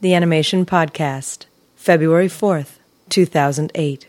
The 0.00 0.14
Animation 0.14 0.64
Podcast, 0.64 1.46
February 1.74 2.28
4th, 2.28 2.78
2008. 3.08 4.06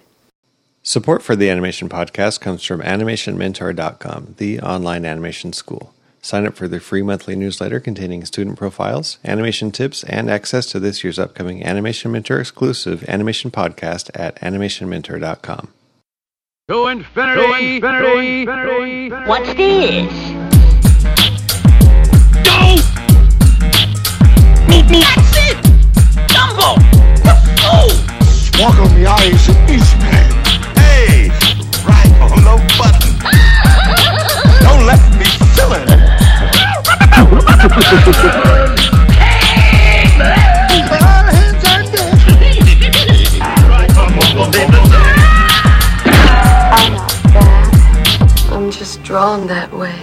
Support 0.84 1.24
for 1.24 1.36
the 1.36 1.50
Animation 1.50 1.90
Podcast 1.90 2.40
comes 2.42 2.64
from 2.64 2.82
AnimationMentor.com, 2.82 4.36
the 4.38 4.62
online 4.62 5.04
animation 5.04 5.52
school. 5.52 5.92
Sign 6.22 6.46
up 6.46 6.56
for 6.56 6.68
their 6.68 6.80
free 6.80 7.02
monthly 7.02 7.36
newsletter 7.36 7.80
containing 7.80 8.24
student 8.26 8.56
profiles, 8.56 9.18
animation 9.26 9.72
tips, 9.72 10.04
and 10.04 10.30
access 10.30 10.68
to 10.68 10.80
this 10.80 11.04
year's 11.04 11.18
upcoming 11.18 11.66
Animation 11.66 12.12
Mentor 12.12 12.40
exclusive 12.40 13.04
animation 13.10 13.50
podcast 13.50 14.12
at 14.14 14.36
AnimationMentor.com. 14.42 15.70
To 16.68 16.86
infinity, 16.86 17.80
to 17.80 17.88
infinity, 17.88 18.46
to 18.46 18.84
infinity. 18.84 19.28
What's 19.28 19.54
this? 19.56 20.14
Go! 22.46 22.76
Meet 24.68 24.92
me. 24.92 25.00
That's 25.02 25.66
it! 25.66 25.69
Dumbo! 28.60 28.76
Oh! 28.76 28.76
Sparkle 28.76 28.88
in 28.88 28.96
the 29.02 29.08
eyes 29.08 29.48
of 29.48 29.56
Eastman. 29.70 30.28
Hey, 30.76 31.30
right 31.88 32.12
on 32.20 32.44
the 32.44 32.56
button. 32.78 33.16
Don't 34.62 34.84
let 34.86 35.00
me 35.18 35.26
fill 35.56 35.74
it. 35.74 35.88
I'm 46.72 46.94
not 46.94 47.14
bad. 47.34 48.52
I'm 48.52 48.72
just 48.72 49.04
drawn 49.04 49.48
that 49.48 49.72
way. 49.72 49.96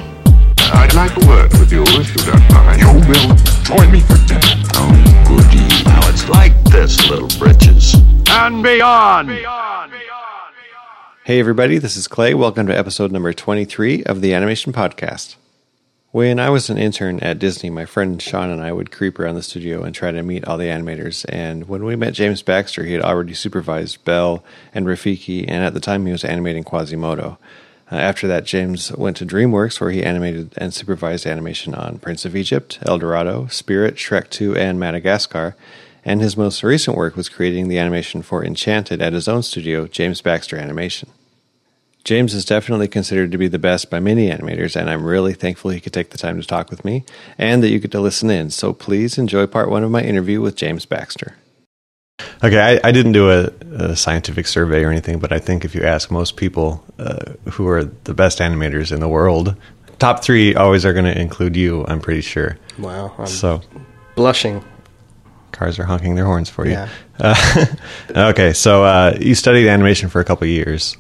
I'd 0.73 0.95
like 0.95 1.15
to 1.15 1.27
work 1.27 1.53
with 1.53 1.73
you 1.73 1.83
if 1.87 2.17
you 2.17 2.23
don't 2.33 2.53
mind. 2.53 2.81
You 2.81 2.89
will 3.07 3.37
join 3.65 3.93
me 3.93 4.01
for 4.01 4.17
dinner. 4.27 4.41
Oh, 4.75 4.87
goody. 4.87 4.87
Now 4.87 5.03
it's 5.03 5.06
like 6.29 6.65
this, 6.65 7.09
little 7.09 7.29
britches. 7.39 7.95
And 8.29 8.63
beyond. 8.63 9.31
Hey, 11.25 11.41
everybody, 11.41 11.79
this 11.79 11.97
is 11.97 12.09
Clay. 12.09 12.35
Welcome 12.35 12.67
to 12.67 12.77
episode 12.77 13.13
number 13.13 13.33
23 13.33 14.05
of 14.05 14.21
the 14.21 14.35
Animation 14.35 14.73
Podcast. 14.73 15.37
When 16.11 16.39
I 16.39 16.51
was 16.51 16.71
an 16.71 16.79
intern 16.79 17.21
at 17.21 17.39
Disney, 17.39 17.69
my 17.69 17.85
friend 17.85 18.21
Sean 18.23 18.51
and 18.51 18.63
I 18.63 18.73
would 18.73 18.91
creep 18.91 19.19
around 19.19 19.35
the 19.35 19.43
studio 19.43 19.83
and 19.83 19.95
try 19.95 20.13
to 20.13 20.23
meet 20.23 20.45
all 20.47 20.57
the 20.57 20.67
animators. 20.67 21.27
And 21.29 21.69
when 21.69 21.85
we 21.85 21.97
met 21.97 22.15
James 22.15 22.43
Baxter, 22.43 22.85
he 22.85 22.93
had 22.93 23.03
already 23.03 23.35
supervised 23.35 24.05
Belle 24.05 24.45
and 24.73 24.87
Rafiki, 24.87 25.45
and 25.47 25.65
at 25.65 25.75
the 25.75 25.81
time 25.81 26.07
he 26.07 26.13
was 26.13 26.25
animating 26.25 26.65
Quasimodo. 26.65 27.39
Uh, 27.91 27.97
after 27.97 28.27
that, 28.27 28.45
James 28.45 28.91
went 28.93 29.17
to 29.19 29.27
DreamWorks, 29.27 29.81
where 29.81 29.91
he 29.91 30.03
animated 30.03 30.55
and 30.57 30.73
supervised 30.75 31.27
animation 31.27 31.75
on 31.75 31.99
Prince 31.99 32.25
of 32.25 32.35
Egypt, 32.35 32.79
El 32.83 32.99
Dorado, 32.99 33.47
Spirit, 33.49 33.97
Shrek 33.97 34.31
2, 34.31 34.57
and 34.57 34.81
Madagascar. 34.81 35.55
And 36.07 36.21
his 36.21 36.37
most 36.37 36.63
recent 36.63 36.97
work 36.97 37.17
was 37.17 37.29
creating 37.29 37.67
the 37.67 37.79
animation 37.79 38.23
for 38.23 38.45
Enchanted 38.45 39.03
at 39.03 39.13
his 39.13 39.27
own 39.27 39.43
studio, 39.43 39.89
James 39.89 40.21
Baxter 40.21 40.57
Animation. 40.57 41.11
James 42.05 42.33
is 42.33 42.45
definitely 42.45 42.87
considered 42.87 43.33
to 43.33 43.39
be 43.39 43.49
the 43.49 43.59
best 43.59 43.91
by 43.91 43.99
many 43.99 44.31
animators, 44.31 44.81
and 44.81 44.89
I'm 44.89 45.05
really 45.05 45.35
thankful 45.35 45.73
he 45.73 45.81
could 45.81 45.93
take 45.93 46.11
the 46.11 46.19
time 46.19 46.41
to 46.41 46.47
talk 46.47 46.71
with 46.71 46.85
me 46.85 47.05
and 47.37 47.61
that 47.61 47.71
you 47.71 47.81
get 47.81 47.91
to 47.91 48.01
listen 48.01 48.31
in. 48.31 48.51
So 48.51 48.73
please 48.73 49.19
enjoy 49.19 49.49
part 49.49 49.69
one 49.69 49.83
of 49.83 49.91
my 49.91 50.01
interview 50.01 50.41
with 50.41 50.55
James 50.55 50.87
Baxter. 50.87 51.35
Okay, 52.45 52.61
I, 52.61 52.89
I 52.89 52.93
didn't 52.93 53.11
do 53.11 53.29
a, 53.29 53.51
a 53.73 53.97
scientific 53.97 54.47
survey 54.47 54.85
or 54.85 54.91
anything, 54.93 55.19
but 55.19 55.33
I 55.33 55.41
think 55.41 55.65
if 55.65 55.75
you 55.75 55.83
ask 55.83 56.09
most 56.13 56.37
people 56.37 56.85
uh, 57.01 57.33
who 57.51 57.67
are 57.67 57.83
the 57.83 58.15
best 58.15 58.39
animators 58.39 58.93
in 58.93 59.01
the 59.01 59.09
world, 59.09 59.57
top 59.99 60.23
three 60.23 60.55
always 60.55 60.87
are 60.87 60.93
going 60.93 61.13
to 61.13 61.21
include 61.21 61.57
you, 61.57 61.85
I'm 61.89 62.01
pretty 62.01 62.21
sure. 62.21 62.59
Wow, 62.79 63.13
I'm 63.19 63.27
So 63.27 63.61
blushing. 64.15 64.63
Cars 65.57 65.79
are 65.79 65.85
honking 65.85 66.15
their 66.15 66.25
horns 66.25 66.49
for 66.49 66.67
you. 66.67 66.73
Yeah. 66.73 66.89
Uh, 67.19 67.67
okay, 68.31 68.53
so 68.53 68.85
uh, 68.85 69.17
you 69.21 69.35
studied 69.35 69.69
animation 69.69 70.09
for 70.09 70.21
a 70.21 70.25
couple 70.25 70.45
of 70.45 70.51
years. 70.51 70.97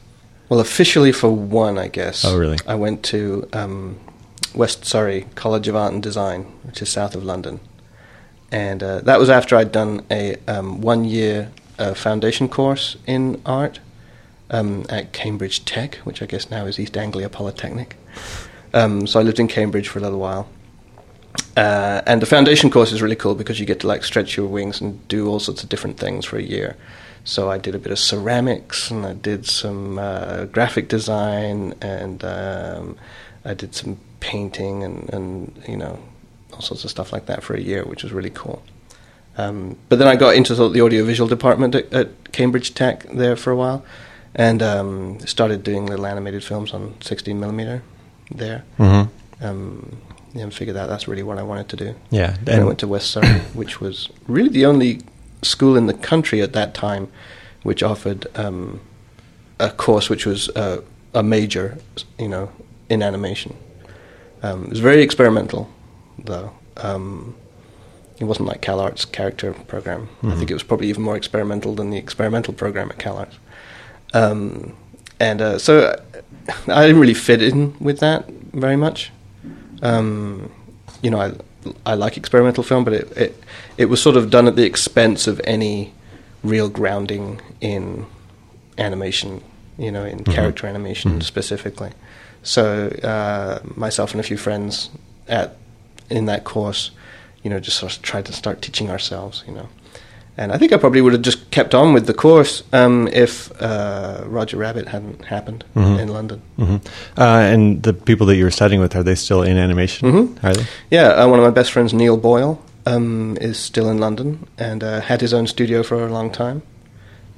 Well, 0.49 0.61
officially 0.61 1.13
for 1.13 1.31
one, 1.31 1.79
I 1.79 1.89
guess. 1.89 2.25
Oh, 2.25 2.39
really? 2.39 2.59
I 2.67 2.75
went 2.75 3.03
to 3.05 3.49
um, 3.53 3.99
West 4.55 4.85
Surrey 4.85 5.27
College 5.35 5.69
of 5.69 5.77
Art 5.77 5.93
and 5.93 6.03
Design, 6.03 6.45
which 6.63 6.81
is 6.83 6.89
south 6.89 7.15
of 7.15 7.25
London, 7.25 7.61
and 8.51 8.83
uh, 8.83 9.01
that 9.01 9.19
was 9.19 9.29
after 9.29 9.57
I'd 9.57 9.73
done 9.73 10.05
a 10.11 10.37
um, 10.47 10.81
one-year 10.81 11.51
uh, 11.79 11.95
foundation 11.95 12.49
course 12.49 12.97
in 13.07 13.41
art 13.45 13.81
um, 14.51 14.87
at 14.89 15.13
Cambridge 15.13 15.65
Tech, 15.65 15.97
which 15.97 16.23
I 16.23 16.27
guess 16.27 16.51
now 16.51 16.67
is 16.67 16.79
East 16.79 16.97
Anglia 16.97 17.29
Polytechnic. 17.29 17.97
Um, 18.73 19.07
so 19.07 19.19
I 19.21 19.23
lived 19.23 19.41
in 19.41 19.49
Cambridge 19.49 19.89
for 19.89 19.99
a 19.99 20.03
little 20.03 20.19
while. 20.19 20.49
Uh, 21.57 22.03
and 22.07 22.21
the 22.21 22.27
foundation 22.27 22.71
course 22.71 22.93
is 22.93 23.01
really 23.01 23.17
cool 23.17 23.35
because 23.35 23.59
you 23.59 23.65
get 23.65 23.81
to 23.81 23.87
like 23.87 24.05
stretch 24.05 24.37
your 24.37 24.47
wings 24.47 24.81
and 24.81 25.07
do 25.09 25.27
all 25.27 25.41
sorts 25.41 25.63
of 25.63 25.69
different 25.71 25.99
things 25.99 26.25
for 26.27 26.37
a 26.37 26.43
year. 26.43 26.77
So 27.25 27.51
I 27.51 27.59
did 27.59 27.75
a 27.75 27.79
bit 27.79 27.93
of 27.93 27.99
ceramics 27.99 28.91
and 28.91 29.07
I 29.07 29.15
did 29.15 29.47
some 29.47 29.99
uh, 29.99 30.45
graphic 30.45 30.89
design 30.89 31.75
and 31.81 32.23
um, 32.25 32.97
I 33.45 33.55
did 33.55 33.75
some 33.75 33.99
painting 34.21 34.85
and, 34.85 35.13
and 35.13 35.63
you 35.67 35.77
know 35.77 35.99
all 36.53 36.61
sorts 36.61 36.85
of 36.85 36.91
stuff 36.91 37.13
like 37.13 37.27
that 37.27 37.43
for 37.43 37.55
a 37.55 37.61
year, 37.61 37.85
which 37.85 38.03
was 38.03 38.13
really 38.13 38.31
cool. 38.31 38.63
Um, 39.39 39.77
but 39.89 39.99
then 39.99 40.09
I 40.09 40.17
got 40.17 40.35
into 40.35 40.55
the, 40.55 40.81
audiovisual 40.81 41.29
department 41.29 41.75
at, 41.75 41.93
at 41.93 42.33
Cambridge 42.33 42.75
Tech 42.75 43.05
there 43.05 43.37
for 43.37 43.51
a 43.51 43.57
while, 43.57 43.85
and 44.35 44.63
um, 44.63 45.21
started 45.21 45.63
doing 45.63 45.87
little 45.87 46.07
animated 46.07 46.43
films 46.43 46.73
on 46.73 46.95
16 47.01 47.39
millimeter 47.39 47.83
there. 48.31 48.65
Mm-hmm. 48.79 49.45
Um, 49.45 49.99
and 50.41 50.53
figured 50.53 50.77
out 50.77 50.89
that's 50.89 51.09
really 51.09 51.23
what 51.23 51.39
I 51.39 51.43
wanted 51.43 51.69
to 51.71 51.77
do. 51.77 51.95
Yeah, 52.11 52.37
And 52.47 52.63
I 52.63 52.65
went 52.65 52.79
to 52.81 52.89
West 52.89 53.11
Surrey, 53.11 53.41
which 53.55 53.81
was 53.81 54.11
really 54.27 54.51
the 54.51 54.67
only 54.67 55.01
school 55.43 55.77
in 55.77 55.87
the 55.87 55.95
country 55.95 56.41
at 56.43 56.53
that 56.55 56.75
time 56.75 57.09
which 57.63 57.83
offered 57.83 58.27
um, 58.39 58.81
a 59.59 59.71
course 59.71 60.09
which 60.09 60.25
was 60.25 60.49
uh, 60.51 60.81
a 61.15 61.23
major, 61.23 61.77
you 62.17 62.29
know, 62.29 62.51
in 62.89 63.03
animation. 63.03 63.57
Um, 64.43 64.65
it 64.65 64.71
was 64.71 64.79
very 64.79 65.03
experimental, 65.03 65.69
though. 66.17 66.53
Um, 66.77 67.35
it 68.21 68.25
wasn't 68.25 68.49
like 68.49 68.63
CalArts 68.63 69.11
character 69.11 69.53
program. 69.53 70.09
I 70.23 70.37
think 70.37 70.51
it 70.51 70.55
was 70.55 70.63
probably 70.63 70.89
even 70.89 71.03
more 71.03 71.17
experimental 71.17 71.75
than 71.75 71.91
the 71.91 71.99
experimental 71.99 72.55
program 72.55 72.91
at 72.91 72.99
CalArts. 72.99 73.35
Um, 74.15 74.77
and 75.19 75.43
uh, 75.43 75.59
so 75.59 76.01
I 76.69 76.87
didn't 76.87 77.01
really 77.01 77.15
fit 77.15 77.43
in 77.43 77.77
with 77.81 77.99
that 77.99 78.29
very 78.53 78.77
much. 78.77 79.11
Um, 79.83 80.51
you 81.03 81.11
know, 81.11 81.21
I 81.21 81.33
I 81.85 81.95
like 81.95 82.17
experimental 82.17 82.63
film, 82.63 82.85
but 82.85 82.93
it, 82.93 83.17
it 83.17 83.43
it 83.77 83.85
was 83.87 84.01
sort 84.01 84.17
of 84.17 84.31
done 84.31 84.47
at 84.47 84.57
the 84.57 84.65
expense 84.65 85.27
of 85.27 85.41
any 85.45 85.93
real 86.43 86.69
grounding 86.69 87.41
in 87.61 88.07
animation. 88.79 89.43
You 89.79 89.93
know, 89.93 90.05
in 90.05 90.25
character 90.25 90.67
animation 90.67 91.21
specifically. 91.21 91.93
So 92.43 92.89
uh, 93.03 93.59
myself 93.75 94.13
and 94.13 94.21
a 94.21 94.23
few 94.23 94.39
friends 94.39 94.89
at 95.29 95.57
in 96.09 96.27
that 96.27 96.45
course, 96.45 96.93
you 97.43 97.51
know, 97.51 97.61
just 97.61 97.79
sort 97.79 97.95
of 97.95 98.03
tried 98.03 98.25
to 98.27 98.33
start 98.33 98.63
teaching 98.63 98.91
ourselves. 98.91 99.45
You 99.47 99.55
know. 99.55 99.69
And 100.39 100.53
I 100.53 100.59
think 100.59 100.73
I 100.73 100.77
probably 100.77 101.01
would 101.01 101.15
have 101.15 101.23
just 101.23 101.51
kept 101.51 101.75
on 101.75 101.95
with 101.95 102.07
the 102.07 102.13
course 102.15 102.63
um, 102.75 103.09
if 103.13 103.51
uh, 103.63 104.23
Roger 104.27 104.59
Rabbit 104.59 104.87
hadn't 104.89 105.25
happened 105.25 105.65
in 105.75 106.09
London. 106.09 106.43
hmm 106.57 106.77
Uh, 107.17 107.53
and 107.53 107.83
the 107.83 107.93
people 107.95 108.27
that 108.27 108.37
you 108.37 108.45
were 108.45 108.51
studying 108.51 108.81
with, 108.83 108.95
are 108.95 109.03
they 109.03 109.15
still 109.15 109.43
in 109.43 109.57
animation? 109.57 110.13
Mhm. 110.13 110.45
Are 110.45 110.53
they? 110.55 110.65
Yeah, 110.91 111.09
uh, 111.25 111.27
one 111.31 111.39
of 111.39 111.45
my 111.45 111.51
best 111.51 111.73
friends, 111.73 111.93
Neil 111.95 112.17
Boyle, 112.19 112.59
um, 112.85 113.37
is 113.41 113.57
still 113.59 113.89
in 113.91 113.99
London 113.99 114.47
and 114.59 114.85
uh, 114.85 115.01
had 115.01 115.21
his 115.23 115.33
own 115.33 115.47
studio 115.47 115.83
for 115.83 116.07
a 116.07 116.13
long 116.13 116.31
time. 116.31 116.61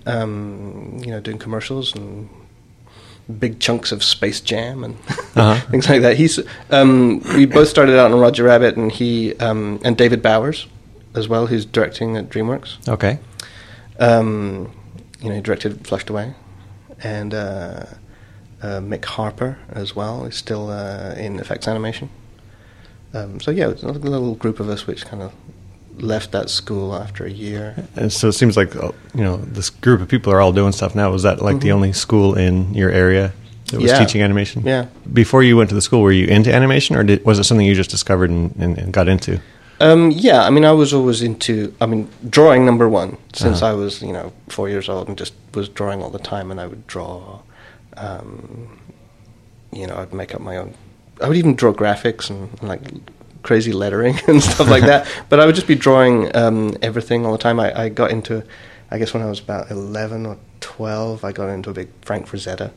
Um, 0.07 0.99
you 1.05 1.11
know, 1.11 1.21
doing 1.21 1.39
commercials 1.39 1.95
and 1.95 2.29
big 3.39 3.61
chunks 3.61 3.93
of 3.93 4.03
Space 4.03 4.41
Jam 4.41 4.83
and 4.85 4.97
Uh-huh. 5.37 5.55
things 5.71 5.89
like 5.89 6.03
that. 6.03 6.17
He's 6.17 6.41
um, 6.71 7.21
we 7.37 7.47
both 7.47 7.69
started 7.69 7.97
out 7.97 8.11
on 8.11 8.19
Roger 8.19 8.43
Rabbit, 8.45 8.77
and 8.77 8.91
he 8.91 9.35
um, 9.39 9.79
and 9.85 9.97
David 9.97 10.21
Bowers 10.23 10.67
as 11.19 11.29
well, 11.29 11.47
who's 11.47 11.67
directing 11.67 12.17
at 12.17 12.29
DreamWorks. 12.31 12.89
Okay. 12.89 13.19
Um, 13.99 14.73
you 15.21 15.29
know, 15.29 15.35
he 15.35 15.41
directed 15.41 15.87
Flushed 15.87 16.09
Away, 16.09 16.35
and 17.03 17.35
uh, 17.35 17.85
uh, 18.63 18.67
Mick 18.81 19.05
Harper 19.05 19.59
as 19.71 19.95
well 19.97 20.25
is 20.25 20.37
still 20.37 20.71
uh, 20.71 21.15
in 21.17 21.41
effects 21.41 21.67
animation. 21.69 22.09
Um, 23.15 23.41
so 23.41 23.51
yeah, 23.51 23.69
it's 23.69 23.83
a 23.83 23.89
little 23.93 24.35
group 24.35 24.61
of 24.61 24.69
us 24.69 24.87
which 24.87 25.05
kind 25.07 25.23
of 25.23 25.33
left 25.97 26.31
that 26.33 26.49
school 26.51 26.95
after 26.95 27.25
a 27.25 27.31
year. 27.31 27.75
And 27.97 28.13
so 28.13 28.29
it 28.29 28.33
seems 28.35 28.57
like 28.57 28.77
uh, 28.77 28.93
you 29.15 29.25
know 29.25 29.39
this 29.39 29.71
group 29.71 30.01
of 30.01 30.09
people 30.09 30.33
are 30.33 30.41
all 30.41 30.53
doing 30.53 30.73
stuff 30.73 30.95
now. 30.95 31.11
Was 31.11 31.23
that 31.25 31.43
like 31.43 31.61
the 31.61 31.73
only 31.73 31.93
school 31.93 32.37
in 32.37 32.73
your 32.75 32.91
area 32.91 33.33
that 33.67 33.81
was 33.81 33.91
Mm-hmm. 33.91 34.01
Yeah. 34.01 34.05
teaching 34.07 34.23
animation? 34.23 34.63
Yeah. 34.65 34.87
Before 35.13 35.43
you 35.43 35.57
went 35.57 35.69
to 35.71 35.75
the 35.75 35.83
school, 35.83 36.03
were 36.03 36.13
you 36.13 36.27
into 36.27 36.55
animation, 36.55 36.95
or 36.97 37.03
did, 37.03 37.25
was 37.25 37.39
it 37.39 37.45
something 37.45 37.67
you 37.67 37.75
just 37.75 37.91
discovered 37.91 38.31
and, 38.31 38.55
and, 38.57 38.79
and 38.79 38.93
got 38.93 39.09
into? 39.09 39.41
Um, 39.81 40.11
yeah, 40.11 40.43
I 40.43 40.51
mean, 40.51 40.65
I 40.65 40.73
was 40.73 40.93
always 40.93 41.23
into, 41.23 41.75
I 41.81 41.87
mean, 41.87 42.09
drawing 42.29 42.65
number 42.67 42.89
one 42.89 43.17
since 43.33 43.63
Uh-huh. 43.63 43.73
I 43.73 43.75
was, 43.75 44.03
you 44.03 44.13
know, 44.13 44.33
four 44.49 44.69
years 44.69 44.89
old 44.89 45.09
and 45.09 45.17
just 45.17 45.35
was 45.55 45.69
drawing 45.69 46.03
all 46.03 46.11
the 46.11 46.19
time. 46.19 46.51
And 46.51 46.61
I 46.61 46.67
would 46.67 46.87
draw, 46.87 47.41
um, 47.97 48.79
you 49.73 49.87
know, 49.87 49.97
I'd 49.97 50.13
make 50.13 50.35
up 50.35 50.41
my 50.41 50.57
own. 50.57 50.75
I 51.23 51.29
would 51.29 51.37
even 51.37 51.55
draw 51.55 51.73
graphics 51.73 52.31
and, 52.31 52.61
like 52.63 52.81
crazy 53.43 53.73
lettering 53.73 54.19
and 54.27 54.43
stuff 54.43 54.69
like 54.69 54.85
that. 54.85 55.07
But 55.29 55.41
I 55.41 55.47
would 55.47 55.55
just 55.55 55.69
be 55.69 55.75
drawing 55.77 56.35
um, 56.37 56.77
everything 56.83 57.25
all 57.25 57.33
the 57.33 57.39
time. 57.39 57.61
I, 57.61 57.85
I 57.85 57.89
got 57.89 58.11
into, 58.11 58.43
I 58.91 58.99
guess 58.99 59.15
when 59.15 59.23
I 59.23 59.27
was 59.27 59.41
about 59.41 59.71
eleven 59.71 60.27
or 60.27 60.39
twelve, 60.61 61.25
I 61.25 61.33
got 61.33 61.49
into 61.49 61.71
a 61.71 61.75
big 61.75 61.89
Frank 62.03 62.27
Frazetta 62.27 62.73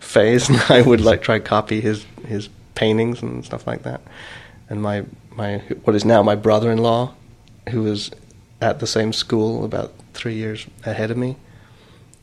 phase, 0.00 0.48
and 0.50 0.58
I 0.68 0.82
would 0.82 1.00
like 1.00 1.22
try 1.22 1.38
copy 1.38 1.80
his 1.80 2.06
his 2.26 2.48
paintings 2.74 3.22
and 3.22 3.44
stuff 3.44 3.66
like 3.66 3.82
that. 3.82 4.00
And 4.70 4.80
my 4.82 5.04
my 5.36 5.58
what 5.84 5.94
is 5.94 6.04
now 6.04 6.22
my 6.22 6.34
brother-in-law, 6.34 7.12
who 7.70 7.82
was 7.82 8.10
at 8.60 8.80
the 8.80 8.86
same 8.86 9.12
school 9.12 9.64
about 9.64 9.92
three 10.14 10.34
years 10.34 10.66
ahead 10.84 11.10
of 11.10 11.16
me, 11.16 11.36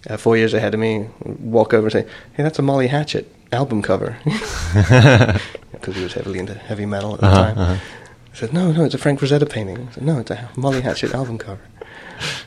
uh, 0.09 0.17
four 0.17 0.35
years 0.35 0.53
ahead 0.53 0.73
of 0.73 0.79
me, 0.79 1.07
walk 1.23 1.73
over 1.73 1.87
and 1.87 1.91
say, 1.93 2.05
"Hey, 2.33 2.43
that's 2.43 2.59
a 2.59 2.63
Molly 2.63 2.87
Hatchet 2.87 3.31
album 3.51 3.81
cover," 3.81 4.17
because 5.71 5.95
he 5.95 6.03
was 6.03 6.13
heavily 6.13 6.39
into 6.39 6.53
heavy 6.55 6.85
metal 6.85 7.13
at 7.15 7.19
the 7.21 7.27
Uh-huh, 7.27 7.43
time. 7.43 7.57
uh-huh. 7.57 7.75
I 8.33 8.35
said, 8.35 8.53
"No, 8.53 8.71
no, 8.71 8.83
it's 8.83 8.95
a 8.95 8.97
Frank 8.97 9.19
Frazetta 9.19 9.47
painting." 9.49 9.87
I 9.89 9.93
said, 9.93 10.03
"No, 10.03 10.19
it's 10.19 10.31
a 10.31 10.49
Molly 10.55 10.81
Hatchet 10.81 11.13
album 11.13 11.37
cover." 11.37 11.61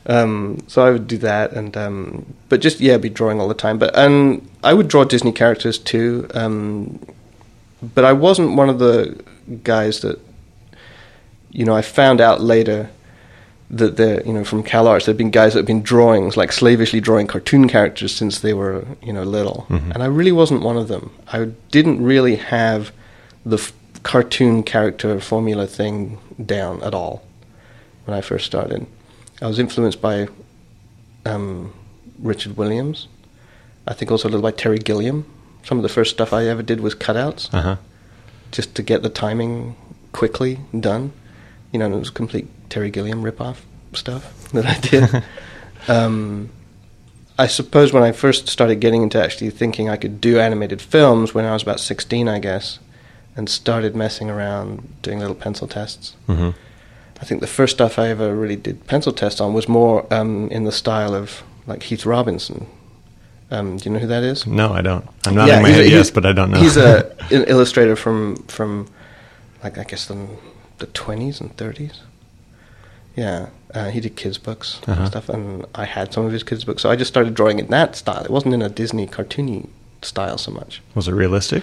Um, 0.06 0.58
so 0.68 0.84
I 0.84 0.90
would 0.90 1.06
do 1.06 1.18
that, 1.18 1.52
and 1.52 1.76
um, 1.76 2.34
but 2.48 2.60
just 2.60 2.80
yeah, 2.80 2.96
be 2.96 3.08
drawing 3.08 3.40
all 3.40 3.46
the 3.48 3.54
time. 3.54 3.78
But 3.78 3.96
and 3.96 4.48
I 4.64 4.74
would 4.74 4.88
draw 4.88 5.04
Disney 5.04 5.32
characters 5.32 5.78
too. 5.78 6.26
Um, 6.34 6.98
but 7.94 8.04
I 8.04 8.12
wasn't 8.12 8.56
one 8.56 8.68
of 8.68 8.78
the 8.78 9.16
guys 9.62 10.00
that, 10.00 10.18
you 11.58 11.64
know, 11.64 11.74
I 11.80 11.82
found 11.82 12.20
out 12.20 12.38
later 12.40 12.80
that 13.70 13.96
there, 13.96 14.22
you 14.26 14.32
know, 14.32 14.44
from 14.44 14.62
Cal 14.62 14.86
Arts, 14.86 15.04
there'd 15.06 15.16
been 15.24 15.30
guys 15.40 15.52
that 15.54 15.60
had 15.60 15.66
been 15.74 15.82
drawing, 15.82 16.30
like 16.36 16.52
slavishly 16.52 17.00
drawing 17.00 17.26
cartoon 17.26 17.66
characters 17.68 18.12
since 18.14 18.34
they 18.40 18.54
were, 18.54 18.86
you 19.02 19.12
know, 19.12 19.24
little. 19.24 19.66
And 19.68 20.00
I 20.02 20.06
really 20.18 20.32
wasn't 20.32 20.62
one 20.62 20.76
of 20.82 20.86
them. 20.88 21.10
I 21.32 21.38
didn't 21.76 21.98
really 22.12 22.36
have 22.36 22.92
the 23.44 23.56
f- 23.56 23.72
cartoon 24.02 24.62
character 24.62 25.18
formula 25.20 25.66
thing 25.66 26.18
down 26.54 26.82
at 26.82 26.94
all 26.94 27.22
when 28.04 28.16
I 28.16 28.20
first 28.20 28.46
started. 28.46 28.86
I 29.42 29.46
was 29.48 29.58
influenced 29.58 30.00
by 30.00 30.28
um, 31.24 31.72
Richard 32.20 32.56
Williams. 32.56 33.08
I 33.88 33.94
think 33.94 34.10
also 34.10 34.28
a 34.28 34.30
little 34.30 34.42
by 34.42 34.52
Terry 34.52 34.78
Gilliam. 34.78 35.24
Some 35.64 35.78
of 35.78 35.82
the 35.82 35.88
first 35.88 36.10
stuff 36.12 36.32
I 36.32 36.44
ever 36.46 36.62
did 36.62 36.80
was 36.80 36.94
cutouts 36.94 37.52
Uh 37.52 37.62
huh. 37.62 37.76
just 38.52 38.74
to 38.76 38.82
get 38.82 39.02
the 39.02 39.08
timing 39.08 39.74
quickly 40.12 40.60
done. 40.78 41.12
You 41.72 41.78
know, 41.78 41.86
and 41.86 41.94
it 41.94 41.98
was 41.98 42.10
complete 42.10 42.46
Terry 42.70 42.90
Gilliam 42.90 43.22
ripoff 43.22 43.58
stuff 43.92 44.50
that 44.52 44.66
I 44.66 44.78
did. 44.80 45.24
um, 45.88 46.50
I 47.38 47.46
suppose 47.46 47.92
when 47.92 48.02
I 48.02 48.12
first 48.12 48.48
started 48.48 48.76
getting 48.76 49.02
into 49.02 49.22
actually 49.22 49.50
thinking 49.50 49.88
I 49.88 49.96
could 49.96 50.20
do 50.20 50.38
animated 50.38 50.80
films 50.80 51.34
when 51.34 51.44
I 51.44 51.52
was 51.52 51.62
about 51.62 51.80
16, 51.80 52.28
I 52.28 52.38
guess, 52.38 52.78
and 53.36 53.48
started 53.48 53.94
messing 53.94 54.30
around 54.30 55.02
doing 55.02 55.18
little 55.18 55.34
pencil 55.34 55.68
tests. 55.68 56.14
hmm 56.26 56.50
I 57.18 57.24
think 57.24 57.40
the 57.40 57.46
first 57.46 57.76
stuff 57.76 57.98
I 57.98 58.08
ever 58.08 58.34
really 58.34 58.56
did 58.56 58.86
pencil 58.86 59.12
tests 59.12 59.40
on 59.40 59.54
was 59.54 59.68
more 59.68 60.06
um, 60.12 60.48
in 60.50 60.64
the 60.64 60.72
style 60.72 61.14
of 61.14 61.42
like 61.66 61.82
Heath 61.84 62.04
Robinson. 62.04 62.66
Um, 63.50 63.76
do 63.76 63.88
you 63.88 63.94
know 63.94 64.00
who 64.00 64.06
that 64.08 64.22
is? 64.22 64.46
No, 64.46 64.72
I 64.72 64.82
don't. 64.82 65.08
I'm 65.26 65.34
not 65.34 65.48
in 65.48 65.62
my 65.62 65.70
head, 65.70 65.86
yes, 65.90 66.10
but 66.10 66.26
I 66.26 66.32
don't 66.32 66.50
know. 66.50 66.58
He's 66.58 66.76
a 66.76 67.16
an 67.30 67.44
illustrator 67.44 67.96
from 67.96 68.36
from 68.48 68.88
like 69.62 69.78
I 69.78 69.84
guess 69.84 70.06
the 70.06 70.28
the 70.78 70.86
twenties 70.86 71.40
and 71.40 71.56
thirties. 71.56 72.00
Yeah, 73.16 73.48
uh, 73.74 73.88
he 73.90 74.00
did 74.00 74.14
kids 74.16 74.36
books 74.38 74.78
Uh-huh. 74.86 75.00
and 75.00 75.08
stuff, 75.08 75.28
and 75.30 75.64
I 75.74 75.84
had 75.86 76.12
some 76.12 76.26
of 76.26 76.32
his 76.32 76.42
kids 76.42 76.64
books, 76.64 76.82
so 76.82 76.90
I 76.90 76.96
just 76.96 77.08
started 77.08 77.34
drawing 77.34 77.58
in 77.58 77.68
that 77.68 77.96
style. 77.96 78.22
It 78.24 78.30
wasn't 78.30 78.54
in 78.54 78.60
a 78.62 78.68
Disney 78.68 79.06
cartoony 79.06 79.68
style 80.02 80.36
so 80.38 80.50
much. 80.50 80.82
Was 80.94 81.08
it 81.08 81.12
realistic? 81.12 81.62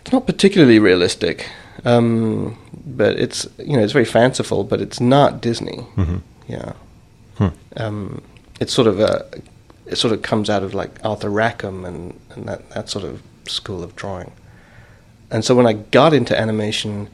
It's 0.00 0.12
not 0.12 0.26
particularly 0.26 0.78
realistic, 0.80 1.48
um, 1.84 2.58
but 2.84 3.16
it's 3.20 3.46
you 3.58 3.76
know 3.76 3.82
it's 3.84 3.92
very 3.92 4.04
fanciful, 4.04 4.64
but 4.64 4.80
it's 4.80 5.00
not 5.00 5.40
Disney. 5.40 5.78
hmm 5.94 6.16
Yeah. 6.48 6.72
Hmm. 7.38 7.48
Um, 7.76 8.22
it's 8.60 8.72
sort 8.74 8.88
of 8.88 8.98
a, 9.00 9.26
it 9.86 9.96
sort 9.96 10.12
of 10.12 10.22
comes 10.22 10.50
out 10.50 10.62
of 10.62 10.74
like 10.74 10.90
Arthur 11.04 11.30
Rackham 11.30 11.84
and, 11.84 12.18
and 12.30 12.46
that, 12.46 12.68
that 12.70 12.88
sort 12.90 13.04
of 13.04 13.22
school 13.46 13.82
of 13.82 13.94
drawing. 13.96 14.32
And 15.30 15.44
so 15.44 15.54
when 15.54 15.66
I 15.66 15.72
got 15.74 16.12
into 16.12 16.38
animation, 16.38 17.08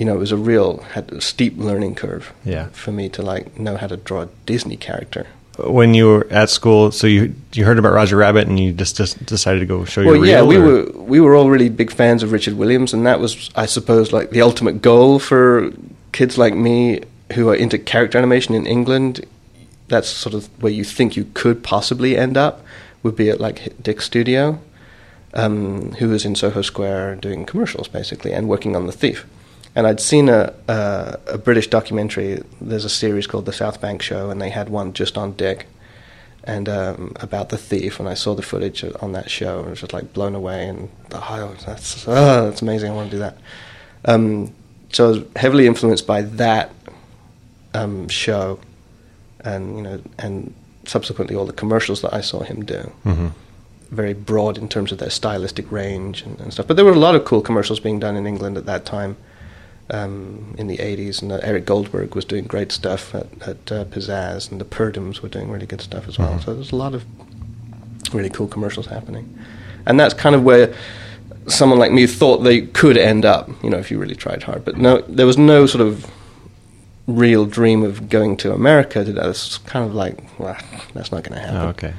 you 0.00 0.06
know, 0.06 0.14
it 0.14 0.18
was 0.18 0.32
a 0.32 0.36
real 0.52 0.78
had 0.94 1.12
a 1.12 1.20
steep 1.20 1.54
learning 1.58 1.94
curve 1.94 2.32
Yeah. 2.44 2.68
for 2.72 2.90
me 2.90 3.08
to 3.10 3.20
like 3.22 3.58
know 3.58 3.76
how 3.76 3.86
to 3.86 3.98
draw 3.98 4.22
a 4.22 4.28
Disney 4.46 4.76
character. 4.76 5.26
When 5.58 5.92
you 5.92 6.06
were 6.08 6.26
at 6.30 6.48
school, 6.48 6.90
so 6.90 7.06
you 7.06 7.34
you 7.52 7.66
heard 7.66 7.78
about 7.78 7.92
Roger 7.92 8.16
Rabbit 8.16 8.48
and 8.48 8.58
you 8.58 8.72
just, 8.72 8.96
just 8.96 9.14
decided 9.26 9.60
to 9.60 9.66
go 9.66 9.84
show 9.84 10.00
your 10.00 10.12
Well, 10.12 10.24
yeah, 10.26 10.36
reel, 10.36 10.46
we 10.48 10.56
or- 10.56 10.62
were 10.64 10.84
we 11.12 11.20
were 11.20 11.34
all 11.36 11.50
really 11.50 11.68
big 11.68 11.90
fans 11.92 12.22
of 12.22 12.32
Richard 12.32 12.54
Williams, 12.54 12.94
and 12.94 13.04
that 13.04 13.20
was, 13.20 13.50
I 13.54 13.66
suppose, 13.66 14.10
like 14.10 14.30
the 14.30 14.40
ultimate 14.40 14.80
goal 14.80 15.18
for 15.18 15.70
kids 16.12 16.38
like 16.38 16.54
me 16.54 17.00
who 17.34 17.50
are 17.50 17.54
into 17.64 17.78
character 17.78 18.16
animation 18.18 18.54
in 18.54 18.64
England. 18.66 19.20
That's 19.88 20.08
sort 20.08 20.34
of 20.34 20.48
where 20.62 20.72
you 20.72 20.84
think 20.84 21.14
you 21.16 21.26
could 21.34 21.62
possibly 21.62 22.16
end 22.16 22.36
up. 22.38 22.64
Would 23.02 23.16
be 23.16 23.28
at 23.30 23.40
like 23.40 23.58
Dick 23.82 24.00
studio, 24.00 24.58
um, 25.34 25.92
who 25.98 26.08
was 26.08 26.24
in 26.24 26.34
Soho 26.36 26.62
Square 26.62 27.16
doing 27.16 27.44
commercials 27.44 27.88
basically 27.88 28.32
and 28.32 28.48
working 28.48 28.74
on 28.76 28.86
The 28.86 28.92
Thief. 28.92 29.26
And 29.76 29.86
I'd 29.86 30.00
seen 30.00 30.28
a, 30.28 30.52
a 30.68 31.18
a 31.28 31.38
British 31.38 31.68
documentary. 31.68 32.42
There's 32.60 32.84
a 32.84 32.90
series 32.90 33.26
called 33.26 33.46
The 33.46 33.52
South 33.52 33.80
Bank 33.80 34.02
Show, 34.02 34.30
and 34.30 34.40
they 34.40 34.50
had 34.50 34.68
one 34.68 34.92
just 34.92 35.16
on 35.16 35.32
Dick 35.34 35.66
and 36.44 36.68
um, 36.68 37.12
about 37.16 37.50
the 37.50 37.58
thief, 37.58 38.00
and 38.00 38.08
I 38.08 38.14
saw 38.14 38.34
the 38.34 38.42
footage 38.42 38.82
on 39.00 39.12
that 39.12 39.30
show, 39.30 39.58
and 39.58 39.66
I 39.68 39.70
was 39.70 39.80
just 39.80 39.92
like 39.92 40.12
blown 40.12 40.34
away, 40.34 40.66
and 40.66 40.88
oh, 41.12 41.54
that's 41.66 42.06
oh, 42.08 42.46
that's 42.48 42.62
amazing. 42.62 42.90
I 42.90 42.94
want 42.94 43.10
to 43.10 43.16
do 43.16 43.20
that. 43.20 43.36
Um, 44.06 44.52
so 44.92 45.04
I 45.04 45.08
was 45.10 45.20
heavily 45.36 45.66
influenced 45.66 46.06
by 46.06 46.22
that 46.22 46.72
um, 47.74 48.08
show, 48.08 48.58
and 49.40 49.76
you 49.76 49.82
know, 49.82 50.00
and 50.18 50.52
subsequently 50.86 51.36
all 51.36 51.46
the 51.46 51.52
commercials 51.52 52.00
that 52.02 52.12
I 52.14 52.22
saw 52.22 52.40
him 52.40 52.64
do. 52.64 52.90
Mhm. 53.04 53.32
Very 53.90 54.14
broad 54.14 54.56
in 54.56 54.68
terms 54.68 54.92
of 54.92 54.98
their 54.98 55.10
stylistic 55.10 55.70
range 55.70 56.22
and, 56.22 56.40
and 56.40 56.52
stuff. 56.52 56.66
But 56.66 56.76
there 56.76 56.84
were 56.84 56.92
a 56.92 56.98
lot 56.98 57.14
of 57.14 57.24
cool 57.24 57.40
commercials 57.42 57.80
being 57.80 57.98
done 58.00 58.16
in 58.16 58.26
England 58.26 58.56
at 58.56 58.66
that 58.66 58.84
time. 58.84 59.16
Um, 59.92 60.54
in 60.56 60.68
the 60.68 60.76
80s, 60.76 61.20
and 61.20 61.32
uh, 61.32 61.40
Eric 61.42 61.66
Goldberg 61.66 62.14
was 62.14 62.24
doing 62.24 62.44
great 62.44 62.70
stuff 62.70 63.12
at, 63.12 63.26
at 63.42 63.72
uh, 63.72 63.84
Pizazz, 63.86 64.48
and 64.50 64.60
the 64.60 64.64
Purdums 64.64 65.20
were 65.20 65.28
doing 65.28 65.50
really 65.50 65.66
good 65.66 65.80
stuff 65.80 66.06
as 66.06 66.16
well. 66.16 66.34
Mhm. 66.34 66.44
So 66.44 66.54
there's 66.54 66.70
a 66.70 66.76
lot 66.76 66.94
of 66.94 67.04
really 68.12 68.30
cool 68.30 68.46
commercials 68.46 68.86
happening. 68.86 69.36
And 69.86 69.98
that's 69.98 70.14
kind 70.14 70.36
of 70.36 70.44
where 70.44 70.72
someone 71.48 71.78
like 71.80 71.90
me 71.90 72.06
thought 72.06 72.38
they 72.38 72.62
could 72.62 72.96
end 72.96 73.24
up, 73.24 73.48
you 73.64 73.70
know, 73.70 73.78
if 73.78 73.90
you 73.90 73.98
really 73.98 74.14
tried 74.14 74.44
hard. 74.44 74.64
But 74.64 74.76
no, 74.76 75.00
there 75.08 75.26
was 75.26 75.38
no 75.38 75.66
sort 75.66 75.80
of 75.80 76.06
real 77.06 77.44
dream 77.44 77.82
of 77.82 78.08
going 78.08 78.36
to 78.38 78.52
America 78.52 79.04
to 79.04 79.12
that. 79.12 79.26
It's 79.28 79.58
kind 79.58 79.84
of 79.84 79.94
like, 79.94 80.18
well, 80.38 80.56
that's 80.94 81.10
not 81.10 81.24
going 81.24 81.34
to 81.34 81.40
happen. 81.40 81.56
Oh, 81.56 81.68
okay. 81.70 81.94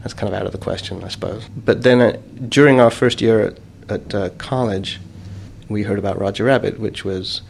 That's 0.00 0.14
kind 0.14 0.32
of 0.32 0.38
out 0.38 0.46
of 0.46 0.52
the 0.52 0.58
question, 0.58 1.04
I 1.04 1.08
suppose. 1.08 1.44
But 1.64 1.82
then 1.82 2.00
uh, 2.00 2.16
during 2.48 2.80
our 2.80 2.90
first 2.90 3.20
year 3.20 3.40
at, 3.40 3.58
at 3.88 4.14
uh, 4.14 4.30
college, 4.38 5.00
we 5.68 5.82
heard 5.84 5.98
about 5.98 6.18
Roger 6.18 6.44
Rabbit, 6.44 6.78
which 6.80 7.04
was 7.04 7.42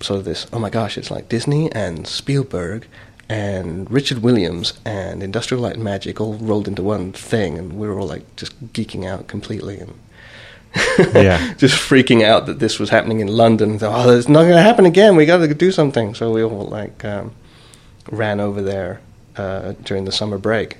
sort 0.00 0.18
of 0.18 0.24
this 0.24 0.46
oh 0.52 0.58
my 0.58 0.70
gosh, 0.70 0.96
it's 0.98 1.10
like 1.10 1.28
Disney 1.28 1.70
and 1.72 2.06
Spielberg 2.06 2.86
and 3.28 3.90
Richard 3.90 4.18
Williams 4.22 4.78
and 4.84 5.22
Industrial 5.22 5.62
Light 5.62 5.74
and 5.74 5.84
Magic 5.84 6.20
all 6.20 6.34
rolled 6.34 6.66
into 6.68 6.82
one 6.82 7.12
thing, 7.12 7.58
and 7.58 7.78
we 7.78 7.86
were 7.86 7.98
all 7.98 8.06
like 8.06 8.36
just 8.36 8.72
geeking 8.72 9.06
out 9.06 9.26
completely 9.26 9.78
and 9.80 9.94
Yeah. 11.14 11.54
just 11.54 11.74
freaking 11.76 12.22
out 12.22 12.46
that 12.46 12.58
this 12.58 12.78
was 12.78 12.90
happening 12.90 13.20
in 13.20 13.28
London. 13.28 13.78
Thought, 13.78 14.06
oh, 14.06 14.10
it's 14.16 14.28
not 14.28 14.42
going 14.42 14.56
to 14.56 14.62
happen 14.62 14.84
again. 14.86 15.16
We 15.16 15.24
got 15.26 15.38
to 15.38 15.54
do 15.54 15.72
something. 15.72 16.14
So 16.14 16.30
we 16.30 16.42
all 16.42 16.66
like 16.66 17.04
um, 17.04 17.34
ran 18.10 18.38
over 18.38 18.60
there 18.62 19.00
uh, 19.36 19.72
during 19.82 20.04
the 20.04 20.12
summer 20.12 20.36
break 20.38 20.76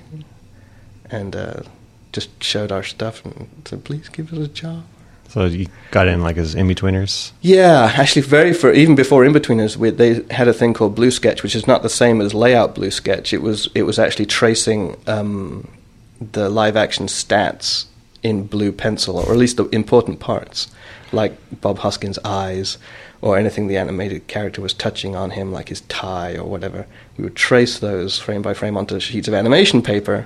and 1.09 1.35
uh, 1.35 1.61
just 2.13 2.41
showed 2.43 2.71
our 2.71 2.83
stuff 2.83 3.25
and 3.25 3.49
said, 3.65 3.83
"Please 3.83 4.09
give 4.09 4.31
us 4.31 4.39
a 4.39 4.47
job." 4.47 4.83
So 5.29 5.45
you 5.45 5.67
got 5.91 6.07
in 6.07 6.21
like 6.21 6.37
as 6.37 6.55
in 6.55 6.67
betweeners. 6.67 7.31
Yeah, 7.41 7.93
actually, 7.95 8.23
very 8.23 8.51
for 8.51 8.73
even 8.73 8.95
before 8.95 9.23
Inbetweeners, 9.23 9.77
we, 9.77 9.91
they 9.91 10.23
had 10.31 10.47
a 10.47 10.53
thing 10.53 10.73
called 10.73 10.95
Blue 10.95 11.11
Sketch, 11.11 11.43
which 11.43 11.55
is 11.55 11.67
not 11.67 11.83
the 11.83 11.89
same 11.89 12.19
as 12.19 12.33
layout 12.33 12.73
Blue 12.73 12.89
Sketch. 12.89 13.31
It 13.31 13.43
was 13.43 13.69
it 13.75 13.83
was 13.83 13.99
actually 13.99 14.25
tracing 14.25 14.97
um, 15.05 15.67
the 16.19 16.49
live 16.49 16.75
action 16.75 17.05
stats 17.05 17.85
in 18.23 18.47
blue 18.47 18.71
pencil, 18.71 19.17
or 19.17 19.31
at 19.31 19.37
least 19.37 19.57
the 19.57 19.65
important 19.69 20.19
parts, 20.19 20.67
like 21.11 21.37
Bob 21.61 21.77
Hoskins' 21.79 22.19
eyes, 22.25 22.79
or 23.21 23.37
anything 23.37 23.67
the 23.67 23.77
animated 23.77 24.25
character 24.27 24.61
was 24.61 24.73
touching 24.73 25.15
on 25.15 25.29
him, 25.29 25.51
like 25.51 25.69
his 25.69 25.81
tie 25.81 26.35
or 26.35 26.45
whatever. 26.45 26.87
We 27.17 27.25
would 27.25 27.35
trace 27.35 27.77
those 27.77 28.17
frame 28.17 28.41
by 28.41 28.55
frame 28.55 28.75
onto 28.75 28.99
sheets 28.99 29.27
of 29.27 29.35
animation 29.35 29.83
paper, 29.83 30.25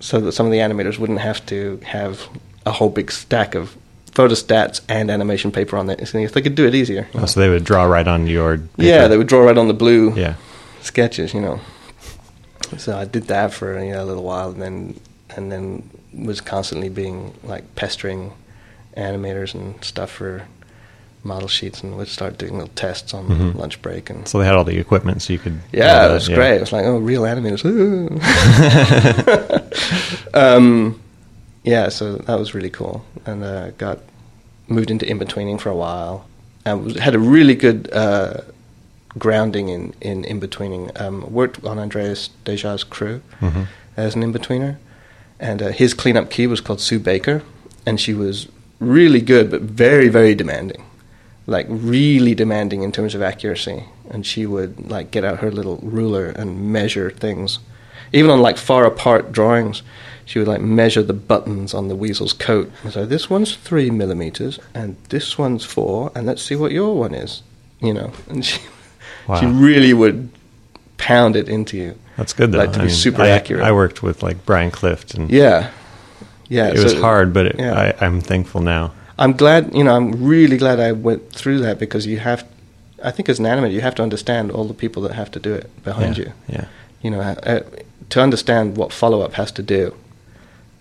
so 0.00 0.18
that 0.20 0.32
some 0.32 0.46
of 0.46 0.52
the 0.52 0.58
animators 0.58 0.98
wouldn't 0.98 1.20
have 1.20 1.44
to 1.46 1.78
have 1.84 2.26
a 2.64 2.72
whole 2.72 2.90
big 2.90 3.12
stack 3.12 3.54
of 3.54 3.76
photostats 4.12 4.80
and 4.88 5.10
animation 5.10 5.52
paper 5.52 5.76
on 5.76 5.88
it. 5.90 6.00
If 6.00 6.32
they 6.32 6.42
could 6.42 6.54
do 6.54 6.66
it 6.66 6.74
easier. 6.74 7.08
Oh, 7.14 7.26
so 7.26 7.40
they 7.40 7.48
would 7.48 7.64
draw 7.64 7.84
right 7.84 8.06
on 8.06 8.26
your. 8.26 8.58
Paper. 8.58 8.70
Yeah, 8.82 9.08
they 9.08 9.16
would 9.18 9.26
draw 9.28 9.40
right 9.40 9.56
on 9.58 9.68
the 9.68 9.74
blue 9.74 10.14
Yeah. 10.14 10.34
sketches, 10.82 11.34
you 11.34 11.40
know. 11.40 11.60
So 12.78 12.96
I 12.96 13.04
did 13.04 13.24
that 13.28 13.52
for 13.52 13.82
you 13.82 13.92
know, 13.92 14.02
a 14.02 14.06
little 14.06 14.24
while, 14.24 14.50
and 14.50 14.62
then 14.62 15.00
and 15.36 15.52
then 15.52 15.88
was 16.26 16.40
constantly 16.40 16.88
being 16.88 17.32
like 17.44 17.74
pestering 17.76 18.32
animators 18.96 19.54
and 19.54 19.82
stuff 19.84 20.10
for 20.10 20.42
model 21.22 21.48
sheets 21.48 21.82
and 21.82 21.96
would 21.96 22.08
start 22.08 22.38
doing 22.38 22.54
little 22.54 22.72
tests 22.74 23.12
on 23.14 23.52
lunch 23.54 23.80
break 23.82 24.08
and 24.08 24.26
So 24.26 24.38
they 24.38 24.46
had 24.46 24.54
all 24.54 24.64
the 24.64 24.78
equipment, 24.78 25.20
so 25.22 25.32
you 25.34 25.38
could. 25.38 25.60
yeah, 25.70 26.08
it 26.08 26.12
was 26.12 26.28
great. 26.28 26.56
It 26.56 26.60
was 26.60 26.72
like, 26.72 26.86
oh, 26.86 26.96
real 26.98 27.22
animators. 27.22 27.62
um, 30.34 31.00
yeah, 31.62 31.88
so 31.90 32.16
that 32.16 32.38
was 32.38 32.54
really 32.54 32.70
cool, 32.70 33.04
and 33.26 33.42
uh, 33.44 33.70
got 33.72 33.98
moved 34.68 34.90
into 34.90 35.06
in 35.08 35.18
betweening 35.18 35.58
for 35.58 35.68
a 35.70 35.76
while, 35.76 36.26
and 36.64 36.96
had 36.96 37.14
a 37.14 37.18
really 37.18 37.54
good 37.54 37.90
uh, 37.92 38.40
grounding 39.18 39.68
in 39.68 39.92
in 40.00 40.24
in 40.24 40.40
betweening. 40.40 40.90
Um, 40.96 41.30
worked 41.32 41.64
on 41.64 41.78
Andreas 41.78 42.30
Deja's 42.44 42.84
crew 42.84 43.20
Mhm. 43.40 43.66
as 43.96 44.14
an 44.14 44.22
in 44.22 44.32
betweener, 44.32 44.76
and 45.38 45.62
uh, 45.62 45.68
his 45.68 45.94
cleanup 45.94 46.30
key 46.30 46.46
was 46.46 46.60
called 46.60 46.80
Sue 46.80 46.98
Baker, 46.98 47.42
and 47.86 48.00
she 48.00 48.14
was 48.14 48.48
really 48.78 49.20
good, 49.20 49.50
but 49.50 49.60
very 49.62 50.08
very 50.08 50.34
demanding. 50.34 50.84
Like 51.46 51.66
really 51.68 52.34
demanding 52.34 52.82
in 52.82 52.92
terms 52.92 53.14
of 53.14 53.22
accuracy. 53.22 53.84
And 54.12 54.24
she 54.26 54.46
would 54.46 54.90
like 54.90 55.10
get 55.10 55.24
out 55.24 55.38
her 55.40 55.50
little 55.50 55.78
ruler 55.82 56.26
and 56.26 56.72
measure 56.72 57.10
things. 57.10 57.58
Even 58.12 58.30
on 58.30 58.40
like 58.40 58.56
far 58.58 58.84
apart 58.84 59.32
drawings 59.32 59.82
she 60.30 60.38
would 60.38 60.46
like 60.46 60.60
measure 60.60 61.02
the 61.02 61.12
buttons 61.12 61.74
on 61.74 61.88
the 61.88 61.96
weasel's 61.96 62.32
coat 62.32 62.70
and 62.84 62.92
so 62.92 63.04
this 63.04 63.28
one's 63.28 63.56
three 63.56 63.90
millimeters 63.90 64.60
and 64.74 64.96
this 65.08 65.36
one's 65.36 65.64
four 65.64 66.12
and 66.14 66.24
let's 66.24 66.40
see 66.40 66.54
what 66.54 66.70
your 66.70 66.94
one 66.96 67.12
is 67.12 67.42
you 67.80 67.92
know 67.92 68.12
and 68.28 68.44
she 68.44 68.60
she 69.40 69.46
really 69.46 69.92
would 69.92 70.30
pound 70.98 71.34
it 71.34 71.48
into 71.48 71.76
you 71.76 71.98
That's 72.16 72.32
good 72.32 72.52
though. 72.52 72.58
like 72.58 72.72
to 72.74 72.78
I 72.78 72.82
be 72.82 72.86
mean, 72.86 72.94
super 72.94 73.22
I, 73.22 73.28
accurate 73.30 73.64
I 73.64 73.72
worked 73.72 74.04
with 74.04 74.22
like 74.22 74.46
Brian 74.46 74.70
Clift, 74.70 75.14
and 75.14 75.28
yeah 75.30 75.72
yeah 76.48 76.68
it 76.68 76.76
so- 76.76 76.84
was 76.84 76.94
hard, 76.94 77.32
but 77.32 77.46
it, 77.46 77.56
yeah. 77.58 77.94
I, 78.00 78.06
I'm 78.06 78.20
thankful 78.20 78.60
now. 78.60 78.92
I'm 79.20 79.34
glad, 79.34 79.74
you 79.74 79.84
know, 79.84 79.94
I'm 79.94 80.24
really 80.24 80.56
glad 80.56 80.80
I 80.80 80.92
went 80.92 81.30
through 81.30 81.58
that 81.58 81.78
because 81.78 82.06
you 82.06 82.18
have, 82.20 82.48
I 83.04 83.10
think 83.10 83.28
as 83.28 83.38
an 83.38 83.44
animator, 83.44 83.70
you 83.70 83.82
have 83.82 83.94
to 83.96 84.02
understand 84.02 84.50
all 84.50 84.64
the 84.64 84.72
people 84.72 85.02
that 85.02 85.12
have 85.12 85.30
to 85.32 85.38
do 85.38 85.52
it 85.52 85.68
behind 85.84 86.16
yeah. 86.16 86.24
you. 86.24 86.32
Yeah. 86.48 86.64
You 87.02 87.10
know, 87.10 87.20
uh, 87.20 87.60
to 88.08 88.22
understand 88.22 88.78
what 88.78 88.94
follow 88.94 89.20
up 89.20 89.34
has 89.34 89.52
to 89.52 89.62
do, 89.62 89.94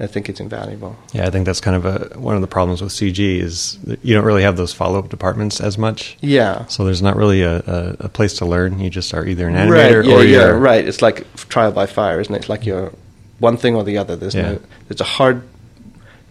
I 0.01 0.07
think 0.07 0.29
it's 0.29 0.39
invaluable. 0.39 0.95
Yeah, 1.11 1.27
I 1.27 1.29
think 1.29 1.45
that's 1.45 1.59
kind 1.59 1.75
of 1.75 1.85
a 1.85 2.17
one 2.19 2.35
of 2.35 2.41
the 2.41 2.47
problems 2.47 2.81
with 2.81 2.91
CG 2.93 3.19
is 3.41 3.77
you 4.01 4.13
don't 4.15 4.23
really 4.23 4.43
have 4.43 4.55
those 4.55 4.73
follow 4.73 4.97
up 4.99 5.09
departments 5.09 5.59
as 5.59 5.77
much. 5.77 6.17
Yeah. 6.21 6.65
So 6.67 6.85
there's 6.85 7.01
not 7.01 7.17
really 7.17 7.41
a, 7.41 7.57
a, 7.57 7.95
a 8.01 8.09
place 8.09 8.33
to 8.35 8.45
learn. 8.45 8.79
You 8.79 8.89
just 8.89 9.13
are 9.13 9.25
either 9.25 9.47
an 9.49 9.55
right, 9.55 9.91
animator 9.91 10.05
yeah, 10.05 10.15
or 10.15 10.23
yeah, 10.23 10.37
you're 10.47 10.57
right. 10.57 10.87
It's 10.87 11.01
like 11.01 11.25
trial 11.35 11.71
by 11.73 11.85
fire, 11.85 12.21
isn't 12.21 12.33
it? 12.33 12.37
It's 12.37 12.49
like 12.49 12.65
you're 12.65 12.93
one 13.39 13.57
thing 13.57 13.75
or 13.75 13.83
the 13.83 13.97
other. 13.97 14.15
There's 14.15 14.35
Yeah. 14.35 14.53
no, 14.53 14.61
it's 14.89 15.01
a 15.01 15.05
hard 15.05 15.43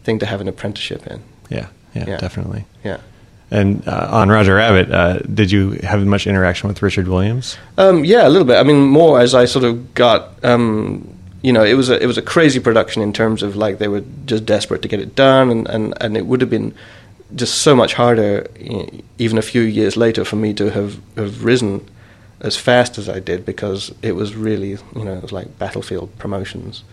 thing 0.02 0.18
to 0.20 0.26
have 0.26 0.40
an 0.40 0.48
apprenticeship 0.48 1.06
in. 1.06 1.22
Yeah, 1.50 1.66
yeah, 1.94 2.04
Yeah. 2.08 2.16
definitely. 2.18 2.64
Yeah. 2.84 2.98
And 3.50 3.86
uh, 3.88 4.08
on 4.10 4.28
Roger 4.30 4.54
Rabbit, 4.56 4.90
uh, 4.90 5.18
did 5.20 5.50
you 5.50 5.72
have 5.82 6.04
much 6.06 6.26
interaction 6.26 6.68
with 6.68 6.82
Richard 6.82 7.08
Williams? 7.08 7.56
Um, 7.78 8.04
yeah, 8.04 8.26
a 8.26 8.30
little 8.30 8.46
bit. 8.46 8.56
I 8.56 8.62
mean, 8.62 8.80
more 8.80 9.20
as 9.20 9.34
I 9.34 9.46
sort 9.46 9.64
of 9.64 9.94
got, 9.94 10.42
um, 10.44 11.08
you 11.42 11.52
know, 11.52 11.64
it 11.64 11.74
was 11.74 11.88
a 11.88 12.02
it 12.02 12.06
was 12.06 12.18
a 12.18 12.22
crazy 12.22 12.60
production 12.60 13.02
in 13.02 13.12
terms 13.12 13.42
of 13.42 13.56
like 13.56 13.78
they 13.78 13.88
were 13.88 14.02
just 14.26 14.44
desperate 14.44 14.82
to 14.82 14.88
get 14.88 15.00
it 15.00 15.14
done, 15.14 15.50
and 15.50 15.68
and, 15.68 15.94
and 16.00 16.16
it 16.16 16.26
would 16.26 16.40
have 16.40 16.50
been 16.50 16.74
just 17.34 17.58
so 17.58 17.76
much 17.76 17.94
harder, 17.94 18.46
even 19.18 19.38
a 19.38 19.42
few 19.42 19.62
years 19.62 19.96
later, 19.96 20.24
for 20.24 20.36
me 20.36 20.52
to 20.54 20.70
have 20.70 21.00
have 21.16 21.44
risen 21.44 21.88
as 22.40 22.56
fast 22.56 22.98
as 22.98 23.08
I 23.08 23.18
did 23.18 23.44
because 23.44 23.92
it 24.00 24.12
was 24.12 24.36
really, 24.36 24.70
you 24.70 25.04
know, 25.04 25.14
it 25.14 25.22
was 25.22 25.32
like 25.32 25.58
battlefield 25.58 26.16
promotions, 26.18 26.84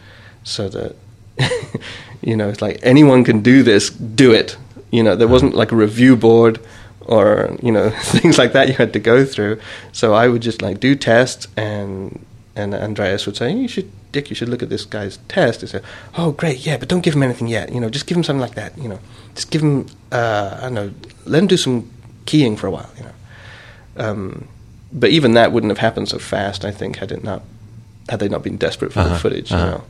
so 0.43 0.69
that. 0.69 0.95
you 2.21 2.33
know, 2.33 2.47
it's 2.47 2.61
like 2.61 2.79
anyone 2.81 3.25
can 3.25 3.41
do 3.41 3.61
this, 3.61 3.89
do 3.89 4.31
it. 4.31 4.55
You 4.89 5.03
know, 5.03 5.17
there 5.17 5.27
wasn't 5.27 5.53
like 5.53 5.73
a 5.73 5.75
review 5.75 6.15
board 6.15 6.61
or 7.05 7.55
you 7.61 7.71
know 7.71 7.89
things 8.01 8.37
like 8.37 8.53
that 8.53 8.67
you 8.67 8.73
had 8.73 8.93
to 8.93 8.99
go 8.99 9.25
through. 9.25 9.59
So 9.91 10.13
I 10.13 10.27
would 10.27 10.41
just 10.41 10.61
like 10.61 10.79
do 10.79 10.95
tests, 10.95 11.47
and 11.55 12.25
and 12.55 12.73
Andreas 12.73 13.25
would 13.25 13.37
say, 13.37 13.53
"You 13.53 13.67
should, 13.67 13.91
Dick, 14.15 14.29
you 14.31 14.35
should 14.39 14.49
look 14.49 14.63
at 14.63 14.69
this 14.69 14.85
guy's 14.95 15.17
test." 15.27 15.61
He 15.61 15.67
said, 15.67 15.83
"Oh, 16.17 16.31
great, 16.31 16.65
yeah, 16.67 16.77
but 16.79 16.87
don't 16.91 17.03
give 17.05 17.15
him 17.17 17.23
anything 17.23 17.47
yet. 17.47 17.71
You 17.73 17.79
know, 17.81 17.89
just 17.89 18.05
give 18.07 18.17
him 18.17 18.23
something 18.23 18.41
like 18.47 18.55
that. 18.61 18.71
You 18.83 18.89
know, 18.91 18.99
just 19.35 19.51
give 19.51 19.61
him, 19.61 19.85
uh, 20.11 20.57
I 20.59 20.61
don't 20.67 20.73
know, 20.79 20.89
let 21.25 21.39
him 21.43 21.47
do 21.47 21.57
some 21.57 21.77
keying 22.25 22.55
for 22.57 22.67
a 22.67 22.71
while. 22.71 22.89
You 22.97 23.03
know." 23.07 23.15
Um, 23.97 24.47
but 24.91 25.09
even 25.09 25.33
that 25.33 25.51
wouldn't 25.51 25.71
have 25.71 25.79
happened 25.79 26.09
so 26.09 26.19
fast. 26.19 26.63
I 26.65 26.71
think 26.71 26.97
had 26.97 27.11
it 27.11 27.23
not 27.23 27.41
had 28.09 28.19
they 28.19 28.29
not 28.29 28.43
been 28.43 28.57
desperate 28.57 28.93
for 28.93 28.99
the 29.03 29.09
Uh-huh, 29.09 29.17
footage. 29.17 29.51
uh-huh. 29.51 29.65
You 29.65 29.71
know. 29.71 29.83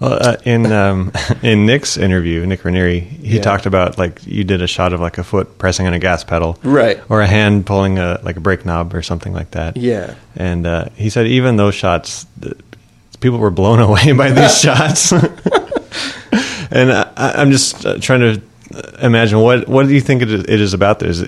Well, 0.00 0.18
uh, 0.28 0.36
in 0.44 0.72
um, 0.72 1.12
in 1.42 1.66
Nick's 1.66 1.98
interview, 1.98 2.46
Nick 2.46 2.64
Ranieri, 2.64 3.00
he 3.00 3.36
Yeah. 3.36 3.42
talked 3.42 3.66
about 3.66 3.98
like 3.98 4.26
you 4.26 4.44
did 4.44 4.62
a 4.62 4.66
shot 4.66 4.92
of 4.94 5.00
like 5.00 5.18
a 5.18 5.22
foot 5.24 5.58
pressing 5.58 5.86
on 5.86 5.92
a 5.92 5.98
gas 5.98 6.24
pedal, 6.24 6.58
Right. 6.62 6.98
or 7.10 7.20
a 7.20 7.26
hand 7.26 7.66
pulling 7.66 7.98
a 7.98 8.18
like 8.22 8.36
a 8.36 8.40
brake 8.40 8.64
knob 8.64 8.94
or 8.94 9.02
something 9.02 9.34
like 9.34 9.50
that. 9.50 9.76
Yeah. 9.76 10.14
And 10.36 10.66
uh, 10.66 10.86
he 10.96 11.10
said 11.10 11.26
even 11.26 11.56
those 11.56 11.74
shots, 11.74 12.24
the, 12.38 12.56
people 13.20 13.38
were 13.38 13.50
blown 13.50 13.80
away 13.88 14.12
by 14.12 14.30
these 14.30 14.60
shots. 14.62 15.12
and 16.70 16.92
I, 16.92 17.12
I'm 17.16 17.50
just 17.50 17.84
uh, 17.86 17.98
trying 17.98 18.20
to 18.20 18.42
imagine 19.02 19.40
what 19.40 19.68
what 19.68 19.86
do 19.86 19.94
you 19.94 20.00
think 20.00 20.22
it 20.22 20.30
is, 20.30 20.44
it 20.44 20.60
is 20.60 20.74
about 20.74 20.98
this? 20.98 21.24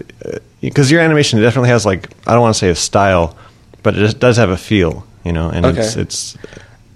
Because 0.60 0.90
your 0.90 1.00
animation 1.00 1.40
definitely 1.40 1.70
has 1.70 1.84
like 1.84 2.08
I 2.26 2.32
don't 2.32 2.42
want 2.42 2.54
to 2.54 2.58
say 2.58 2.70
a 2.70 2.74
style, 2.74 3.36
but 3.82 3.98
it 3.98 4.18
does 4.18 4.36
have 4.36 4.50
a 4.50 4.56
feel, 4.56 5.06
you 5.24 5.32
know. 5.32 5.48
And 5.48 5.66
it's 5.66 5.96
it's 5.96 6.36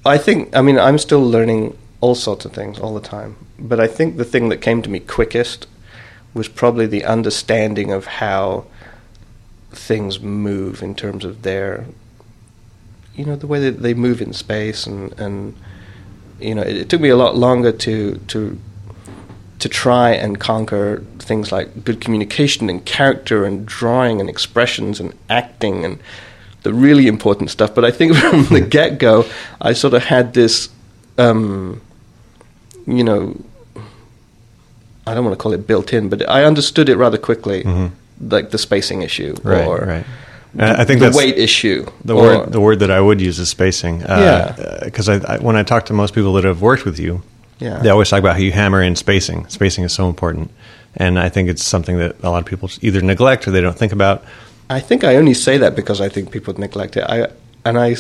I 0.07 0.19
think, 0.19 0.55
I 0.55 0.63
mean, 0.63 0.79
I'm 0.79 0.99
still 0.99 1.23
learning 1.23 1.77
all 2.01 2.15
sorts 2.15 2.45
of 2.45 2.53
things 2.53 2.79
all 2.79 2.95
the 2.95 3.01
time. 3.01 3.37
But 3.59 3.81
I 3.81 3.89
think 3.89 4.17
the 4.17 4.25
thing 4.25 4.51
that 4.51 4.59
came 4.59 4.81
to 4.83 4.91
me 4.91 5.01
quickest 5.01 5.67
was 6.33 6.47
probably 6.49 6.87
the 6.87 7.05
understanding 7.05 7.91
of 7.91 8.07
how 8.07 8.67
things 9.73 10.21
move 10.21 10.83
in 10.83 10.95
terms 10.95 11.25
of 11.25 11.43
their, 11.43 11.87
you 13.17 13.25
know, 13.25 13.37
the 13.37 13.47
way 13.47 13.59
that 13.61 13.83
they 13.83 13.95
move 13.95 14.21
in 14.21 14.33
space. 14.33 14.87
And, 14.87 15.19
and 15.19 15.57
you 16.39 16.55
know, 16.55 16.63
it, 16.63 16.77
it 16.77 16.89
took 16.89 17.01
me 17.01 17.09
a 17.09 17.17
lot 17.17 17.37
longer 17.37 17.73
to, 17.73 18.17
to, 18.29 18.59
to 19.59 19.69
try 19.69 20.11
and 20.11 20.39
conquer 20.39 21.03
things 21.19 21.51
like 21.51 21.85
good 21.85 22.01
communication 22.01 22.69
and 22.69 22.85
character 22.85 23.45
and 23.45 23.67
drawing 23.67 24.21
and 24.21 24.29
expressions 24.29 25.01
and 25.01 25.15
acting 25.31 25.85
and 25.85 25.99
the 26.63 26.75
really 26.75 27.07
important 27.07 27.51
stuff. 27.51 27.75
But 27.75 27.85
I 27.85 27.91
think 27.91 28.15
from 28.17 28.45
the 28.47 28.61
get 28.71 28.99
go, 28.99 29.25
I 29.61 29.73
sort 29.73 29.95
of 29.95 30.05
had 30.05 30.35
this, 30.35 30.69
um, 31.17 31.81
you 32.87 33.03
know, 33.03 33.41
I 35.07 35.15
don't 35.15 35.25
want 35.25 35.39
to 35.39 35.43
call 35.43 35.53
it 35.53 35.67
built 35.67 35.93
in, 35.93 36.09
but 36.09 36.29
I 36.29 36.45
understood 36.45 36.89
it 36.89 36.97
rather 36.97 37.19
quickly, 37.19 37.65
like 38.21 38.51
the 38.51 38.59
spacing 38.59 39.03
issue 39.03 39.35
Mm-hmm. 39.35 39.49
Right, 39.49 39.67
or 39.67 39.79
right. 39.87 40.07
And 40.59 40.77
I 40.81 40.85
think 40.85 41.01
the 41.01 41.11
weight 41.11 41.37
issue. 41.39 41.87
the 42.05 42.15
or- 42.15 42.23
word 42.23 42.53
the 42.53 42.61
word 42.61 42.79
that 42.81 42.91
I 42.91 43.01
would 43.01 43.21
use 43.21 43.39
is 43.39 43.49
spacing. 43.49 44.03
Uh, 44.03 44.55
yeah. 44.59 44.65
Uh, 44.65 44.85
because 44.85 45.09
I, 45.09 45.17
I, 45.35 45.39
when 45.39 45.57
I 45.57 45.63
talk 45.63 45.87
to 45.87 45.93
most 45.93 46.15
people 46.15 46.33
that 46.35 46.45
have 46.45 46.63
worked 46.63 46.85
with 46.85 46.99
you, 46.99 47.23
Yeah. 47.59 47.79
they 47.83 47.91
always 47.91 48.09
talk 48.09 48.21
about 48.21 48.35
how 48.35 48.41
you 48.41 48.53
hammer 48.53 48.83
in 48.83 48.97
spacing. 48.97 49.47
Spacing 49.49 49.85
is 49.85 49.93
so 49.93 50.09
important, 50.09 50.51
and 50.97 51.19
I 51.19 51.29
think 51.29 51.49
it's 51.51 51.63
something 51.65 51.99
that 51.99 52.17
a 52.23 52.31
lot 52.31 52.39
of 52.39 52.47
people 52.47 52.71
either 52.81 53.01
neglect 53.03 53.47
or 53.47 53.51
they 53.51 53.61
don't 53.61 53.77
think 53.79 53.93
about. 53.93 54.25
I 54.71 54.81
think 54.81 55.05
I 55.05 55.17
only 55.17 55.35
say 55.35 55.59
that 55.59 55.77
because 55.77 56.01
I 56.01 56.09
think 56.09 56.31
people 56.31 56.55
neglect 56.59 56.97
it. 56.97 57.05
I 57.09 57.29
and 57.65 57.79
I, 57.79 57.97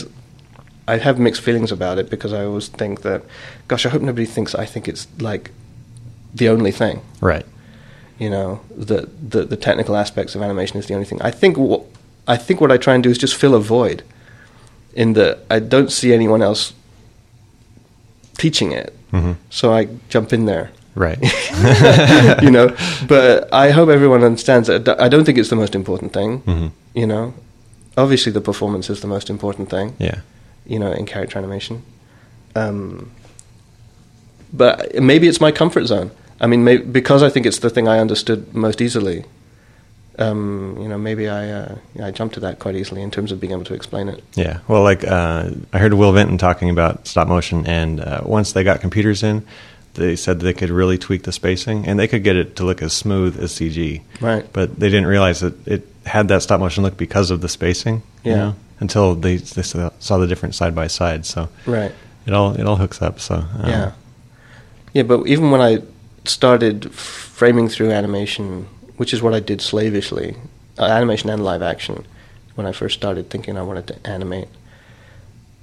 I 0.89 0.97
have 0.99 1.19
mixed 1.19 1.43
feelings 1.43 1.73
about 1.73 1.99
it 1.99 2.09
because 2.11 2.33
I 2.33 2.45
always 2.45 2.69
think 2.69 3.03
that, 3.03 3.23
gosh, 3.69 3.85
I 3.87 3.89
hope 3.91 4.03
nobody 4.03 4.27
thinks 4.27 4.55
I 4.55 4.65
think 4.67 4.89
it's 4.89 5.07
like 5.21 5.51
the 6.35 6.49
only 6.49 6.73
thing. 6.73 7.03
Right. 7.21 7.45
You 8.19 8.31
know, 8.31 8.61
the 8.75 9.09
the, 9.29 9.45
the 9.45 9.57
technical 9.57 9.95
aspects 9.97 10.35
of 10.35 10.43
animation 10.43 10.79
is 10.79 10.87
the 10.87 10.95
only 10.95 11.07
thing. 11.07 11.21
I 11.23 11.31
think 11.31 11.57
what 11.59 11.83
I 12.27 12.37
think 12.37 12.61
what 12.61 12.73
I 12.73 12.77
try 12.77 12.95
and 12.95 13.03
do 13.03 13.11
is 13.11 13.19
just 13.19 13.35
fill 13.35 13.55
a 13.55 13.61
void. 13.61 14.03
In 14.95 15.13
that 15.13 15.39
I 15.51 15.59
don't 15.59 15.93
see 15.93 16.13
anyone 16.15 16.43
else 16.43 16.73
teaching 18.39 18.73
it, 18.73 18.93
Mhm. 19.13 19.37
so 19.51 19.73
I 19.73 19.89
jump 20.09 20.33
in 20.33 20.47
there. 20.47 20.71
Right. 20.95 21.19
you 22.43 22.51
know. 22.51 22.75
But 23.07 23.53
I 23.53 23.71
hope 23.71 23.91
everyone 23.91 24.25
understands 24.25 24.69
that 24.69 24.89
I 25.01 25.09
don't 25.09 25.25
think 25.25 25.37
it's 25.39 25.51
the 25.51 25.57
most 25.57 25.75
important 25.75 26.13
thing. 26.13 26.41
Mhm. 26.47 26.71
You 26.95 27.07
know, 27.07 27.35
obviously 27.97 28.33
the 28.33 28.41
performance 28.41 28.89
is 28.93 29.01
the 29.01 29.07
most 29.07 29.29
important 29.31 29.69
thing. 29.69 29.93
Yeah. 29.99 30.21
You 30.67 30.79
know, 30.79 30.93
in 30.93 31.05
character 31.07 31.39
animation. 31.39 31.83
Um, 32.55 33.11
but 34.53 34.95
maybe 35.03 35.29
it's 35.29 35.41
my 35.41 35.53
comfort 35.53 35.87
zone. 35.87 36.11
I 36.41 36.47
mean, 36.47 36.65
may, 36.65 36.79
because 36.79 37.23
I 37.23 37.29
think 37.31 37.47
it's 37.47 37.59
the 37.59 37.71
thing 37.71 37.87
I 37.89 37.99
understood 38.01 38.55
most 38.55 38.81
easily. 38.81 39.25
Um, 40.19 40.79
you 40.81 40.89
know, 40.89 40.97
maybe 40.99 41.29
I 41.29 41.51
uh, 41.51 41.75
I 42.03 42.11
jumped 42.11 42.35
to 42.35 42.41
that 42.41 42.59
quite 42.59 42.75
easily 42.75 43.03
in 43.03 43.11
terms 43.11 43.33
of 43.33 43.41
being 43.41 43.53
able 43.53 43.65
to 43.65 43.75
explain 43.75 44.09
it. 44.09 44.23
Yeah. 44.35 44.61
Well, 44.67 44.83
like 44.83 45.05
uh, 45.07 45.51
I 45.73 45.79
heard 45.79 45.93
Will 45.95 46.13
Vinton 46.13 46.39
talking 46.39 46.71
about 46.71 47.07
stop 47.07 47.29
motion, 47.29 47.67
and 47.67 48.01
uh, 48.01 48.23
once 48.25 48.53
they 48.53 48.65
got 48.65 48.81
computers 48.81 49.23
in, 49.23 49.45
they 49.95 50.17
said 50.17 50.41
they 50.41 50.55
could 50.55 50.71
really 50.71 50.97
tweak 50.97 51.25
the 51.25 51.33
spacing, 51.33 51.87
and 51.87 51.99
they 51.99 52.09
could 52.09 52.25
get 52.25 52.37
it 52.37 52.57
to 52.57 52.65
look 52.65 52.81
as 52.83 52.93
smooth 52.95 53.39
as 53.43 53.53
CG. 53.53 54.01
Right. 54.21 54.47
But 54.53 54.79
they 54.81 54.89
didn't 54.89 55.07
realize 55.07 55.41
that 55.41 55.55
it 55.69 55.87
had 56.07 56.29
that 56.29 56.43
stop 56.43 56.61
motion 56.61 56.83
look 56.83 56.97
because 56.97 57.31
of 57.31 57.41
the 57.43 57.49
spacing. 57.49 58.03
You 58.25 58.31
Yeah. 58.33 58.37
know, 58.37 58.55
until 58.81 59.15
they 59.17 59.37
they 59.37 59.63
saw 59.63 59.91
saw 59.99 60.17
the 60.19 60.27
difference 60.27 60.57
side 60.57 60.75
by 60.75 60.87
side. 60.87 61.27
So 61.27 61.49
Right. 61.67 61.93
it 62.27 62.33
all 62.33 62.55
it 62.55 62.65
all 62.67 62.77
hooks 62.77 63.03
up. 63.03 63.21
So 63.21 63.35
um, 63.35 63.69
Yeah. 63.69 63.93
Yeah, 64.95 65.03
but 65.03 65.27
even 65.27 65.51
when 65.51 65.61
I 65.61 65.83
started 66.25 66.91
framing 66.95 67.69
through 67.69 67.91
animation 67.93 68.67
which 68.97 69.13
is 69.15 69.23
what 69.23 69.35
I 69.35 69.41
did 69.41 69.61
slavishly, 69.61 70.37
uh, 70.79 70.85
animation 70.85 71.31
and 71.31 71.45
live 71.45 71.63
action, 71.63 72.05
when 72.55 72.67
I 72.67 72.73
first 72.73 72.95
started 72.97 73.31
thinking 73.31 73.57
I 73.59 73.63
wanted 73.63 73.87
to 73.89 74.07
animate. 74.07 74.49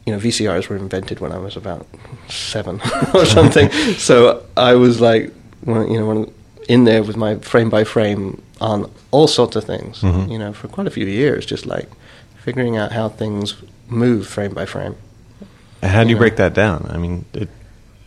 You 0.06 0.14
know, 0.14 0.20
VCRs 0.20 0.68
were 0.68 0.76
invented 0.76 1.20
when 1.20 1.32
I 1.32 1.38
was 1.38 1.56
about 1.56 1.88
seven 2.28 2.82
or 3.14 3.26
something. 3.26 3.70
so 3.98 4.44
I 4.58 4.76
was 4.76 5.00
like, 5.00 5.32
you 5.66 5.74
know, 6.00 6.32
in 6.68 6.84
there 6.84 7.04
with 7.04 7.16
my 7.18 7.36
frame 7.38 7.70
by 7.70 7.84
frame 7.86 8.42
on 8.62 8.90
all 9.12 9.28
sorts 9.28 9.56
of 9.56 9.64
things. 9.64 10.02
Mhm. 10.02 10.30
You 10.32 10.38
know, 10.40 10.54
for 10.54 10.68
quite 10.68 10.88
a 10.88 10.92
few 10.92 11.06
years, 11.06 11.46
just 11.46 11.66
like 11.66 11.90
figuring 12.38 12.76
out 12.78 12.92
how 12.92 13.08
things 13.10 13.56
move 13.88 14.28
frame 14.28 14.54
by 14.54 14.66
frame. 14.66 14.96
How 15.82 16.04
do 16.04 16.10
you 16.10 16.16
Yeah. 16.16 16.20
break 16.20 16.36
that 16.38 16.54
down? 16.54 16.90
I 16.94 16.98
mean, 16.98 17.26
it, 17.34 17.50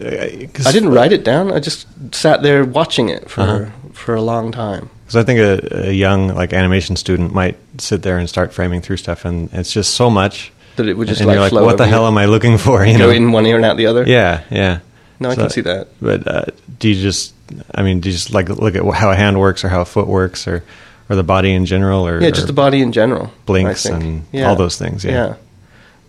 I 0.01 0.73
didn't 0.73 0.91
write 0.91 1.13
it 1.13 1.25
down. 1.25 1.53
I 1.53 1.59
just 1.61 1.87
sat 2.15 2.43
there 2.43 2.65
watching 2.65 3.09
it 3.09 3.31
for 3.31 3.41
Uh-huh. 3.43 3.71
for 3.93 4.15
a 4.15 4.21
long 4.23 4.53
time. 4.53 4.91
Because 5.05 5.17
I 5.17 5.23
think 5.23 5.39
a, 5.41 5.89
a 5.89 5.93
young 5.93 6.29
like 6.35 6.53
animation 6.53 6.97
student 6.97 7.33
might 7.33 7.57
sit 7.79 8.03
there 8.03 8.19
and 8.19 8.29
start 8.29 8.53
framing 8.53 8.81
through 8.83 8.97
stuff, 8.99 9.25
and 9.25 9.49
it's 9.53 9.73
just 9.73 9.95
so 9.95 10.11
much 10.11 10.53
That 10.77 10.89
it 10.89 10.97
would 10.99 11.09
just 11.09 11.21
and 11.21 11.29
like 11.29 11.35
you're 11.35 11.43
like, 11.43 11.51
flow 11.51 11.65
what 11.65 11.79
the 11.79 11.87
hell 11.87 12.03
you. 12.03 12.09
am 12.09 12.19
I 12.19 12.27
looking 12.27 12.59
for? 12.59 12.85
You 12.85 12.99
Go 12.99 13.07
know, 13.07 13.11
in 13.11 13.33
one 13.33 13.47
ear 13.47 13.57
and 13.57 13.65
out 13.65 13.77
the 13.77 13.87
other. 13.87 14.05
yeah, 14.07 14.43
yeah. 14.51 14.81
No, 15.19 15.31
I 15.31 15.35
can 15.35 15.49
see 15.49 15.63
that. 15.63 15.89
But 16.03 16.27
uh, 16.29 16.45
do 16.79 16.89
you 16.91 16.95
just, 17.01 17.33
I 17.75 17.83
mean, 17.83 18.01
do 18.01 18.11
you 18.11 18.13
just 18.13 18.33
like 18.33 18.49
look 18.51 18.75
at 18.77 18.85
how 18.95 19.11
a 19.11 19.17
hand 19.17 19.39
works, 19.41 19.65
or 19.65 19.69
how 19.71 19.81
a 19.81 19.87
foot 19.87 20.09
works, 20.09 20.47
or 20.47 20.63
or 21.09 21.15
the 21.17 21.23
body 21.23 21.55
in 21.55 21.65
general, 21.65 22.07
or 22.07 22.21
Yeah, 22.21 22.31
just 22.31 22.49
the 22.49 22.53
body 22.53 22.83
in 22.83 22.91
general. 22.93 23.31
blinks 23.47 23.87
and 23.87 24.27
Yeah. 24.33 24.49
all 24.51 24.57
those 24.57 24.77
things? 24.77 25.05
Yeah. 25.05 25.13
Yeah. 25.13 25.35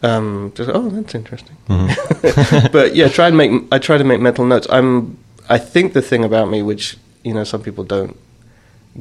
Um, 0.03 0.51
just, 0.55 0.69
oh, 0.73 0.89
that's 0.89 1.15
interesting. 1.15 1.57
Mhm. 1.69 2.71
but 2.71 2.95
yeah, 2.95 3.07
try 3.07 3.27
and 3.27 3.37
make. 3.37 3.51
I 3.71 3.79
try 3.79 3.97
to 3.97 4.03
make 4.03 4.21
mental 4.21 4.45
notes. 4.45 4.67
I'm. 4.69 5.17
I 5.49 5.57
think 5.57 5.93
the 5.93 6.01
thing 6.01 6.23
about 6.23 6.49
me, 6.49 6.61
which 6.61 6.97
you 7.23 7.33
know, 7.33 7.43
some 7.43 7.61
people 7.63 7.83
don't 7.83 8.15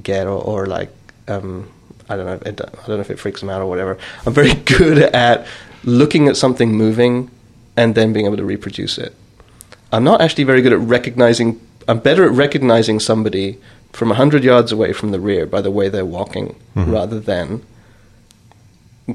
get, 0.03 0.26
or, 0.26 0.41
or 0.43 0.67
like, 0.67 0.91
um, 1.29 1.69
I 2.09 2.17
don't 2.17 2.26
know. 2.26 2.35
It, 2.50 2.61
I 2.61 2.87
don't 2.87 2.97
know 2.97 3.00
if 3.00 3.11
it 3.11 3.19
freaks 3.19 3.41
them 3.41 3.50
out 3.50 3.61
or 3.61 3.67
whatever. 3.67 3.99
I'm 4.25 4.33
very 4.33 4.55
good 4.79 4.99
at 4.99 5.47
looking 5.85 6.29
at 6.29 6.37
something 6.37 6.73
moving 6.73 7.31
and 7.76 7.95
then 7.95 8.12
being 8.12 8.26
able 8.26 8.38
to 8.38 8.45
reproduce 8.45 8.97
it. 8.99 9.15
I'm 9.93 10.03
not 10.05 10.21
actually 10.21 10.45
very 10.45 10.62
good 10.62 10.73
at 10.73 10.81
recognizing. 10.81 11.61
I'm 11.88 11.99
better 12.00 12.25
at 12.25 12.33
recognizing 12.33 13.00
somebody 13.00 13.59
from 13.93 14.11
hundred 14.11 14.45
yards 14.45 14.73
away 14.73 14.93
from 14.93 15.11
the 15.11 15.21
rear 15.21 15.47
by 15.47 15.61
the 15.61 15.71
way 15.71 15.88
they're 15.88 16.05
walking, 16.07 16.57
Mhm. 16.75 16.93
rather 16.93 17.21
than 17.21 17.62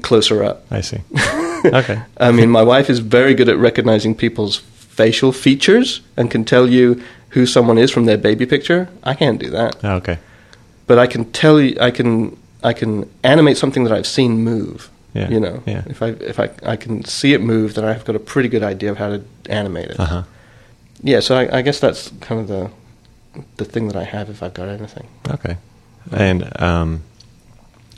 closer 0.02 0.42
up. 0.42 0.64
I 0.70 0.80
see. 0.80 1.00
okay. 1.74 2.02
I 2.16 2.32
mean, 2.32 2.50
my 2.50 2.62
wife 2.62 2.90
is 2.90 2.98
very 3.00 3.34
good 3.34 3.48
at 3.48 3.56
recognizing 3.58 4.14
people's 4.14 4.56
facial 4.58 5.32
features 5.32 6.00
and 6.16 6.30
can 6.30 6.44
tell 6.44 6.68
you 6.68 7.02
who 7.30 7.46
someone 7.46 7.78
is 7.78 7.90
from 7.90 8.04
their 8.04 8.18
baby 8.18 8.46
picture. 8.46 8.88
I 9.02 9.14
can't 9.14 9.38
do 9.40 9.50
that, 9.50 9.76
Oh, 9.84 9.94
okay. 9.96 10.18
but 10.86 10.98
I 10.98 11.06
can 11.06 11.30
tell 11.32 11.60
you. 11.60 11.76
I 11.80 11.90
can. 11.90 12.36
I 12.64 12.72
can 12.74 13.10
animate 13.24 13.56
something 13.56 13.82
that 13.84 13.92
I've 13.92 14.06
seen 14.06 14.44
move. 14.44 14.88
Yeah, 15.14 15.28
You 15.30 15.40
know, 15.40 15.62
yeah. 15.66 15.82
if 15.86 16.00
I 16.00 16.08
if 16.08 16.38
I 16.38 16.50
I 16.64 16.76
can 16.76 17.04
see 17.04 17.34
it 17.34 17.40
move, 17.40 17.74
then 17.74 17.84
I've 17.84 18.04
got 18.04 18.14
a 18.14 18.20
pretty 18.20 18.48
good 18.48 18.62
idea 18.62 18.90
of 18.92 18.98
how 18.98 19.08
to 19.08 19.22
animate 19.50 19.90
it. 19.90 19.98
Uh 20.00 20.04
huh. 20.04 20.22
Yeah, 21.02 21.18
so 21.20 21.36
I, 21.36 21.58
I 21.58 21.62
guess 21.62 21.80
that's 21.80 22.10
kind 22.20 22.40
of 22.40 22.46
the 22.48 22.70
the 23.56 23.64
thing 23.64 23.88
that 23.88 23.96
I 23.96 24.04
have 24.04 24.30
if 24.30 24.42
I've 24.42 24.54
got 24.54 24.68
anything. 24.68 25.08
Okay. 25.28 25.56
And 26.12 26.44
um, 26.62 27.02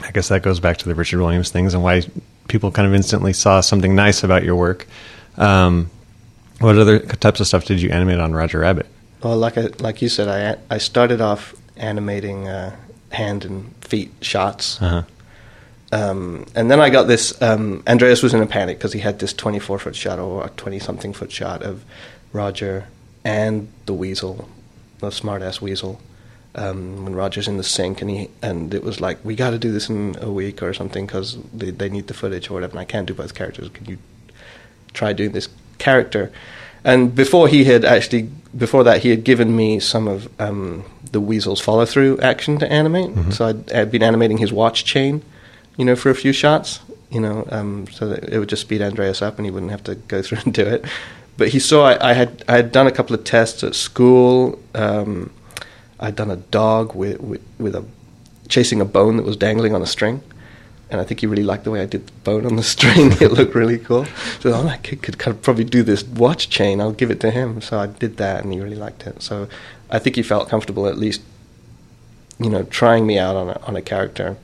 I 0.03 0.11
guess 0.13 0.29
that 0.29 0.43
goes 0.43 0.61
back 0.61 0.79
to 0.79 0.89
the 0.89 0.95
Richard 0.95 1.21
Williams 1.21 1.51
things 1.51 1.75
and 1.75 1.83
why 1.83 2.03
people 2.49 2.71
kind 2.71 2.87
of 2.87 2.95
instantly 2.95 3.33
saw 3.33 3.61
something 3.61 3.95
nice 3.95 4.23
about 4.23 4.45
your 4.45 4.57
work. 4.57 4.87
Um, 5.37 5.91
what 6.61 6.77
other 6.79 7.01
types 7.01 7.41
of 7.41 7.47
stuff 7.47 7.65
did 7.65 7.83
you 7.83 7.91
animate 7.91 8.21
on 8.21 8.33
Roger 8.33 8.61
Rabbit? 8.61 8.87
Well, 9.23 9.37
like 9.37 9.59
I, 9.59 9.69
like 9.79 10.03
you 10.03 10.09
said, 10.09 10.29
I 10.29 10.75
I 10.75 10.79
started 10.79 11.21
off 11.21 11.55
animating 11.77 12.49
uh, 12.49 12.77
hand 13.11 13.45
and 13.45 13.75
feet 13.81 14.13
shots. 14.21 14.81
Uh 14.81 14.89
huh. 14.89 15.03
Um, 15.93 16.47
and 16.55 16.71
then 16.71 16.81
I 16.81 16.91
got 16.91 17.05
this. 17.05 17.41
Um, 17.41 17.83
Andreas 17.87 18.23
was 18.23 18.35
in 18.35 18.43
a 18.43 18.47
panic 18.47 18.79
because 18.79 18.93
he 18.93 19.01
had 19.01 19.21
this 19.21 19.33
24 19.33 19.79
foot 19.79 19.97
shot 19.97 20.19
or 20.19 20.47
a 20.47 20.51
20 20.51 20.79
something 20.81 21.13
foot 21.13 21.31
shot 21.31 21.63
of 21.63 21.85
Roger 22.33 22.89
and 23.25 23.69
the 23.87 23.95
weasel, 23.95 24.49
the 24.99 25.11
smart 25.11 25.43
ass 25.43 25.61
weasel. 25.61 26.01
Um, 26.57 27.05
when 27.05 27.15
Roger's 27.15 27.49
in 27.49 27.57
the 27.57 27.65
sink, 27.65 28.01
and 28.01 28.11
he 28.11 28.31
and 28.41 28.73
it 28.73 28.85
was 28.85 29.01
like, 29.01 29.19
we 29.25 29.35
got 29.35 29.51
to 29.51 29.59
do 29.59 29.73
this 29.73 29.89
in 29.89 30.17
a 30.21 30.31
week 30.31 30.63
or 30.63 30.73
something 30.73 31.07
because 31.07 31.39
they 31.53 31.71
they 31.71 31.89
need 31.89 32.07
the 32.07 32.15
footage 32.15 32.49
or 32.49 32.55
whatever. 32.55 32.73
And 32.73 32.81
I 32.81 32.85
can't 32.85 33.07
do 33.07 33.15
both 33.15 33.35
characters. 33.35 33.69
Can 33.71 33.87
you 33.87 33.99
try 34.93 35.13
doing 35.13 35.33
this 35.33 35.49
character? 35.79 36.31
And 36.85 37.15
before 37.15 37.49
he 37.49 37.65
had 37.65 37.85
actually, 37.85 38.31
before 38.57 38.85
that, 38.85 39.03
he 39.03 39.09
had 39.09 39.25
given 39.25 39.57
me 39.57 39.81
some 39.81 40.07
of 40.07 40.29
um, 40.41 40.85
the 41.13 41.21
weasel's 41.21 41.61
follow 41.61 41.87
through 41.87 42.21
action 42.21 42.59
to 42.59 42.71
animate. 42.71 43.33
So 43.33 43.47
I'd, 43.47 43.73
I'd 43.73 43.91
been 43.91 44.03
animating 44.03 44.37
his 44.37 44.53
watch 44.53 44.85
chain, 44.85 45.23
you 45.79 45.85
know, 45.87 45.97
for 45.97 46.11
a 46.11 46.15
few 46.15 46.33
shots, 46.33 46.81
you 47.11 47.21
know, 47.21 47.47
um, 47.51 47.87
so 47.89 48.09
that 48.09 48.25
it 48.25 48.39
would 48.39 48.51
just 48.51 48.63
speed 48.63 48.83
Andreas 48.83 49.23
up 49.23 49.39
and 49.39 49.47
he 49.47 49.51
wouldn't 49.51 49.71
have 49.71 49.85
to 49.85 49.95
go 49.95 50.21
through 50.23 50.39
and 50.45 50.53
do 50.53 50.63
it. 50.63 50.85
But 51.39 51.49
he 51.49 51.59
saw 51.59 51.87
I, 51.87 52.11
I 52.11 52.13
had 52.13 52.45
I 52.47 52.57
had 52.57 52.71
done 52.71 52.87
a 52.87 52.93
couple 52.93 53.15
of 53.17 53.25
tests 53.25 53.65
at 53.65 53.75
school. 53.75 54.59
Um, 54.75 55.33
I'd 56.05 56.17
done 56.17 56.31
a 56.31 56.37
dog 56.37 56.95
with, 56.95 57.19
with 57.21 57.43
with 57.59 57.75
a 57.75 57.85
chasing 58.49 58.81
a 58.81 58.85
bone 58.85 59.17
that 59.17 59.25
was 59.25 59.37
dangling 59.37 59.75
on 59.75 59.81
a 59.81 59.87
string, 59.87 60.23
and 60.91 61.01
I 61.01 61.05
think 61.05 61.21
he 61.21 61.27
really 61.27 61.43
liked 61.43 61.65
the 61.65 61.71
way 61.71 61.81
I 61.81 61.87
did 61.87 62.07
the 62.07 62.13
bone 62.25 62.45
on 62.45 62.57
the 62.57 62.63
string. 62.75 63.13
it 63.13 63.33
looked 63.33 63.55
really 63.55 63.79
cool. 63.79 64.05
So 64.41 64.53
oh, 64.53 64.63
that 64.65 64.83
kid 64.83 65.03
could 65.03 65.19
kind 65.19 65.35
of 65.35 65.43
probably 65.43 65.65
do 65.65 65.83
this 65.83 66.05
watch 66.05 66.51
chain. 66.51 66.81
I'll 66.81 66.93
give 66.93 67.11
it 67.11 67.21
to 67.21 67.31
him. 67.31 67.63
So 67.63 67.79
I 67.79 67.87
did 67.87 68.19
that, 68.19 68.45
and 68.45 68.53
he 68.53 68.61
really 68.61 68.77
liked 68.77 69.07
it. 69.07 69.23
So 69.23 69.49
I 69.91 69.99
think 69.99 70.17
he 70.17 70.23
felt 70.23 70.51
comfortable 70.51 70.87
at 70.87 70.99
least, 70.99 71.23
you 72.39 72.51
know, 72.51 72.65
trying 72.65 73.07
me 73.07 73.19
out 73.19 73.35
on 73.35 73.49
a, 73.49 73.61
on 73.67 73.75
a 73.75 73.83
character. 73.83 74.37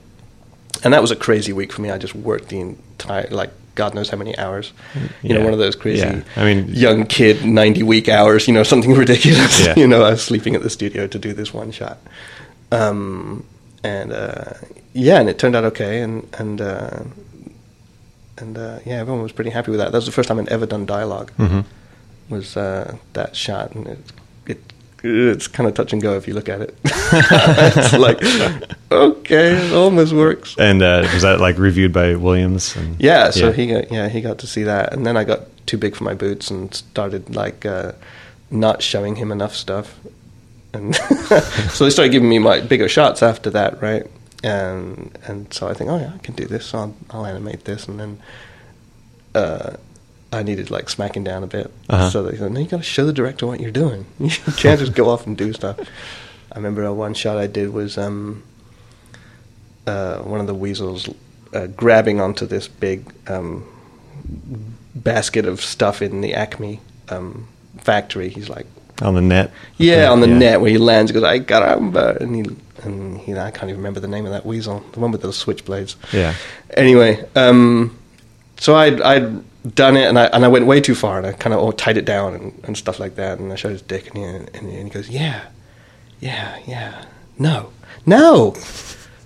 And 0.82 0.94
that 0.94 1.02
was 1.02 1.10
a 1.10 1.16
crazy 1.16 1.52
week 1.52 1.72
for 1.72 1.82
me. 1.82 1.90
I 1.90 1.98
just 1.98 2.14
worked 2.14 2.48
the 2.48 2.60
entire 2.60 3.28
like 3.30 3.50
God 3.82 3.94
knows 3.94 4.10
how 4.12 4.18
many 4.24 4.34
hours. 4.44 4.72
You 5.22 5.34
know, 5.34 5.42
one 5.48 5.54
of 5.56 5.58
those 5.64 5.76
crazy 5.82 6.02
Yeah. 6.06 6.22
I 6.40 6.44
mean- 6.48 6.68
young 6.86 7.06
kid 7.06 7.36
ninety 7.44 7.82
week 7.92 8.08
hours. 8.18 8.46
You 8.48 8.54
know, 8.54 8.64
something 8.64 8.94
ridiculous. 9.04 9.54
Yeah. 9.64 9.74
you 9.80 9.86
know, 9.92 10.00
I 10.08 10.10
was 10.10 10.22
sleeping 10.22 10.54
at 10.56 10.62
the 10.62 10.70
studio 10.70 11.06
to 11.06 11.18
do 11.18 11.32
this 11.40 11.50
one 11.54 11.70
shot. 11.72 11.96
Um, 12.72 13.44
and 13.82 14.12
uh, 14.12 14.52
yeah, 14.92 15.20
and 15.20 15.28
it 15.28 15.38
turned 15.38 15.56
out 15.56 15.64
okay, 15.72 16.02
and 16.04 16.14
and 16.42 16.60
uh, 16.60 17.00
and 18.38 18.56
uh, 18.58 18.78
yeah, 18.84 18.98
everyone 19.00 19.22
was 19.22 19.32
pretty 19.32 19.50
happy 19.50 19.70
with 19.70 19.80
that. 19.80 19.90
That 19.92 19.98
was 19.98 20.06
the 20.06 20.12
first 20.12 20.28
time 20.28 20.38
I'd 20.40 20.48
ever 20.48 20.66
done 20.66 20.86
dialog 20.86 21.30
Mm-hmm. 21.38 21.60
Was 22.34 22.56
uh, 22.56 22.96
that 23.14 23.34
shot, 23.34 23.72
and 23.74 23.86
it, 23.88 23.98
it 23.98 24.12
it's 25.02 25.48
kind 25.48 25.68
of 25.68 25.74
touch 25.74 25.92
and 25.92 26.02
go 26.02 26.16
if 26.16 26.28
you 26.28 26.34
look 26.34 26.48
at 26.48 26.60
it. 26.60 26.76
it's 26.84 27.92
like 27.98 28.22
okay, 28.90 29.66
it 29.66 29.72
almost 29.72 30.12
works. 30.12 30.56
And 30.58 30.82
uh, 30.82 31.08
was 31.12 31.22
that 31.22 31.40
like 31.40 31.58
reviewed 31.58 31.92
by 31.92 32.14
Williams? 32.16 32.76
And, 32.76 33.00
Yeah, 33.00 33.30
so 33.30 33.52
he 33.52 33.66
got 33.66 33.90
yeah 33.90 34.08
he 34.08 34.20
got 34.20 34.38
to 34.38 34.46
see 34.46 34.62
that, 34.64 34.92
and 34.92 35.06
then 35.06 35.16
I 35.16 35.24
got 35.24 35.40
too 35.66 35.78
big 35.78 35.96
for 35.96 36.04
my 36.04 36.14
boots 36.14 36.50
and 36.50 36.74
started 36.74 37.34
like 37.34 37.64
uh, 37.64 37.92
not 38.50 38.82
showing 38.82 39.16
him 39.16 39.32
enough 39.32 39.54
stuff, 39.54 39.98
and 40.72 40.94
so 41.70 41.84
they 41.84 41.90
started 41.90 42.12
giving 42.12 42.28
me 42.28 42.38
my 42.38 42.60
bigger 42.60 42.88
shots 42.88 43.22
after 43.22 43.50
that, 43.50 43.80
right? 43.80 44.06
And 44.42 45.16
and 45.26 45.52
so 45.52 45.68
I 45.68 45.74
think, 45.74 45.90
oh 45.90 45.98
yeah, 45.98 46.12
I 46.14 46.18
can 46.18 46.34
do 46.34 46.46
this. 46.46 46.66
So 46.66 46.78
I'll, 46.78 46.96
I'll 47.10 47.26
animate 47.26 47.64
this, 47.64 47.88
and 47.88 48.00
then 48.00 48.22
uh, 49.34 49.76
I 50.32 50.42
needed 50.42 50.70
like 50.70 50.88
smacking 50.88 51.24
down 51.24 51.42
a 51.42 51.46
bit. 51.46 51.72
Uh-huh. 51.88 52.10
So 52.10 52.22
they 52.22 52.36
said, 52.36 52.52
no, 52.52 52.60
you 52.60 52.66
got 52.66 52.76
to 52.78 52.82
show 52.82 53.04
the 53.04 53.12
director 53.12 53.46
what 53.46 53.60
you're 53.60 53.70
doing. 53.72 54.06
You 54.18 54.30
can't 54.56 54.78
just 54.78 54.94
go 54.94 55.08
off 55.10 55.26
and 55.26 55.36
do 55.36 55.52
stuff. 55.52 55.78
I 56.52 56.56
remember 56.56 56.92
one 56.92 57.14
shot 57.14 57.36
I 57.38 57.46
did 57.46 57.72
was 57.72 57.96
um, 57.98 58.42
uh, 59.86 60.18
one 60.18 60.40
of 60.40 60.46
the 60.46 60.54
weasels 60.54 61.08
uh, 61.52 61.66
grabbing 61.68 62.20
onto 62.20 62.46
this 62.46 62.68
big 62.68 63.12
um, 63.28 63.64
basket 64.94 65.46
of 65.46 65.60
stuff 65.60 66.02
in 66.02 66.20
the 66.20 66.34
Acme 66.34 66.80
um, 67.08 67.48
factory. 67.78 68.28
He's 68.28 68.48
like, 68.48 68.66
on 69.02 69.14
the 69.14 69.20
net. 69.20 69.50
yeah, 69.78 70.10
on 70.10 70.20
the 70.20 70.28
Yeah. 70.28 70.38
net 70.38 70.60
where 70.60 70.70
he 70.70 70.78
lands. 70.78 71.10
He 71.10 71.14
goes, 71.14 71.22
"I 71.24 71.40
caramba," 71.40 72.20
and 72.20 72.34
he 72.36 72.56
and 72.82 73.18
he. 73.18 73.32
I 73.34 73.50
can't 73.50 73.64
even 73.70 73.76
remember 73.78 73.98
the 74.00 74.08
name 74.08 74.26
of 74.26 74.32
that 74.32 74.44
weasel, 74.44 74.84
the 74.92 75.00
one 75.00 75.10
with 75.10 75.22
the 75.22 75.28
switchblades. 75.28 75.96
Yeah. 76.12 76.34
Anyway, 76.76 77.24
um, 77.34 77.96
so 78.58 78.76
I'd, 78.76 79.00
I'd 79.00 79.42
done 79.74 79.96
it, 79.96 80.08
and 80.08 80.18
I 80.18 80.26
and 80.26 80.44
I 80.44 80.48
went 80.48 80.66
way 80.66 80.80
too 80.80 80.94
far, 80.94 81.18
and 81.18 81.26
I 81.26 81.32
kind 81.32 81.54
of 81.54 81.76
tied 81.76 81.96
it 81.96 82.04
down 82.04 82.34
and, 82.34 82.60
and 82.64 82.76
stuff 82.76 82.98
like 82.98 83.16
that. 83.16 83.38
And 83.38 83.52
I 83.52 83.56
showed 83.56 83.72
his 83.72 83.82
dick, 83.82 84.08
and 84.08 84.16
he, 84.16 84.22
and 84.24 84.48
he, 84.70 84.76
and 84.76 84.84
he 84.84 84.90
goes, 84.90 85.08
"Yeah, 85.08 85.46
yeah, 86.20 86.58
yeah, 86.66 87.04
no, 87.38 87.72
no, 88.06 88.54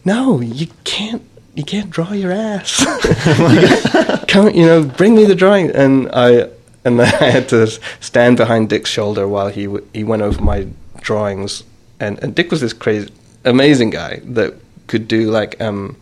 no, 0.04 0.40
you 0.40 0.68
can't." 0.84 1.22
You 1.56 1.62
can't 1.62 1.88
draw 1.88 2.12
your 2.12 2.32
ass. 2.32 2.84
You 3.38 4.18
Come, 4.26 4.50
you 4.50 4.66
know, 4.66 4.82
bring 4.82 5.14
me 5.14 5.24
the 5.24 5.36
drawing, 5.36 5.70
and 5.70 6.10
I 6.12 6.48
and 6.84 7.00
I 7.02 7.06
had 7.06 7.48
to 7.50 7.68
stand 8.00 8.36
behind 8.36 8.68
Dick's 8.68 8.90
shoulder 8.90 9.28
while 9.28 9.48
he 9.48 9.66
w- 9.66 9.86
he 9.92 10.02
went 10.02 10.22
over 10.22 10.42
my 10.42 10.66
drawings, 11.00 11.62
and, 12.00 12.18
and 12.24 12.34
Dick 12.34 12.50
was 12.50 12.60
this 12.60 12.72
crazy, 12.72 13.12
amazing 13.44 13.90
guy 13.90 14.20
that 14.24 14.54
could 14.88 15.06
do 15.06 15.30
like 15.30 15.60
um, 15.60 15.96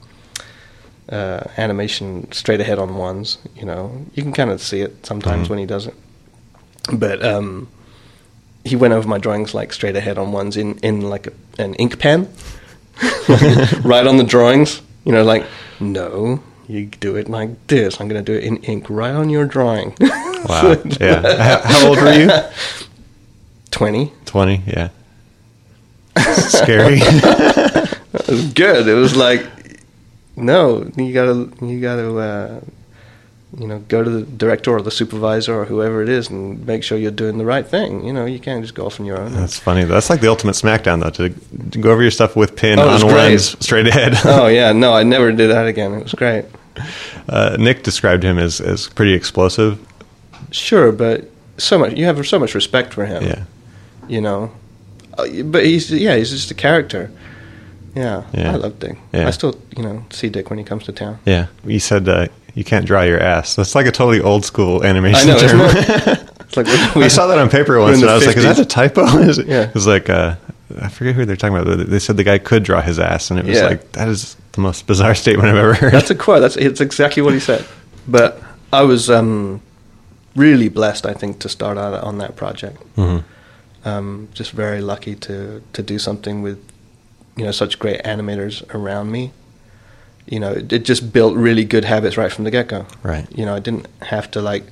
uh, 1.12 1.44
animation 1.56 2.26
straight 2.32 2.60
ahead 2.60 2.78
on 2.78 2.96
ones. 2.96 3.38
You 3.54 3.66
know, 3.66 4.04
you 4.14 4.22
can 4.22 4.32
kind 4.32 4.50
of 4.50 4.60
see 4.60 4.80
it 4.80 5.04
sometimes 5.06 5.46
Mhm. 5.46 5.50
when 5.50 5.58
he 5.60 5.66
does 5.66 5.86
it, 5.86 5.94
but 6.92 7.24
um, 7.24 7.68
he 8.64 8.74
went 8.76 8.94
over 8.94 9.06
my 9.06 9.18
drawings 9.18 9.54
like 9.54 9.72
straight 9.72 9.94
ahead 9.96 10.18
on 10.18 10.32
ones 10.32 10.56
in 10.56 10.78
in 10.78 11.02
like 11.02 11.26
a, 11.28 11.32
an 11.62 11.74
ink 11.74 11.98
pen. 11.98 12.28
right 13.84 14.06
on 14.06 14.16
the 14.16 14.24
drawings. 14.26 14.80
You 15.04 15.12
know, 15.12 15.24
like 15.24 15.44
no, 15.80 16.40
you 16.68 16.86
do 16.86 17.16
it 17.16 17.28
like 17.28 17.50
this. 17.66 18.00
I'm 18.00 18.08
going 18.08 18.24
to 18.24 18.32
do 18.32 18.38
it 18.38 18.44
in 18.44 18.56
ink 18.58 18.86
right 18.88 19.10
on 19.14 19.28
your 19.30 19.44
drawing. 19.46 19.94
Wow. 20.00 20.76
yeah. 21.00 21.36
How, 21.42 21.60
how 21.64 21.88
old 21.88 21.98
were 22.00 22.12
you? 22.12 22.30
Twenty. 23.70 24.12
20. 24.26 24.62
Yeah. 24.66 24.88
Scary. 26.18 26.98
It 27.00 28.28
was 28.28 28.52
good. 28.52 28.86
It 28.88 28.94
was 28.94 29.16
like, 29.16 29.46
no, 30.36 30.90
you 30.96 31.12
gotta, 31.12 31.50
you 31.64 31.80
gotta, 31.80 32.16
uh, 32.16 32.60
you 33.58 33.66
know, 33.66 33.80
go 33.80 34.02
to 34.02 34.08
the 34.08 34.22
director 34.22 34.70
or 34.70 34.80
the 34.80 34.90
supervisor 34.90 35.54
or 35.54 35.64
whoever 35.66 36.02
it 36.02 36.08
is 36.08 36.30
and 36.30 36.66
make 36.66 36.82
sure 36.82 36.96
you're 36.96 37.10
doing 37.10 37.36
the 37.36 37.44
right 37.44 37.66
thing. 37.66 38.02
You 38.04 38.12
know, 38.12 38.24
you 38.24 38.38
can't 38.40 38.62
just 38.62 38.74
go 38.74 38.86
off 38.86 38.98
on 38.98 39.04
your 39.04 39.20
own. 39.20 39.32
That's 39.32 39.58
funny. 39.58 39.84
That's 39.84 40.08
like 40.08 40.20
the 40.22 40.28
ultimate 40.28 40.54
smackdown, 40.54 41.02
though, 41.02 41.10
to, 41.10 41.28
to 41.70 41.78
go 41.78 41.90
over 41.90 42.00
your 42.00 42.10
stuff 42.10 42.34
with 42.34 42.56
pin 42.56 42.78
Oh, 42.78 42.88
on 42.88 43.00
lens 43.02 43.56
straight 43.64 43.86
ahead. 43.86 44.14
oh 44.24 44.46
yeah, 44.46 44.72
no, 44.72 44.94
I 44.94 45.02
never 45.02 45.32
did 45.32 45.50
that 45.50 45.66
again. 45.66 45.92
It 45.92 46.02
was 46.04 46.14
great. 46.14 46.46
Uh, 47.28 47.56
Nick 47.60 47.82
described 47.82 48.22
him 48.24 48.38
as, 48.38 48.58
as 48.60 48.88
pretty 48.88 49.12
explosive. 49.12 49.78
Sure, 50.50 50.90
but 50.90 51.28
so 51.58 51.78
much 51.78 51.92
you 51.92 52.06
have 52.06 52.26
so 52.26 52.38
much 52.38 52.54
respect 52.54 52.94
for 52.94 53.04
him. 53.04 53.22
Yeah. 53.22 53.44
You 54.08 54.22
know, 54.22 54.50
Uh, 55.18 55.42
but 55.44 55.64
he's 55.66 55.90
yeah, 55.92 56.16
he's 56.16 56.30
just 56.30 56.50
a 56.50 56.54
character. 56.54 57.10
Yeah, 57.94 58.22
Yeah. 58.32 58.52
I 58.52 58.56
love 58.56 58.78
Dick. 58.78 58.96
Yeah. 59.12 59.28
I 59.28 59.30
still 59.32 59.54
you 59.76 59.82
know 59.82 60.04
see 60.10 60.28
Dick 60.30 60.48
when 60.50 60.58
he 60.58 60.64
comes 60.64 60.84
to 60.84 60.92
town. 60.92 61.18
Yeah. 61.26 61.46
You 61.64 61.78
said 61.78 62.08
uh, 62.08 62.28
you 62.54 62.64
can't 62.64 62.86
draw 62.86 63.02
your 63.02 63.20
ass. 63.20 63.54
That's 63.56 63.74
like 63.74 63.86
a 63.86 63.92
totally 63.92 64.20
old 64.20 64.44
school 64.44 64.82
I 64.82 64.86
animation 64.88 65.28
know. 65.28 65.38
term. 65.38 65.60
Isn't 65.60 66.08
it? 66.08 66.30
it's 66.40 66.56
like 66.56 66.66
we, 66.96 67.04
I 67.04 67.08
saw 67.08 67.26
that 67.26 67.38
on 67.38 67.48
paper 67.50 67.78
once, 67.80 68.00
and 68.00 68.10
I 68.10 68.14
was 68.14 68.26
like, 68.26 68.36
"Is 68.36 68.44
that 68.44 68.58
a 68.58 68.64
typo?" 68.64 69.02
Is 69.18 69.38
it- 69.38 69.46
Yeah. 69.46 69.62
It 69.68 69.74
was 69.74 69.86
like 69.86 70.08
uh, 70.10 70.36
I 70.80 70.88
forget 70.88 71.14
who 71.14 71.24
they're 71.26 71.36
talking 71.36 71.56
about. 71.56 71.86
They 71.88 71.98
said 71.98 72.16
the 72.16 72.24
guy 72.24 72.38
could 72.38 72.62
draw 72.62 72.80
his 72.80 72.98
ass, 72.98 73.30
and 73.30 73.38
it 73.38 73.44
was 73.46 73.58
Yeah. 73.58 73.66
like 73.66 73.92
that 73.92 74.08
is 74.08 74.36
the 74.52 74.60
most 74.62 74.86
bizarre 74.86 75.14
statement 75.24 75.48
I've 75.50 75.56
ever 75.56 75.74
heard. 75.74 75.92
That's 75.92 76.10
a 76.10 76.14
quote. 76.14 76.40
That's 76.40 76.56
it's 76.56 76.80
exactly 76.80 77.22
what 77.22 77.34
he 77.34 77.40
said. 77.40 77.64
But 78.08 78.42
I 78.72 78.82
was 78.82 79.08
um, 79.10 79.60
really 80.34 80.68
blessed, 80.70 81.04
I 81.06 81.12
think, 81.12 81.38
to 81.40 81.48
start 81.48 81.76
out 81.78 81.94
on 82.02 82.18
that 82.18 82.36
project. 82.36 82.82
Mhm. 82.96 83.22
Um, 83.84 84.28
just 84.32 84.52
very 84.52 84.80
lucky 84.80 85.14
to 85.16 85.60
to 85.72 85.82
do 85.82 85.98
something 85.98 86.40
with 86.42 86.58
you 87.36 87.44
know 87.44 87.50
such 87.52 87.78
great 87.78 88.02
animators 88.02 88.62
around 88.74 89.10
me. 89.10 89.32
You 90.26 90.38
know, 90.38 90.52
it, 90.52 90.72
it 90.72 90.84
just 90.84 91.12
built 91.12 91.34
really 91.36 91.64
good 91.64 91.84
habits 91.84 92.16
right 92.16 92.30
from 92.32 92.44
the 92.44 92.50
get 92.50 92.68
go. 92.68 92.86
Right. 93.02 93.26
You 93.36 93.44
know, 93.44 93.54
I 93.54 93.58
didn't 93.60 93.86
have 94.02 94.30
to 94.32 94.40
like 94.40 94.64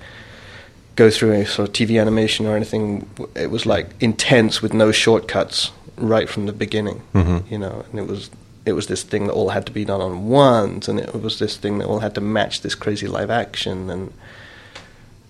go 0.96 1.10
through 1.10 1.32
a 1.32 1.46
sort 1.46 1.68
of 1.68 1.74
TV 1.74 2.00
animation 2.00 2.46
or 2.46 2.54
anything. 2.56 3.08
It 3.34 3.50
was 3.50 3.66
like 3.66 3.88
intense 4.00 4.62
with 4.62 4.72
no 4.72 4.92
shortcuts 4.92 5.72
right 5.96 6.28
from 6.28 6.46
the 6.46 6.52
beginning. 6.52 7.02
Mhm. 7.14 7.50
You 7.50 7.58
know, 7.58 7.84
and 7.90 7.98
it 7.98 8.06
was 8.06 8.30
it 8.66 8.74
was 8.74 8.86
this 8.86 9.02
thing 9.02 9.26
that 9.26 9.32
all 9.32 9.48
had 9.48 9.64
to 9.66 9.72
be 9.72 9.84
done 9.84 10.00
on 10.00 10.28
ones, 10.28 10.88
and 10.88 11.00
it 11.00 11.20
was 11.20 11.38
this 11.38 11.56
thing 11.56 11.78
that 11.78 11.86
all 11.86 12.00
had 12.00 12.14
to 12.14 12.20
match 12.20 12.60
this 12.60 12.74
crazy 12.74 13.08
live 13.08 13.30
action, 13.30 13.90
and 13.90 14.12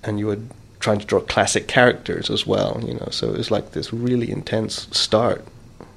and 0.03 0.19
you 0.19 0.27
were 0.27 0.39
trying 0.81 0.99
to 0.99 1.07
draw 1.07 1.21
classic 1.21 1.67
characters 1.69 2.29
as 2.31 2.47
well. 2.47 2.81
You 2.87 2.95
know, 2.95 3.09
so 3.11 3.29
it 3.31 3.39
was 3.39 3.51
like 3.51 3.73
this 3.73 3.93
really 3.93 4.31
intense 4.31 4.89
start. 4.91 5.45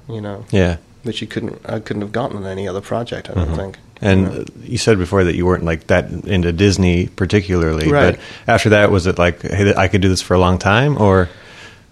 You 0.08 0.20
know, 0.20 0.44
Yeah. 0.50 0.76
Which 1.04 1.20
you 1.20 1.26
couldn't 1.26 1.60
I 1.66 1.78
couldn't 1.80 2.02
have 2.02 2.12
gotten 2.12 2.36
on 2.38 2.46
any 2.46 2.66
other 2.68 2.80
project. 2.80 3.30
I 3.30 3.34
don't 3.34 3.50
Mhm. 3.50 3.56
think. 3.56 3.78
And 4.02 4.20
You 4.22 4.26
know? 4.28 4.40
uh, 4.40 4.44
you 4.64 4.78
said 4.78 4.98
before 4.98 5.24
that 5.24 5.34
you 5.36 5.46
weren't 5.46 5.64
like 5.64 5.86
that 5.86 6.10
into 6.26 6.52
Disney 6.52 7.06
particularly, 7.06 7.88
Right. 7.90 8.16
but 8.16 8.52
after 8.52 8.68
that, 8.70 8.90
was 8.90 9.06
it 9.06 9.18
like, 9.18 9.40
hey, 9.42 9.72
I 9.76 9.88
could 9.88 10.00
do 10.02 10.08
this 10.08 10.20
for 10.22 10.34
a 10.34 10.38
long 10.38 10.58
time, 10.58 10.96
or 11.00 11.28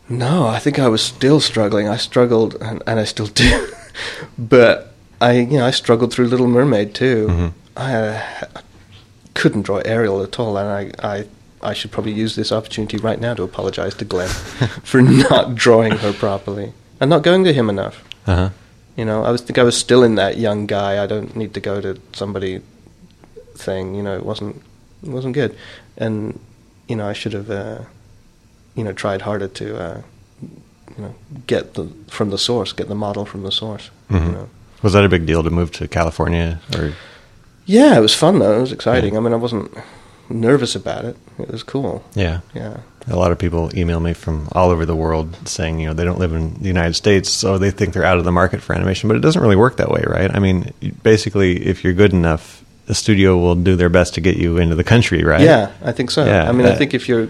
No, 0.09 0.47
I 0.47 0.59
think 0.59 0.79
I 0.79 0.89
was 0.89 1.01
still 1.01 1.41
struggling. 1.41 1.89
I 1.89 1.97
struggled, 1.97 2.57
and, 2.61 2.83
and 2.87 2.99
I 3.01 3.05
still 3.05 3.29
do. 3.29 3.67
but 4.39 4.93
I, 5.21 5.33
you 5.39 5.59
know, 5.59 5.65
I 5.67 5.71
struggled 5.71 6.13
through 6.13 6.27
Little 6.27 6.49
Mermaid 6.49 6.93
too. 6.95 7.29
Mhm. 7.31 7.53
I, 7.77 7.95
uh, 7.95 8.21
couldn't 9.35 9.63
draw 9.63 9.79
Ariel 9.79 10.23
at 10.23 10.39
all, 10.39 10.59
and 10.59 10.69
I, 10.69 11.17
I, 11.17 11.25
I 11.63 11.73
should 11.73 11.91
probably 11.91 12.13
use 12.13 12.35
this 12.37 12.53
opportunity 12.53 12.99
right 12.99 13.19
now 13.21 13.33
to 13.35 13.43
apologize 13.43 13.95
to 13.95 14.05
Glenn 14.05 14.29
for 14.83 15.01
not 15.01 15.55
drawing 15.55 15.93
her 15.99 16.13
properly 16.13 16.73
and 17.01 17.09
not 17.09 17.23
going 17.23 17.45
to 17.45 17.53
him 17.53 17.71
enough. 17.71 18.03
uh 18.27 18.35
huh, 18.37 18.49
You 18.97 19.05
know, 19.05 19.25
I 19.25 19.31
was 19.31 19.41
think 19.41 19.59
I 19.59 19.63
was 19.63 19.77
still 19.77 20.03
in 20.03 20.17
that 20.17 20.37
young 20.37 20.67
guy. 20.67 21.03
I 21.03 21.07
don't 21.07 21.35
need 21.35 21.55
to 21.55 21.61
go 21.61 21.81
to 21.81 21.99
somebody 22.13 22.61
thing. 23.55 23.95
You 23.95 24.03
know, 24.03 24.17
it 24.17 24.25
wasn't 24.25 24.57
it 25.03 25.09
wasn't 25.09 25.35
good, 25.35 25.57
and 25.97 26.39
you 26.89 26.97
know 26.97 27.09
I 27.09 27.13
should 27.15 27.33
have 27.33 27.51
uh, 27.51 27.79
you 28.75 28.85
know 28.85 28.93
tried 28.93 29.23
harder 29.23 29.49
to 29.49 29.67
uh, 29.83 30.03
you 30.43 31.03
know 31.05 31.15
get 31.47 31.75
the 31.75 31.89
from 32.09 32.31
the 32.31 32.39
source, 32.39 32.73
get 32.73 32.89
the 32.89 32.95
model 32.95 33.25
from 33.25 33.43
the 33.43 33.53
source. 33.53 33.91
Mhm. 34.11 34.27
You 34.27 34.33
know. 34.33 34.49
was 34.83 34.93
that 34.93 35.05
a 35.05 35.09
big 35.09 35.27
deal 35.27 35.43
to 35.43 35.51
move 35.51 35.71
to 35.73 35.89
California? 35.89 36.61
Or 36.77 36.93
Yeah, 37.65 37.97
it 37.97 38.01
was 38.03 38.15
fun 38.15 38.39
though. 38.41 38.59
It 38.59 38.61
was 38.61 38.73
exciting. 38.73 39.17
I 39.17 39.21
mean, 39.21 39.33
I 39.33 39.37
wasn't 39.37 39.71
nervous 40.29 40.75
about 40.77 41.05
it. 41.05 41.17
It 41.39 41.51
was 41.51 41.63
cool. 41.63 42.03
yeah, 42.15 42.41
Yeah. 42.55 42.79
A 43.09 43.17
lot 43.17 43.33
of 43.33 43.39
people 43.39 43.77
email 43.77 43.99
me 44.01 44.13
from 44.13 44.49
all 44.53 44.71
over 44.71 44.87
the 44.87 44.95
world 44.97 45.37
saying 45.49 45.81
you 45.81 45.89
know 45.89 45.95
they 45.95 46.05
don't 46.05 46.19
live 46.19 46.33
in 46.33 46.55
the 46.55 46.69
United 46.69 46.95
States, 46.95 47.29
so 47.31 47.59
they 47.59 47.71
think 47.71 47.95
they're 47.95 48.05
out 48.05 48.19
of 48.19 48.25
the 48.25 48.33
market 48.33 48.61
for 48.63 48.75
animation, 48.75 49.09
but 49.09 49.17
it 49.17 49.21
doesn't 49.21 49.43
really 49.43 49.57
work 49.57 49.77
that 49.79 49.91
way, 49.91 50.03
right? 50.07 50.35
I 50.35 50.39
mean, 50.39 50.73
basically, 51.03 51.67
if 51.67 51.83
you're 51.85 51.93
good 51.95 52.13
enough, 52.13 52.65
the 52.87 52.95
studio 52.95 53.39
will 53.39 53.55
do 53.57 53.77
their 53.77 53.89
best 53.89 54.15
to 54.15 54.21
get 54.21 54.37
you 54.37 54.59
into 54.59 54.75
the 54.77 54.85
country, 54.85 55.25
right? 55.25 55.41
Yeah, 55.41 55.73
I 55.83 55.93
think 55.93 56.11
so. 56.11 56.25
Yeah, 56.25 56.49
I 56.49 56.53
mean, 56.53 56.67
I 56.67 56.71
uh, 56.71 56.77
think 56.77 56.95
if 56.95 57.09
you're 57.09 57.29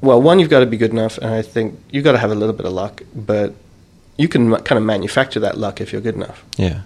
well, 0.00 0.20
one, 0.20 0.40
you've 0.40 0.50
got 0.50 0.60
to 0.60 0.66
be 0.66 0.76
good 0.76 0.90
enough, 0.90 1.16
and 1.18 1.32
I 1.32 1.42
think 1.42 1.78
you've 1.90 2.04
got 2.04 2.12
to 2.12 2.18
have 2.18 2.32
a 2.32 2.34
little 2.34 2.54
bit 2.54 2.66
of 2.66 2.72
luck, 2.72 3.02
but 3.14 3.54
you 4.16 4.26
can 4.28 4.50
kind 4.56 4.76
of 4.78 4.82
manufacture 4.82 5.40
that 5.40 5.56
luck 5.58 5.80
if 5.80 5.92
you're 5.92 6.00
good 6.00 6.16
enough. 6.16 6.44
yeah, 6.56 6.82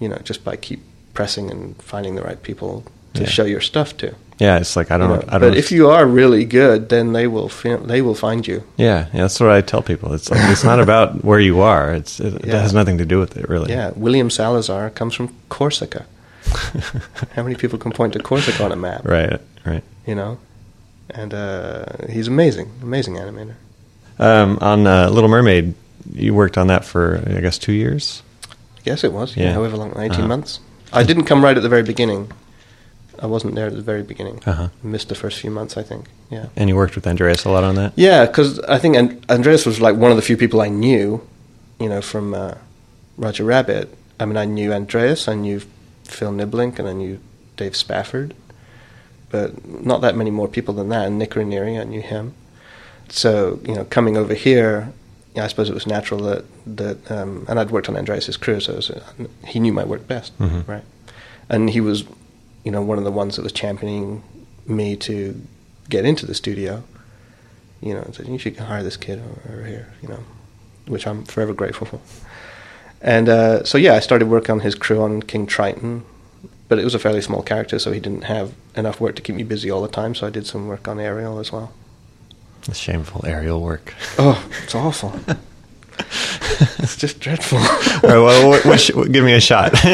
You 0.00 0.08
know, 0.08 0.18
just 0.24 0.44
by 0.44 0.56
keep 0.56 0.80
pressing 1.14 1.50
and 1.50 1.76
finding 1.80 2.14
the 2.16 2.22
right 2.22 2.42
people 2.42 2.84
to 3.14 3.22
Yeah. 3.22 3.28
show 3.28 3.44
your 3.44 3.60
stuff 3.60 3.96
to. 3.98 4.14
Yeah. 4.38 4.58
It's 4.58 4.76
like 4.76 4.90
I 4.90 4.98
don't, 4.98 5.08
know. 5.08 5.16
know, 5.16 5.24
I 5.28 5.38
don't. 5.38 5.40
but 5.40 5.50
know 5.52 5.58
if 5.58 5.70
you 5.72 5.88
are 5.90 6.04
really 6.06 6.44
good, 6.44 6.88
then 6.88 7.12
they 7.12 7.26
will 7.26 7.48
fi- 7.48 7.76
they 7.76 8.02
will 8.02 8.14
find 8.14 8.46
you. 8.46 8.62
Yeah, 8.76 9.06
yeah, 9.12 9.22
that's 9.22 9.38
what 9.40 9.50
I 9.50 9.60
tell 9.60 9.82
people. 9.82 10.12
It's 10.14 10.30
like 10.30 10.40
it's 10.50 10.64
not 10.64 10.80
about 10.80 11.22
where 11.28 11.40
you 11.40 11.60
are. 11.60 11.92
It's 11.94 12.18
it, 12.20 12.34
it 12.34 12.48
has 12.54 12.72
nothing 12.72 12.98
to 12.98 13.04
do 13.04 13.18
with 13.20 13.36
it, 13.36 13.48
really. 13.48 13.70
Yeah, 13.72 13.92
William 13.96 14.30
Salazar 14.30 14.90
comes 14.90 15.14
from 15.14 15.28
Costa 15.48 15.84
Rica. 15.84 16.06
How 17.34 17.42
many 17.42 17.54
people 17.54 17.78
can 17.78 17.92
point 17.92 18.12
to 18.14 18.18
Costa 18.18 18.50
Rica 18.52 18.64
on 18.64 18.72
a 18.72 18.76
map? 18.76 19.04
right, 19.04 19.40
right. 19.64 19.82
You 20.06 20.14
know, 20.16 20.38
and 21.10 21.32
uh, 21.34 21.84
he's 22.10 22.26
amazing, 22.28 22.70
amazing 22.82 23.14
animator. 23.14 23.54
Um, 24.18 24.58
on 24.60 24.86
uh, 24.86 25.08
Little 25.10 25.28
Mermaid, 25.30 25.74
you 26.12 26.34
worked 26.34 26.58
on 26.58 26.66
that 26.66 26.84
for 26.84 27.22
I 27.26 27.40
guess 27.40 27.58
two 27.58 27.72
years. 27.72 28.22
I 28.50 28.80
guess 28.84 29.04
it 29.04 29.12
was. 29.12 29.36
Yeah, 29.36 29.44
Yeah. 29.44 29.52
however 29.54 29.76
long, 29.76 29.90
18 29.90 30.10
Uh-huh. 30.10 30.26
months. 30.26 30.60
I 30.92 31.04
didn't 31.04 31.24
come 31.24 31.42
right 31.44 31.56
at 31.56 31.62
the 31.62 31.68
very 31.68 31.82
beginning. 31.84 32.30
I 33.22 33.26
wasn't 33.26 33.54
there 33.54 33.68
at 33.68 33.74
the 33.74 33.80
very 33.82 34.02
beginning. 34.02 34.40
Uh-huh. 34.44 34.68
Missed 34.82 35.08
the 35.08 35.14
first 35.14 35.38
few 35.40 35.50
months, 35.50 35.76
I 35.76 35.82
think. 35.84 36.06
Yeah. 36.28 36.46
And 36.56 36.68
you 36.68 36.74
worked 36.76 36.96
with 36.96 37.06
Andreas 37.06 37.44
a 37.44 37.50
lot 37.50 37.62
on 37.64 37.76
that. 37.76 37.92
Yeah, 37.96 38.26
because 38.26 38.58
I 38.60 38.78
think 38.78 38.96
and- 38.96 39.24
Andreas 39.30 39.64
was 39.64 39.80
like 39.80 39.94
one 39.96 40.10
of 40.10 40.16
the 40.16 40.22
few 40.22 40.36
people 40.36 40.60
I 40.60 40.68
knew, 40.68 41.26
you 41.78 41.88
know, 41.88 42.02
from 42.02 42.34
uh, 42.34 42.54
Roger 43.16 43.44
Rabbit. 43.44 43.96
I 44.18 44.24
mean, 44.26 44.36
I 44.36 44.44
knew 44.44 44.72
Andreas, 44.72 45.28
I 45.28 45.34
knew 45.34 45.60
Phil 46.04 46.32
Nibbelink, 46.32 46.78
and 46.80 46.88
I 46.88 46.92
knew 46.92 47.20
Dave 47.56 47.76
Spafford, 47.76 48.34
but 49.30 49.64
not 49.84 50.00
that 50.00 50.16
many 50.16 50.30
more 50.30 50.48
people 50.48 50.74
than 50.74 50.88
that. 50.90 51.06
And 51.06 51.18
Nick 51.18 51.36
Ranieri, 51.36 51.78
I 51.78 51.84
knew 51.84 52.02
him. 52.02 52.34
So, 53.08 53.60
you 53.64 53.74
know, 53.74 53.84
coming 53.84 54.16
over 54.16 54.34
here, 54.34 54.92
I 55.36 55.46
suppose 55.46 55.68
it 55.70 55.74
was 55.74 55.86
natural 55.86 56.20
that 56.24 56.44
that, 56.66 57.10
um, 57.10 57.46
and 57.48 57.58
I'd 57.58 57.70
worked 57.70 57.88
on 57.88 57.96
Andreas's 57.96 58.36
crew, 58.36 58.60
so 58.60 58.74
was, 58.74 58.90
uh, 58.90 59.02
he 59.46 59.60
knew 59.60 59.72
my 59.72 59.84
work 59.84 60.06
best, 60.08 60.36
Mhm. 60.38 60.66
right? 60.68 60.84
And 61.48 61.70
he 61.70 61.80
was, 61.80 62.04
you 62.64 62.70
know, 62.70 62.82
one 62.82 62.98
of 62.98 63.04
the 63.04 63.12
ones 63.12 63.36
that 63.36 63.42
was 63.42 63.52
championing 63.52 64.22
me 64.66 64.96
to 64.96 65.40
get 65.88 66.04
into 66.04 66.26
the 66.26 66.34
studio 66.34 66.82
you 67.82 67.92
know, 67.92 68.00
and 68.00 68.14
said, 68.14 68.28
you 68.28 68.38
should 68.38 68.56
hire 68.56 68.82
this 68.82 68.96
kid 68.96 69.20
over, 69.48 69.64
here, 69.64 69.92
you 70.00 70.08
know, 70.08 70.20
which 70.86 71.06
I'm 71.06 71.24
forever 71.24 71.52
grateful 71.52 71.86
for. 71.86 72.00
And 73.00 73.28
uh, 73.28 73.64
so, 73.64 73.76
yeah, 73.76 73.94
I 73.94 74.00
started 74.00 74.28
working 74.28 74.52
on 74.52 74.60
his 74.60 74.76
crew 74.76 75.02
on 75.02 75.22
King 75.22 75.46
Triton, 75.46 76.04
but 76.68 76.78
it 76.78 76.84
was 76.84 76.94
a 76.94 77.00
fairly 77.00 77.20
small 77.20 77.42
character, 77.42 77.78
so 77.80 77.90
he 77.90 77.98
didn't 77.98 78.24
have 78.24 78.54
enough 78.76 79.00
work 79.00 79.16
to 79.16 79.22
keep 79.22 79.34
me 79.34 79.42
busy 79.42 79.70
all 79.70 79.82
the 79.82 79.88
time, 79.88 80.14
so 80.14 80.28
I 80.28 80.30
did 80.30 80.46
some 80.46 80.68
work 80.68 80.86
on 80.86 81.00
Ariel 81.00 81.40
as 81.40 81.50
well. 81.50 81.72
The 82.62 82.74
shameful 82.74 83.26
aerial 83.26 83.60
work. 83.60 83.92
Oh, 84.18 84.48
it's 84.62 84.74
awful. 84.76 85.18
it's 86.78 86.96
just 86.96 87.20
dreadful. 87.20 87.58
All 87.58 87.64
right, 88.02 88.02
well, 88.02 88.48
what, 88.48 88.64
what 88.64 88.80
sh- 88.80 88.90
give 89.10 89.24
me 89.24 89.32
a 89.34 89.40
shot. 89.40 89.72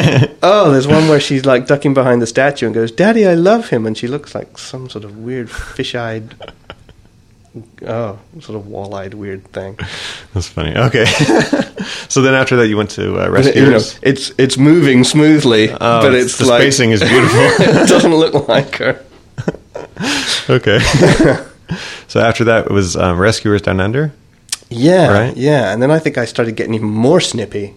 oh, 0.43 0.71
there's 0.71 0.87
one 0.87 1.07
where 1.07 1.19
she's 1.19 1.45
like 1.45 1.67
ducking 1.67 1.93
behind 1.93 2.21
the 2.21 2.27
statue 2.27 2.65
and 2.65 2.75
goes, 2.75 2.91
Daddy, 2.91 3.27
I 3.27 3.33
love 3.35 3.69
him. 3.69 3.85
And 3.85 3.97
she 3.97 4.07
looks 4.07 4.33
like 4.35 4.57
some 4.57 4.89
sort 4.89 5.03
of 5.05 5.17
weird 5.17 5.49
fish 5.49 5.95
eyed, 5.95 6.33
oh, 7.85 8.19
sort 8.39 8.55
of 8.59 8.67
wall 8.67 8.93
eyed 8.95 9.13
weird 9.13 9.43
thing. 9.51 9.77
That's 10.33 10.47
funny. 10.47 10.75
Okay. 10.75 11.05
so 12.09 12.21
then 12.21 12.33
after 12.33 12.55
that, 12.57 12.67
you 12.67 12.77
went 12.77 12.91
to 12.91 13.19
uh, 13.19 13.23
You 13.23 13.27
know, 13.27 13.31
Rescuers. 13.31 13.99
it's 14.01 14.31
it's 14.37 14.57
moving 14.57 15.03
smoothly, 15.03 15.71
Oh, 15.71 15.77
but 16.01 16.13
it's 16.13 16.37
the 16.37 16.45
like 16.45 16.61
spacing 16.61 16.91
is 16.91 17.01
beautiful. 17.01 17.39
it 17.39 17.87
doesn't 17.89 18.13
look 18.15 18.47
like 18.47 18.75
her. 18.77 19.03
okay. 20.49 20.79
so 22.07 22.19
after 22.19 22.43
that, 22.45 22.65
it 22.65 22.71
was 22.71 22.95
um, 22.95 23.17
Rescuers 23.19 23.61
Down 23.61 23.79
Under. 23.79 24.11
Yeah, 24.69 25.11
Right? 25.11 25.37
yeah. 25.37 25.73
And 25.73 25.81
then 25.81 25.91
I 25.91 25.99
think 25.99 26.17
I 26.17 26.25
started 26.25 26.55
getting 26.55 26.73
even 26.75 26.89
more 26.89 27.19
snippy 27.19 27.75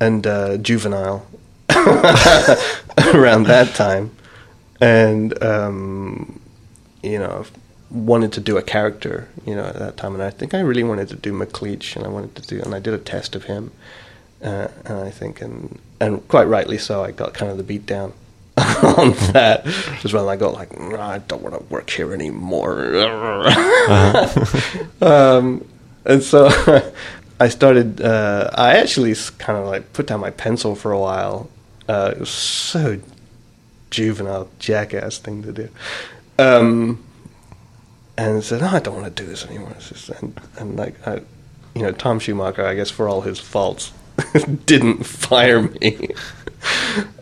and 0.00 0.26
uh, 0.26 0.56
juvenile 0.58 1.26
around 3.14 3.44
that 3.46 3.72
time, 3.74 4.10
and 4.80 5.40
um, 5.42 6.40
you 7.02 7.18
know 7.18 7.44
wanted 7.90 8.32
to 8.32 8.40
do 8.40 8.56
a 8.56 8.62
character, 8.62 9.28
you 9.44 9.54
know, 9.54 9.64
at 9.64 9.78
that 9.78 9.98
time, 9.98 10.14
and 10.14 10.22
I 10.22 10.30
think 10.30 10.54
I 10.54 10.60
really 10.60 10.82
wanted 10.82 11.08
to 11.08 11.14
do 11.16 11.30
McLeach, 11.32 11.94
and 11.94 12.06
I 12.06 12.08
wanted 12.08 12.34
to 12.36 12.42
do, 12.42 12.60
and 12.62 12.74
I 12.74 12.78
did 12.78 12.94
a 12.94 12.98
test 12.98 13.36
of 13.36 13.44
him, 13.44 13.70
uh, 14.42 14.68
and 14.86 14.98
I 14.98 15.10
think, 15.10 15.40
and 15.42 15.78
and 16.00 16.26
quite 16.28 16.44
rightly 16.48 16.78
so, 16.78 17.04
I 17.04 17.10
got 17.10 17.34
kind 17.34 17.50
of 17.50 17.58
the 17.58 17.62
beat 17.64 17.84
down 17.86 18.12
on 18.56 19.12
that 19.32 19.62
as 20.04 20.12
well. 20.12 20.28
I 20.28 20.36
got 20.36 20.54
like, 20.54 20.78
I 20.80 21.18
don't 21.18 21.42
want 21.42 21.54
to 21.56 21.62
work 21.72 21.90
here 21.90 22.12
anymore, 22.14 22.96
um, 25.02 25.64
and 26.04 26.22
so 26.22 26.48
I 27.40 27.48
started. 27.48 28.00
Uh, 28.00 28.50
I 28.54 28.76
actually 28.76 29.14
kind 29.38 29.58
of 29.58 29.66
like 29.66 29.92
put 29.92 30.06
down 30.06 30.20
my 30.20 30.30
pencil 30.30 30.74
for 30.74 30.92
a 30.92 30.98
while. 30.98 31.50
Uh, 31.88 32.12
it 32.14 32.20
was 32.20 32.30
so 32.30 33.00
juvenile, 33.90 34.48
jackass 34.58 35.18
thing 35.18 35.42
to 35.42 35.52
do. 35.52 35.68
Um, 36.38 37.04
and 38.16 38.42
said, 38.44 38.60
"No, 38.60 38.68
I 38.68 38.78
don't 38.78 38.94
want 38.94 39.14
to 39.14 39.22
do 39.22 39.28
this 39.28 39.46
anymore." 39.46 39.74
Just, 39.78 40.08
and, 40.10 40.40
and 40.58 40.76
like, 40.76 41.06
I, 41.06 41.22
you 41.74 41.82
know, 41.82 41.92
Tom 41.92 42.18
Schumacher, 42.18 42.64
I 42.64 42.74
guess 42.74 42.90
for 42.90 43.08
all 43.08 43.22
his 43.22 43.38
faults, 43.38 43.92
didn't 44.66 45.04
fire 45.04 45.62
me 45.62 46.08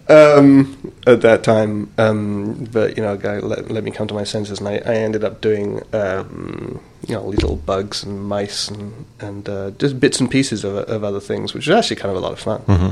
um, 0.08 0.92
at 1.06 1.22
that 1.22 1.42
time. 1.42 1.92
Um, 1.98 2.68
but 2.72 2.96
you 2.96 3.02
know, 3.02 3.14
a 3.14 3.18
guy 3.18 3.38
let, 3.38 3.70
let 3.70 3.84
me 3.84 3.90
come 3.90 4.06
to 4.08 4.14
my 4.14 4.24
senses, 4.24 4.58
and 4.58 4.68
I, 4.68 4.74
I 4.74 4.94
ended 4.94 5.24
up 5.24 5.40
doing 5.40 5.82
um, 5.92 6.80
you 7.06 7.14
know 7.14 7.24
little 7.24 7.56
bugs 7.56 8.02
and 8.02 8.22
mice 8.22 8.68
and 8.68 9.06
and 9.20 9.48
uh, 9.48 9.70
just 9.72 10.00
bits 10.00 10.20
and 10.20 10.30
pieces 10.30 10.64
of 10.64 10.76
of 10.76 11.04
other 11.04 11.20
things, 11.20 11.54
which 11.54 11.66
was 11.66 11.76
actually 11.76 11.96
kind 11.96 12.10
of 12.10 12.16
a 12.16 12.20
lot 12.20 12.32
of 12.32 12.40
fun. 12.40 12.60
Mm-hmm. 12.62 12.90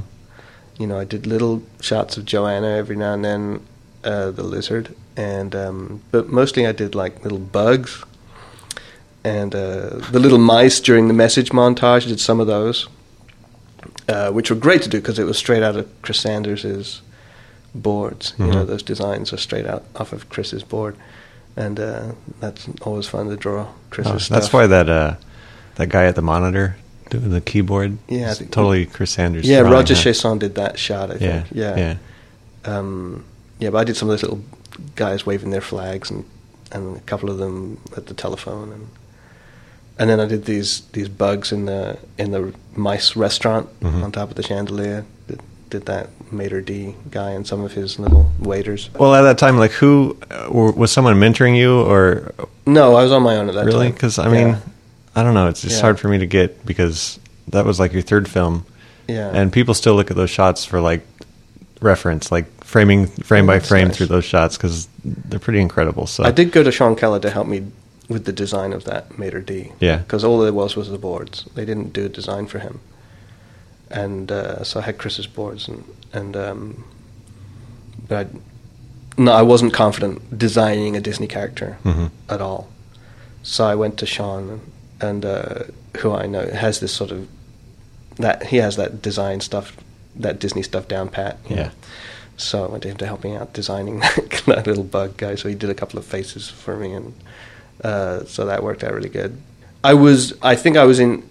You 0.81 0.87
know, 0.87 0.99
I 0.99 1.05
did 1.05 1.27
little 1.27 1.63
shots 1.81 2.17
of 2.17 2.25
Joanna 2.25 2.69
every 2.69 2.95
now 2.95 3.13
and 3.13 3.25
then, 3.25 3.67
uh, 4.05 4.31
the 4.31 4.45
lizard, 4.45 4.95
and 5.17 5.55
um, 5.55 6.03
but 6.13 6.29
mostly 6.29 6.67
I 6.67 6.73
did 6.73 6.95
like 6.95 7.23
little 7.25 7.39
bugs 7.39 8.05
and 9.25 9.55
uh, 9.55 9.99
the 10.11 10.19
little 10.19 10.39
mice 10.39 10.81
during 10.81 11.09
the 11.09 11.15
message 11.15 11.51
montage. 11.51 12.07
I 12.07 12.09
did 12.11 12.21
some 12.21 12.41
of 12.41 12.47
those, 12.47 12.89
uh, 14.09 14.31
which 14.31 14.51
were 14.51 14.57
great 14.57 14.83
to 14.83 14.89
do 14.89 14.99
because 15.01 15.19
it 15.19 15.25
was 15.25 15.37
straight 15.39 15.63
out 15.63 15.77
of 15.77 15.87
Chris 16.03 16.21
Sanders's 16.21 17.03
boards. 17.75 18.35
You 18.39 18.47
know, 18.47 18.65
Mhm. 18.65 18.67
those 18.67 18.83
designs 18.83 19.33
are 19.33 19.37
straight 19.37 19.67
out 19.67 19.85
off 19.97 20.13
of 20.13 20.29
Chris's 20.31 20.63
board, 20.63 20.97
and 21.57 21.79
uh, 21.79 22.13
that's 22.41 22.67
always 22.83 23.07
fun 23.07 23.29
to 23.29 23.37
draw 23.37 23.69
Chris's 23.91 24.13
Oh, 24.13 24.19
stuff. 24.19 24.41
that's 24.41 24.53
why 24.53 24.67
that 24.67 24.89
uh, 24.89 25.15
that 25.77 25.89
guy 25.89 26.05
at 26.07 26.15
the 26.15 26.23
monitor 26.23 26.77
doing 27.11 27.31
the 27.31 27.41
keyboard. 27.41 27.99
Yeah, 28.09 28.35
think- 28.35 28.51
totally 28.51 28.87
Chris 28.87 29.11
Sanders. 29.13 29.47
Yeah, 29.47 29.61
drawing, 29.61 29.73
Roger 29.75 29.95
huh? 29.95 30.01
Chiasson 30.03 30.39
did 30.39 30.55
that 30.57 30.79
shot. 30.79 31.11
I 31.11 31.15
Yeah, 31.15 31.43
think. 31.43 31.47
Yeah, 31.53 31.77
yeah. 31.77 31.97
Um, 32.65 33.25
yeah, 33.59 33.71
but 33.71 33.79
I 33.79 33.85
did 33.85 33.97
some 33.97 34.09
of 34.09 34.13
those 34.13 34.23
little 34.23 34.43
guys 34.97 35.25
waving 35.27 35.51
their 35.51 35.61
flags 35.61 36.11
and 36.11 36.25
and 36.71 36.97
a 36.99 37.01
couple 37.01 37.31
of 37.31 37.39
them 37.39 37.79
at 37.97 38.07
the 38.07 38.15
telephone 38.15 38.71
and 38.73 38.89
and 39.99 40.09
then 40.11 40.21
I 40.21 40.27
did 40.27 40.45
these 40.45 40.83
these 40.93 41.09
bugs 41.09 41.53
in 41.53 41.67
the 41.67 41.99
in 42.19 42.31
the 42.31 42.53
mice 42.77 43.17
restaurant 43.17 43.69
Mhm. 43.81 44.03
on 44.05 44.13
top 44.13 44.31
of 44.31 44.37
the 44.37 44.43
chandelier. 44.43 45.05
Did, 45.27 45.41
did 45.71 45.87
that 45.87 46.09
Mater 46.33 46.61
D 46.61 46.95
guy 47.11 47.31
and 47.31 47.47
some 47.47 47.63
of 47.63 47.73
his 47.73 47.99
little 47.99 48.31
waiters. 48.39 48.91
Well, 48.99 49.15
at 49.15 49.23
that 49.23 49.39
time, 49.39 49.59
like, 49.59 49.73
who 49.73 50.17
uh, 50.31 50.49
was 50.51 50.91
someone 50.93 51.17
mentoring 51.17 51.57
you, 51.57 51.81
or 51.81 52.33
No, 52.67 52.95
I 52.97 53.03
was 53.03 53.13
on 53.13 53.23
my 53.23 53.37
own 53.37 53.49
at 53.49 53.55
that 53.55 53.65
really? 53.67 53.87
time. 53.87 53.93
Because 53.93 54.19
I 54.19 54.29
mean, 54.29 54.49
Yeah. 54.49 54.57
I 55.17 55.23
don't 55.23 55.35
know. 55.35 55.49
It's 55.49 55.63
just 55.63 55.77
Yeah. 55.77 55.83
hard 55.83 55.99
for 55.99 56.09
me 56.09 56.19
to 56.19 56.27
get 56.27 56.65
because 56.67 57.19
that 57.49 57.65
was 57.67 57.81
like 57.81 57.93
your 57.93 58.03
third 58.03 58.29
film, 58.29 58.65
yeah, 59.09 59.31
and 59.33 59.53
people 59.53 59.75
still 59.75 59.95
look 59.95 60.11
at 60.11 60.17
those 60.17 60.31
shots 60.31 60.65
for 60.65 60.81
like 60.81 61.01
reference, 61.81 62.31
like 62.33 62.47
framing 62.65 63.07
frame 63.07 63.45
Oh, 63.45 63.55
by 63.55 63.59
frame 63.61 63.89
nice. 63.89 63.97
through 63.97 64.07
those 64.07 64.25
shots 64.25 64.57
because 64.57 64.89
they're 65.05 65.39
pretty 65.39 65.61
incredible. 65.61 66.07
So 66.07 66.25
I 66.25 66.31
did 66.31 66.53
go 66.53 66.63
to 66.63 66.71
Shawn 66.73 66.95
Keller 66.97 67.21
to 67.21 67.31
help 67.31 67.47
me 67.47 67.63
with 68.09 68.25
the 68.25 68.33
design 68.33 68.73
of 68.73 68.85
that 68.85 69.19
Mater 69.19 69.41
D. 69.41 69.73
Yeah. 69.81 69.99
Because 69.99 70.25
all 70.25 70.39
there 70.39 70.53
was 70.53 70.77
was 70.77 70.89
the 70.91 70.99
boards. 70.99 71.45
They 71.55 71.65
didn't 71.65 71.93
do 71.93 72.07
a 72.07 72.09
design 72.09 72.47
for 72.47 72.59
him. 72.59 72.81
And 73.91 74.31
uh, 74.33 74.65
so 74.65 74.81
I 74.81 74.83
had 74.83 74.99
Chris's 74.99 75.27
boards, 75.27 75.67
and 75.69 75.85
and 76.13 76.37
um, 76.37 76.85
but 78.07 78.27
I, 78.27 78.31
no, 79.17 79.33
I 79.33 79.43
wasn't 79.43 79.73
confident 79.73 80.39
designing 80.39 80.97
a 80.97 81.01
Disney 81.01 81.27
character 81.27 81.79
Mhm. 81.85 82.11
at 82.29 82.41
all. 82.41 82.69
So 83.43 83.65
I 83.67 83.75
went 83.75 83.97
to 83.99 84.07
Shawn, 84.07 84.51
and, 84.51 84.61
and 85.01 85.25
uh, 85.25 85.63
who 85.99 86.13
I 86.13 86.27
know 86.27 86.47
has 86.51 86.81
this 86.81 86.93
sort 86.93 87.11
of 87.11 87.27
that 88.17 88.49
he 88.49 88.57
has 88.59 88.77
that 88.77 89.01
design 89.01 89.41
stuff, 89.41 89.77
that 90.17 90.39
Disney 90.39 90.63
stuff 90.63 90.87
down 90.89 91.09
pat. 91.09 91.39
Yeah. 91.49 91.57
know. 91.57 91.71
So 92.37 92.65
I 92.65 92.69
went 92.69 92.83
to 92.83 92.89
him 92.91 92.97
to 92.99 93.07
help 93.07 93.25
me 93.25 93.35
out 93.37 93.53
designing 93.55 94.01
that, 94.01 94.43
that 94.47 94.67
little 94.67 94.85
bug 94.85 95.17
guy. 95.17 95.35
So 95.35 95.49
he 95.49 95.55
did 95.55 95.71
a 95.71 95.75
couple 95.75 95.99
of 95.99 96.05
faces 96.05 96.49
for 96.51 96.77
me, 96.77 96.93
and 96.93 97.15
uh, 97.83 98.25
so 98.25 98.47
that 98.47 98.63
worked 98.63 98.85
out 98.85 98.93
really 98.93 99.09
good. 99.09 99.41
I 99.85 99.95
was, 99.95 100.35
I 100.43 100.57
think 100.57 100.77
I 100.77 100.85
was 100.85 100.99
in 100.99 101.23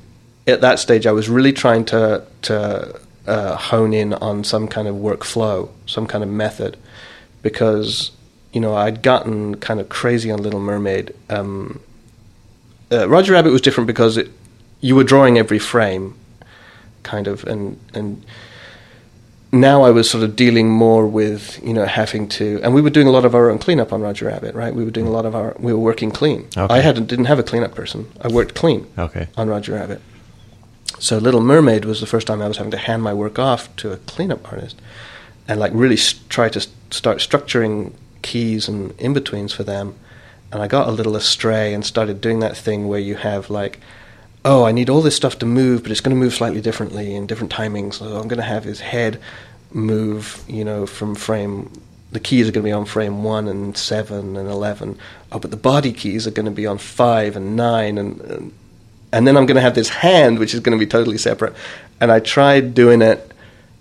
at 0.47 0.61
that 0.61 0.79
stage. 0.79 1.05
I 1.05 1.11
was 1.11 1.29
really 1.29 1.53
trying 1.53 1.85
to 1.85 2.25
to 2.43 2.99
uh, 3.27 3.55
hone 3.57 3.93
in 3.93 4.13
on 4.13 4.43
some 4.43 4.67
kind 4.67 4.87
of 4.87 4.95
workflow, 4.95 5.69
some 5.85 6.07
kind 6.07 6.23
of 6.23 6.29
method, 6.29 6.77
because 7.41 8.11
you 8.53 8.61
know 8.61 8.75
I'd 8.75 9.03
gotten 9.03 9.55
kind 9.55 9.79
of 9.79 9.89
crazy 9.89 10.31
on 10.31 10.41
Little 10.41 10.61
Mermaid. 10.61 11.13
Um, 11.29 11.81
uh, 12.91 13.07
Roger 13.09 13.33
Rabbit 13.33 13.51
was 13.51 13.61
different 13.61 13.87
because 13.87 14.15
it, 14.17 14.29
you 14.79 14.95
were 14.95 15.03
drawing 15.03 15.37
every 15.37 15.59
frame, 15.59 16.15
kind 17.03 17.27
of, 17.27 17.43
and 17.43 17.77
and 17.93 18.25
now 19.51 19.83
I 19.83 19.91
was 19.91 20.09
sort 20.09 20.23
of 20.23 20.35
dealing 20.35 20.69
more 20.69 21.07
with 21.07 21.61
you 21.63 21.73
know 21.73 21.85
having 21.85 22.27
to, 22.29 22.59
and 22.63 22.73
we 22.73 22.81
were 22.81 22.89
doing 22.89 23.07
a 23.07 23.11
lot 23.11 23.25
of 23.25 23.33
our 23.33 23.49
own 23.49 23.59
cleanup 23.59 23.93
on 23.93 24.01
Roger 24.01 24.25
Rabbit, 24.25 24.55
right? 24.55 24.73
We 24.73 24.83
were 24.83 24.91
doing 24.91 25.07
a 25.07 25.11
lot 25.11 25.25
of 25.25 25.35
our, 25.35 25.55
we 25.59 25.71
were 25.73 25.79
working 25.79 26.11
clean. 26.11 26.47
Okay. 26.57 26.73
I 26.73 26.79
hadn't 26.79 27.07
didn't 27.07 27.25
have 27.25 27.39
a 27.39 27.43
cleanup 27.43 27.73
person. 27.75 28.11
I 28.21 28.27
worked 28.27 28.55
clean 28.55 28.87
okay. 28.97 29.27
on 29.37 29.47
Roger 29.49 29.73
Rabbit. 29.73 30.01
So 30.99 31.17
Little 31.17 31.41
Mermaid 31.41 31.85
was 31.85 31.99
the 31.99 32.07
first 32.07 32.27
time 32.27 32.41
I 32.41 32.47
was 32.47 32.57
having 32.57 32.71
to 32.71 32.77
hand 32.77 33.03
my 33.03 33.13
work 33.13 33.37
off 33.37 33.73
to 33.77 33.91
a 33.91 33.97
cleanup 33.97 34.51
artist, 34.51 34.75
and 35.47 35.59
like 35.59 35.71
really 35.75 35.95
s- 35.95 36.15
try 36.29 36.49
to 36.49 36.59
s- 36.59 36.67
start 36.91 37.19
structuring 37.19 37.93
keys 38.23 38.67
and 38.67 38.93
in 38.99 39.13
betweens 39.13 39.53
for 39.53 39.63
them. 39.63 39.95
And 40.51 40.61
I 40.61 40.67
got 40.67 40.87
a 40.87 40.91
little 40.91 41.15
astray 41.15 41.73
and 41.73 41.85
started 41.85 42.21
doing 42.21 42.39
that 42.39 42.55
thing 42.57 42.87
where 42.87 42.99
you 42.99 43.15
have 43.15 43.49
like, 43.49 43.79
oh, 44.47 44.63
I 44.63 44.71
need 44.71 44.89
all 44.89 45.01
this 45.01 45.15
stuff 45.15 45.37
to 45.39 45.45
move, 45.45 45.83
but 45.83 45.91
it's 45.91 46.01
going 46.01 46.15
to 46.15 46.19
move 46.19 46.33
slightly 46.33 46.61
differently 46.61 47.13
in 47.15 47.27
different 47.27 47.51
timings. 47.51 47.95
So 47.95 48.05
I'm 48.05 48.27
going 48.27 48.37
to 48.37 48.43
have 48.55 48.63
his 48.63 48.79
head 48.79 49.19
move, 49.71 50.43
you 50.47 50.63
know, 50.63 50.85
from 50.87 51.15
frame. 51.15 51.69
The 52.11 52.19
keys 52.21 52.47
are 52.47 52.51
going 52.53 52.63
to 52.63 52.69
be 52.69 52.79
on 52.81 52.85
frame 52.85 53.23
one 53.23 53.47
and 53.47 53.77
seven 53.77 54.37
and 54.37 54.49
eleven. 54.49 54.97
Oh, 55.31 55.39
but 55.39 55.51
the 55.51 55.57
body 55.57 55.91
keys 55.91 56.25
are 56.25 56.31
going 56.31 56.45
to 56.45 56.51
be 56.61 56.65
on 56.65 56.77
five 56.77 57.35
and 57.35 57.55
nine 57.55 57.97
and. 57.97 58.21
and 58.21 58.53
and 59.13 59.25
then 59.25 59.37
I'm 59.37 59.45
going 59.45 59.55
to 59.55 59.61
have 59.61 59.73
this 59.73 59.87
hand, 59.87 60.37
which 60.37 60.53
is 60.53 60.59
going 60.59 60.77
to 60.77 60.85
be 60.85 60.89
totally 60.89 61.17
separate. 61.17 61.53
And 62.01 62.11
I 62.11 62.19
tried 62.19 62.73
doing 62.73 63.01
it, 63.01 63.31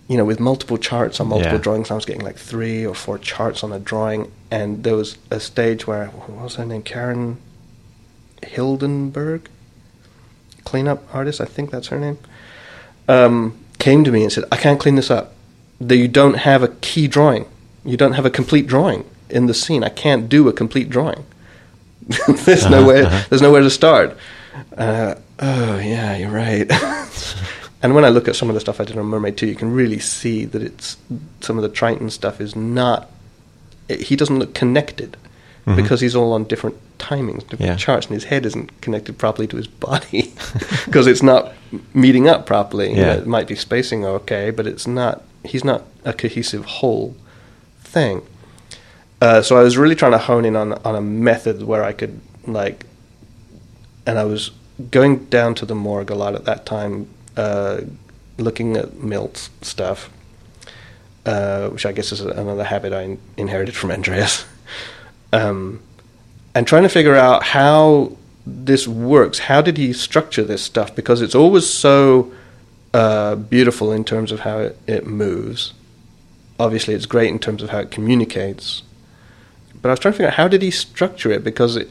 you 0.07 0.16
know, 0.16 0.24
with 0.24 0.38
multiple 0.38 0.79
charts 0.79 1.18
on 1.18 1.26
multiple 1.26 1.57
Yeah. 1.59 1.62
drawings. 1.66 1.90
I 1.90 1.94
was 1.94 2.05
getting 2.05 2.22
like 2.24 2.37
three 2.38 2.87
or 2.87 2.94
four 2.94 3.18
charts 3.18 3.64
on 3.64 3.72
a 3.72 3.81
drawing, 3.81 4.31
and 4.52 4.85
there 4.85 4.94
was 4.94 5.18
a 5.29 5.40
stage 5.40 5.85
where 5.85 6.07
what 6.07 6.31
was 6.44 6.55
her 6.55 6.64
name? 6.64 6.83
Karen 6.83 7.38
Hildenberg, 8.42 9.46
cleanup 10.66 11.02
artist. 11.14 11.40
I 11.40 11.46
think 11.46 11.70
that's 11.70 11.88
her 11.88 11.98
name. 11.98 12.18
Um, 13.09 13.59
came 13.79 14.05
to 14.05 14.11
me 14.12 14.22
and 14.22 14.31
said, 14.33 14.44
"I 14.52 14.57
can't 14.57 14.79
clean 14.79 14.96
this 14.96 15.11
up. 15.11 15.33
That 15.81 15.96
you 15.96 16.09
don't 16.09 16.35
have 16.35 16.62
a 16.62 16.68
key 16.68 17.07
drawing. 17.09 17.46
You 17.85 17.96
don't 17.96 18.12
have 18.12 18.26
a 18.26 18.31
complete 18.31 18.66
drawing 18.66 19.05
in 19.31 19.46
the 19.46 19.55
scene. 19.55 19.83
I 19.85 19.88
can't 19.90 20.29
do 20.29 20.48
a 20.48 20.52
complete 20.52 20.88
drawing. 20.90 21.24
there's 22.46 22.64
Uh-huh, 22.64 22.68
nowhere. 22.70 23.07
uh-huh. 23.07 23.24
There's 23.31 23.42
nowhere 23.42 23.62
to 23.62 23.70
start." 23.70 24.16
Uh, 24.76 25.14
oh 25.38 25.79
yeah, 25.79 26.16
you're 26.16 26.31
right. 26.31 26.66
and 27.83 27.94
when 27.94 28.05
I 28.05 28.09
look 28.09 28.26
at 28.29 28.37
some 28.37 28.48
of 28.48 28.55
the 28.55 28.61
stuff 28.61 28.81
I 28.81 28.85
did 28.85 28.96
on 28.98 29.05
Mermaid 29.07 29.37
2, 29.37 29.46
you 29.46 29.55
can 29.55 29.70
really 29.72 29.98
see 29.98 30.46
that 30.46 30.62
it's 30.62 30.96
some 31.40 31.59
of 31.59 31.62
the 31.62 31.68
Triton 31.68 32.09
stuff 32.11 32.40
is 32.40 32.57
not. 32.57 33.11
It, 33.88 34.00
he 34.09 34.16
doesn't 34.16 34.38
look 34.38 34.55
connected 34.55 35.16
Mhm. 35.66 35.76
because 35.76 36.00
he's 36.00 36.14
all 36.14 36.33
on 36.33 36.44
different 36.44 36.76
timings, 36.98 37.40
different 37.40 37.61
Yeah. 37.72 37.76
charts, 37.76 38.07
and 38.07 38.14
his 38.14 38.24
head 38.24 38.46
isn't 38.46 38.81
connected 38.81 39.18
properly 39.18 39.46
to 39.48 39.57
his 39.57 39.66
body 39.66 40.33
because 40.87 41.07
it's 41.09 41.22
not 41.22 41.52
meeting 41.92 42.29
up 42.29 42.46
properly. 42.46 42.90
You 42.90 43.02
know, 43.02 43.12
it 43.12 43.26
might 43.26 43.48
be 43.48 43.57
spacing 43.57 44.05
okay, 44.05 44.50
but 44.50 44.66
it's 44.66 44.87
not. 44.87 45.22
He's 45.44 45.64
not 45.64 45.83
a 46.05 46.12
cohesive 46.12 46.64
whole 46.64 47.16
thing. 47.83 48.22
Uh, 49.20 49.42
so 49.42 49.57
I 49.57 49.62
was 49.62 49.76
really 49.76 49.94
trying 49.94 50.12
to 50.12 50.18
hone 50.18 50.44
in 50.44 50.55
on 50.57 50.74
on 50.85 50.94
a 50.94 51.00
method 51.00 51.62
where 51.64 51.83
I 51.83 51.92
could 51.92 52.20
like, 52.46 52.87
and 54.07 54.18
I 54.18 54.24
was 54.24 54.50
going 54.90 55.24
down 55.31 55.55
to 55.57 55.66
the 55.66 55.74
morgue 55.74 56.11
a 56.11 56.14
lot 56.14 56.35
at 56.35 56.44
that 56.44 56.64
time, 56.66 57.09
uh, 57.37 57.81
looking 58.38 58.76
at 58.76 59.02
Milt's 59.02 59.50
stuff, 59.62 60.11
uh, 61.24 61.68
which 61.70 61.87
I 61.87 61.92
guess 61.92 62.12
is 62.12 62.20
another 62.20 62.64
habit 62.64 62.92
I 62.92 63.02
in- 63.02 63.18
inherited 63.37 63.74
from 63.74 63.90
Andreas, 63.90 64.44
um, 65.37 65.81
and 66.55 66.66
trying 66.66 66.83
to 66.85 66.88
figure 66.88 67.14
out 67.14 67.42
how 67.42 68.16
this 68.46 68.88
works. 68.88 69.40
How 69.40 69.61
did 69.61 69.77
he 69.77 69.92
structure 69.92 70.44
this 70.44 70.62
stuff? 70.62 70.94
Because 70.94 71.20
it's 71.20 71.35
always 71.35 71.68
so 71.68 72.33
uh, 72.94 73.35
beautiful 73.35 73.92
in 73.92 74.05
terms 74.05 74.33
of 74.33 74.40
how 74.40 74.59
it, 74.59 74.79
it 74.87 75.07
moves. 75.07 75.75
Obviously, 76.59 76.94
it's 76.94 77.07
great 77.07 77.29
in 77.29 77.38
terms 77.38 77.62
of 77.62 77.70
how 77.70 77.81
it 77.81 77.90
communicates. 77.90 78.83
But 79.83 79.90
I 79.90 79.92
was 79.92 80.01
trying 80.01 80.12
to 80.12 80.16
figure 80.16 80.29
out 80.29 80.35
how 80.35 80.49
did 80.49 80.62
he 80.62 80.70
structure 80.70 81.31
it 81.31 81.44
because 81.44 81.77
it 81.77 81.90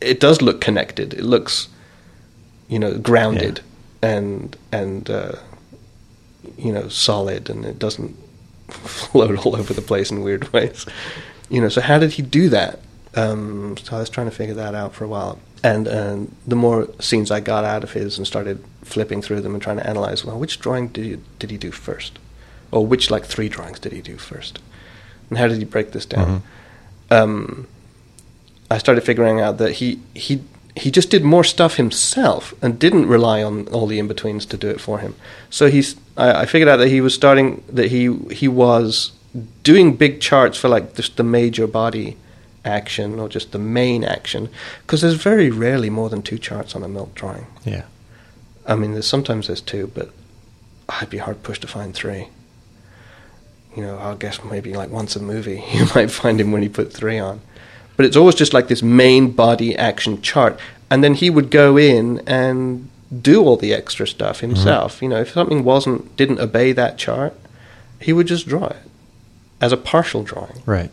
it 0.00 0.20
does 0.20 0.42
look 0.42 0.60
connected. 0.60 1.14
It 1.14 1.24
looks, 1.24 1.68
you 2.68 2.78
know, 2.78 2.96
grounded 2.98 3.60
and 4.02 4.56
and 4.70 5.10
uh, 5.10 5.32
you 6.56 6.72
know 6.72 6.88
solid, 6.88 7.50
and 7.50 7.64
it 7.64 7.78
doesn't 7.78 8.16
float 8.68 9.44
all 9.44 9.56
over 9.56 9.74
the 9.74 9.82
place 9.82 10.10
in 10.10 10.22
weird 10.22 10.52
ways. 10.52 10.86
You 11.54 11.60
know, 11.60 11.68
so 11.68 11.80
how 11.80 12.00
did 12.00 12.14
he 12.14 12.22
do 12.22 12.48
that? 12.48 12.80
Um, 13.14 13.76
so 13.76 13.94
I 13.96 14.00
was 14.00 14.10
trying 14.10 14.28
to 14.28 14.34
figure 14.34 14.54
that 14.54 14.74
out 14.74 14.92
for 14.92 15.04
a 15.04 15.08
while. 15.08 15.38
And 15.62 15.86
uh, 15.86 16.16
the 16.48 16.56
more 16.56 16.88
scenes 17.00 17.30
I 17.30 17.38
got 17.38 17.64
out 17.64 17.84
of 17.84 17.92
his 17.92 18.18
and 18.18 18.26
started 18.26 18.58
flipping 18.82 19.22
through 19.22 19.40
them 19.40 19.54
and 19.54 19.62
trying 19.62 19.76
to 19.76 19.86
analyze, 19.86 20.24
well, 20.24 20.36
which 20.36 20.58
drawing 20.58 20.88
did 20.88 21.04
he, 21.04 21.18
did 21.38 21.50
he 21.52 21.56
do 21.56 21.70
first? 21.70 22.18
Or 22.72 22.84
which, 22.84 23.08
like, 23.08 23.24
three 23.24 23.48
drawings 23.48 23.78
did 23.78 23.92
he 23.92 24.00
do 24.02 24.16
first? 24.16 24.58
And 25.30 25.38
how 25.38 25.46
did 25.46 25.58
he 25.58 25.64
break 25.64 25.92
this 25.92 26.04
down? 26.04 26.42
Um, 27.12 27.68
I 28.68 28.78
started 28.78 29.02
figuring 29.02 29.40
out 29.40 29.58
that 29.58 29.74
he, 29.74 30.00
he, 30.12 30.42
he 30.74 30.90
just 30.90 31.08
did 31.08 31.22
more 31.22 31.44
stuff 31.44 31.76
himself 31.76 32.52
and 32.62 32.80
didn't 32.80 33.06
rely 33.06 33.44
on 33.44 33.68
all 33.68 33.86
the 33.86 34.00
in-betweens 34.00 34.44
to 34.46 34.56
do 34.56 34.68
it 34.70 34.80
for 34.80 34.98
him. 34.98 35.14
So 35.50 35.70
he's, 35.70 35.94
I, 36.16 36.42
I 36.42 36.46
figured 36.46 36.68
out 36.68 36.78
that 36.78 36.88
he 36.88 37.00
was 37.00 37.14
starting, 37.14 37.62
that 37.68 37.92
he, 37.92 38.12
he 38.32 38.48
was 38.48 39.12
doing 39.62 39.96
big 39.96 40.20
charts 40.20 40.58
for, 40.58 40.68
like, 40.68 40.94
just 40.94 41.16
the 41.16 41.24
major 41.24 41.66
body 41.66 42.16
action 42.64 43.20
or 43.20 43.28
just 43.28 43.52
the 43.52 43.58
main 43.58 44.04
action 44.04 44.48
because 44.82 45.02
there's 45.02 45.14
very 45.14 45.50
rarely 45.50 45.90
more 45.90 46.08
than 46.08 46.22
two 46.22 46.38
charts 46.38 46.74
on 46.74 46.82
a 46.82 46.88
Milt 46.88 47.14
drawing. 47.14 47.46
Yeah. 47.64 47.84
I 48.66 48.74
mean, 48.74 48.92
there's 48.92 49.06
sometimes 49.06 49.48
there's 49.48 49.60
two, 49.60 49.88
but 49.94 50.10
I'd 50.88 51.10
be 51.10 51.18
hard 51.18 51.42
pushed 51.42 51.62
to 51.62 51.68
find 51.68 51.94
three. 51.94 52.28
You 53.76 53.82
know, 53.82 53.98
I 53.98 54.14
guess 54.14 54.42
maybe 54.44 54.72
like 54.72 54.90
once 54.90 55.16
a 55.16 55.20
movie 55.20 55.62
you 55.72 55.86
might 55.94 56.10
find 56.10 56.40
him 56.40 56.52
when 56.52 56.62
he 56.62 56.68
put 56.68 56.92
three 56.92 57.18
on, 57.18 57.40
but 57.96 58.06
it's 58.06 58.16
always 58.16 58.34
just 58.34 58.54
like 58.54 58.68
this 58.68 58.82
main 58.82 59.32
body 59.32 59.76
action 59.76 60.22
chart, 60.22 60.58
and 60.90 61.04
then 61.04 61.14
he 61.14 61.28
would 61.28 61.50
go 61.50 61.76
in 61.76 62.20
and 62.26 62.88
do 63.20 63.44
all 63.44 63.56
the 63.56 63.74
extra 63.74 64.06
stuff 64.06 64.38
mm-hmm. 64.38 64.48
himself. 64.48 65.02
You 65.02 65.08
know, 65.08 65.20
if 65.20 65.32
something 65.32 65.64
wasn't 65.64 66.16
didn't 66.16 66.40
obey 66.40 66.72
that 66.72 66.96
chart, 66.98 67.34
he 68.00 68.12
would 68.12 68.28
just 68.28 68.46
draw 68.48 68.66
it 68.68 68.76
as 69.64 69.72
a 69.72 69.76
partial 69.92 70.22
drawing 70.30 70.58
Right. 70.66 70.90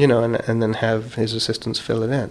you 0.00 0.06
know, 0.10 0.20
and 0.26 0.34
and 0.48 0.56
then 0.62 0.74
have 0.74 1.02
his 1.22 1.30
assistants 1.40 1.78
fill 1.88 2.02
it 2.06 2.10
in. 2.22 2.28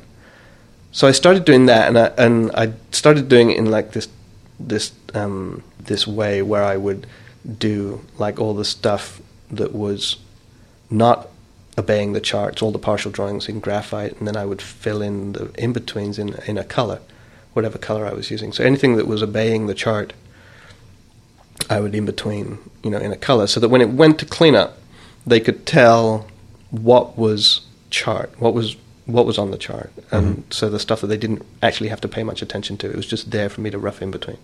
So 0.91 1.07
I 1.07 1.13
started 1.21 1.43
doing 1.45 1.65
that, 1.71 1.83
and 1.89 1.97
I 1.97 2.07
and 2.25 2.51
I 2.63 2.65
started 2.91 3.25
doing 3.29 3.47
it 3.51 3.57
in 3.61 3.67
like 3.77 3.87
this 3.95 4.07
this 4.73 4.85
um, 5.21 5.63
this 5.91 6.03
way 6.19 6.41
where 6.51 6.63
I 6.73 6.77
would 6.85 7.01
do 7.67 8.01
like 8.23 8.35
all 8.41 8.53
the 8.53 8.65
stuff 8.65 9.21
that 9.59 9.71
was 9.73 10.17
not 10.89 11.17
obeying 11.77 12.13
the 12.13 12.21
charts, 12.31 12.61
all 12.61 12.71
the 12.71 12.85
partial 12.91 13.11
drawings 13.11 13.47
in 13.49 13.59
graphite, 13.59 14.13
and 14.17 14.27
then 14.27 14.37
I 14.43 14.45
would 14.45 14.61
fill 14.61 15.01
in 15.01 15.33
the 15.33 15.43
in 15.63 15.71
betweens 15.73 16.17
in 16.19 16.29
in 16.49 16.57
a 16.57 16.63
color, 16.77 16.99
whatever 17.53 17.77
color 17.77 18.05
I 18.05 18.13
was 18.13 18.29
using. 18.31 18.51
So 18.53 18.63
anything 18.63 18.97
that 18.97 19.07
was 19.07 19.21
obeying 19.23 19.67
the 19.67 19.73
chart, 19.85 20.13
I 21.69 21.79
would 21.79 21.95
in 21.95 22.05
between, 22.05 22.57
you 22.83 22.91
know, 22.91 22.97
in 23.07 23.11
a 23.11 23.17
color, 23.17 23.47
so 23.47 23.59
that 23.59 23.69
when 23.69 23.81
it 23.81 23.89
went 24.03 24.19
to 24.19 24.25
cleanup, 24.25 24.71
they 25.25 25.39
could 25.39 25.65
tell 25.65 26.27
what 26.69 27.17
was 27.17 27.61
chart, 27.89 28.31
what 28.39 28.53
was 28.53 28.75
what 29.05 29.25
was 29.25 29.37
on 29.37 29.51
the 29.51 29.57
chart, 29.57 29.91
and 30.11 30.43
so 30.51 30.69
the 30.69 30.79
stuff 30.79 31.01
that 31.01 31.07
they 31.07 31.17
didn't 31.17 31.43
actually 31.61 31.89
have 31.89 31.99
to 32.01 32.07
pay 32.07 32.23
much 32.23 32.41
attention 32.41 32.77
to, 32.77 32.89
it 32.89 32.95
was 32.95 33.05
just 33.05 33.31
there 33.31 33.49
for 33.49 33.59
me 33.61 33.69
to 33.69 33.77
rough 33.77 34.01
in 34.01 34.11
between. 34.11 34.37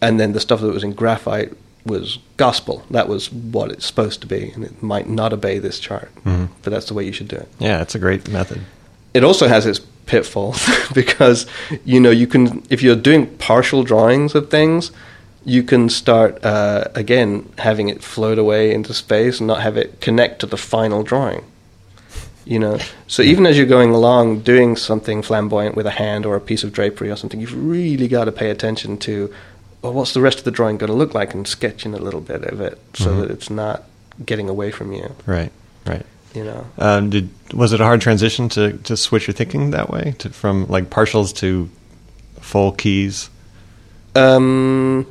And 0.00 0.20
then 0.20 0.32
the 0.32 0.40
stuff 0.40 0.60
that 0.60 0.72
was 0.72 0.84
in 0.84 0.92
graphite 0.92 1.52
was 1.84 2.18
gospel. 2.36 2.84
That 2.90 3.08
was 3.08 3.30
what 3.32 3.70
it's 3.70 3.86
supposed 3.86 4.20
to 4.22 4.26
be, 4.26 4.50
and 4.54 4.64
it 4.64 4.82
might 4.82 5.08
not 5.08 5.32
obey 5.32 5.58
this 5.58 5.78
chart, 5.78 6.10
Mhm. 6.24 6.48
but 6.62 6.70
that's 6.72 6.86
the 6.86 6.94
way 6.94 7.04
you 7.04 7.12
should 7.12 7.28
do 7.28 7.36
it. 7.36 7.48
Yeah, 7.58 7.80
it's 7.82 7.94
a 7.94 7.98
great 7.98 8.28
method. 8.28 8.60
It 9.14 9.24
also 9.24 9.48
has 9.48 9.66
its 9.66 9.80
pitfalls 10.06 10.60
because 10.94 11.46
you 11.84 11.98
know 12.00 12.10
you 12.10 12.26
can 12.26 12.62
if 12.70 12.82
you're 12.82 12.94
doing 12.96 13.26
partial 13.38 13.82
drawings 13.82 14.34
of 14.34 14.50
things, 14.50 14.92
you 15.46 15.62
can 15.62 15.88
start 15.88 16.44
uh, 16.44 16.84
again 16.94 17.48
having 17.58 17.88
it 17.88 18.02
float 18.02 18.36
away 18.38 18.74
into 18.74 18.92
space 18.92 19.38
and 19.40 19.46
not 19.46 19.62
have 19.62 19.76
it 19.78 20.00
connect 20.00 20.40
to 20.40 20.46
the 20.46 20.56
final 20.58 21.02
drawing. 21.02 21.44
You 22.44 22.58
know, 22.58 22.78
so 23.06 23.22
even 23.22 23.46
as 23.46 23.56
you're 23.56 23.66
going 23.66 23.90
along 23.90 24.40
doing 24.40 24.76
something 24.76 25.22
flamboyant 25.22 25.74
with 25.74 25.86
a 25.86 25.90
hand 25.90 26.26
or 26.26 26.36
a 26.36 26.40
piece 26.40 26.62
of 26.62 26.72
drapery 26.72 27.10
or 27.10 27.16
something, 27.16 27.40
you've 27.40 27.54
really 27.56 28.06
got 28.08 28.26
to 28.26 28.32
pay 28.32 28.50
attention 28.50 28.98
to, 28.98 29.32
well, 29.82 29.92
what's 29.92 30.12
the 30.14 30.20
rest 30.20 30.38
of 30.38 30.44
the 30.44 30.52
drawing 30.52 30.76
going 30.78 30.90
to 30.90 30.96
look 30.96 31.12
like, 31.14 31.34
and 31.34 31.46
sketch 31.48 31.84
in 31.86 31.92
a 31.94 31.98
little 31.98 32.20
bit 32.20 32.44
of 32.44 32.60
it 32.60 32.78
so 32.94 33.10
Mhm. 33.10 33.20
that 33.22 33.30
it's 33.32 33.50
not 33.50 33.84
getting 34.24 34.48
away 34.48 34.70
from 34.70 34.92
you. 34.92 35.12
Right. 35.26 35.50
Right. 35.84 36.06
You 36.34 36.44
know. 36.44 36.66
Um, 36.78 37.10
did 37.10 37.30
was 37.52 37.72
it 37.72 37.80
a 37.80 37.84
hard 37.84 38.00
transition 38.00 38.48
to, 38.50 38.74
to 38.84 38.96
switch 38.96 39.26
your 39.26 39.34
thinking 39.34 39.70
that 39.72 39.90
way 39.90 40.14
to, 40.18 40.30
from 40.30 40.66
like 40.68 40.88
partials 40.90 41.34
to 41.38 41.68
full 42.40 42.70
keys, 42.72 43.28
Um, 44.14 45.06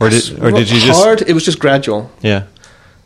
or 0.00 0.10
did 0.10 0.42
or 0.42 0.50
did 0.50 0.70
you 0.70 0.80
just 0.80 1.02
hard? 1.02 1.22
It 1.22 1.32
was 1.32 1.44
just 1.44 1.58
gradual. 1.58 2.10
yeah? 2.22 2.44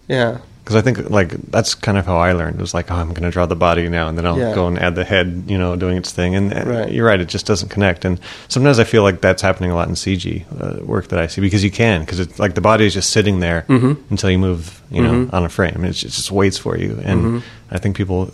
Yeah. 0.08 0.38
Because 0.70 0.80
I 0.80 0.84
think 0.92 1.10
like 1.10 1.30
that's 1.50 1.74
kind 1.74 1.98
of 1.98 2.06
how 2.06 2.18
I 2.18 2.30
learned. 2.30 2.54
It 2.54 2.60
was 2.60 2.74
like, 2.74 2.92
oh, 2.92 2.94
I'm 2.94 3.08
going 3.08 3.24
to 3.24 3.30
draw 3.32 3.44
the 3.44 3.56
body 3.56 3.88
now, 3.88 4.06
and 4.06 4.16
then 4.16 4.24
I'll 4.24 4.38
Yeah. 4.38 4.54
go 4.54 4.68
and 4.68 4.78
add 4.78 4.94
the 4.94 5.02
head, 5.02 5.42
you 5.48 5.58
know, 5.58 5.74
doing 5.74 5.96
its 5.96 6.12
thing. 6.12 6.36
And, 6.36 6.52
and 6.52 6.70
Right. 6.70 6.92
you're 6.92 7.04
right, 7.06 7.20
it 7.20 7.26
just 7.28 7.44
doesn't 7.44 7.70
connect. 7.70 8.04
And 8.04 8.20
sometimes 8.46 8.78
I 8.78 8.84
feel 8.84 9.02
like 9.02 9.20
that's 9.20 9.42
happening 9.42 9.72
a 9.72 9.74
lot 9.74 9.88
in 9.88 9.96
CG 9.96 10.44
uh, 10.60 10.84
work 10.84 11.08
that 11.08 11.18
I 11.18 11.26
see 11.26 11.40
because 11.40 11.64
you 11.64 11.72
can 11.72 12.02
because 12.02 12.20
it's 12.20 12.38
like 12.38 12.54
the 12.54 12.60
body 12.60 12.86
is 12.86 12.94
just 12.94 13.10
sitting 13.10 13.40
there 13.40 13.64
Mhm. 13.68 13.96
until 14.10 14.30
you 14.30 14.38
move, 14.38 14.80
you 14.92 15.02
know, 15.02 15.10
Mhm. 15.26 15.34
on 15.34 15.44
a 15.44 15.48
frame. 15.48 15.84
It 15.84 15.90
just, 15.90 16.04
it 16.04 16.10
just 16.12 16.30
waits 16.30 16.56
for 16.56 16.76
you. 16.78 17.00
And 17.04 17.24
Mhm. 17.24 17.42
I 17.72 17.78
think 17.78 17.96
people, 17.96 18.30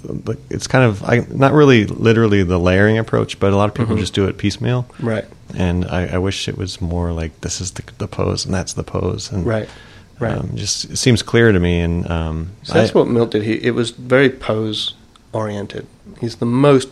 it's 0.50 0.66
kind 0.66 0.84
of 0.84 1.02
I, 1.04 1.24
not 1.32 1.54
really 1.54 1.86
literally 1.86 2.42
the 2.42 2.58
layering 2.58 2.98
approach, 2.98 3.40
but 3.40 3.54
a 3.54 3.56
lot 3.56 3.70
of 3.70 3.74
people 3.74 3.96
Mhm. 3.96 4.00
just 4.00 4.12
do 4.12 4.26
it 4.26 4.36
piecemeal. 4.36 4.84
Right. 5.00 5.24
And 5.56 5.86
I, 5.86 6.06
I 6.12 6.18
wish 6.18 6.48
it 6.48 6.58
was 6.58 6.82
more 6.82 7.12
like 7.12 7.40
this 7.40 7.62
is 7.62 7.70
the, 7.70 7.82
the 7.96 8.06
pose 8.08 8.44
and 8.44 8.52
that's 8.52 8.74
the 8.74 8.82
pose. 8.84 9.32
And 9.32 9.46
Right. 9.46 9.70
Right. 10.18 10.36
um, 10.38 10.50
just 10.54 10.86
it 10.86 10.96
seems 10.96 11.22
clear 11.22 11.52
to 11.52 11.60
me. 11.60 11.80
And 11.80 12.10
um, 12.10 12.50
So 12.62 12.74
that's 12.74 12.90
I- 12.90 12.98
what 12.98 13.08
Milt 13.08 13.30
did. 13.32 13.42
He 13.42 13.54
it 13.54 13.72
was 13.74 13.90
very 13.90 14.30
pose 14.30 14.94
oriented. 15.32 15.86
He's 16.20 16.36
the 16.36 16.46
most 16.46 16.88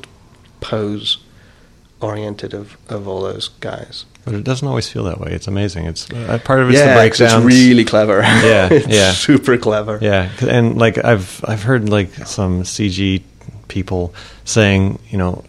pose 0.60 1.18
oriented 2.00 2.52
of, 2.54 2.76
of 2.88 3.08
all 3.08 3.22
those 3.22 3.48
guys. 3.60 4.04
But 4.24 4.34
it 4.34 4.44
doesn't 4.44 4.66
always 4.66 4.88
feel 4.88 5.04
that 5.04 5.20
way. 5.20 5.32
It's 5.32 5.46
amazing. 5.48 5.86
It's 5.86 6.10
uh, 6.10 6.38
part 6.44 6.60
of 6.60 6.70
it's 6.70 6.78
the 6.80 6.86
yeah, 6.86 7.02
it's 7.02 7.44
really 7.44 7.84
clever. 7.84 8.20
Yeah, 8.22 8.68
It's 8.72 8.86
yeah. 8.88 9.12
super 9.12 9.56
clever. 9.58 9.98
Yeah, 10.00 10.30
and 10.46 10.76
like 10.78 11.02
I've 11.04 11.44
I've 11.46 11.62
heard 11.62 11.88
like 11.88 12.12
some 12.26 12.62
CG 12.62 13.22
people 13.68 14.14
saying, 14.44 14.98
you 15.10 15.18
know, 15.18 15.44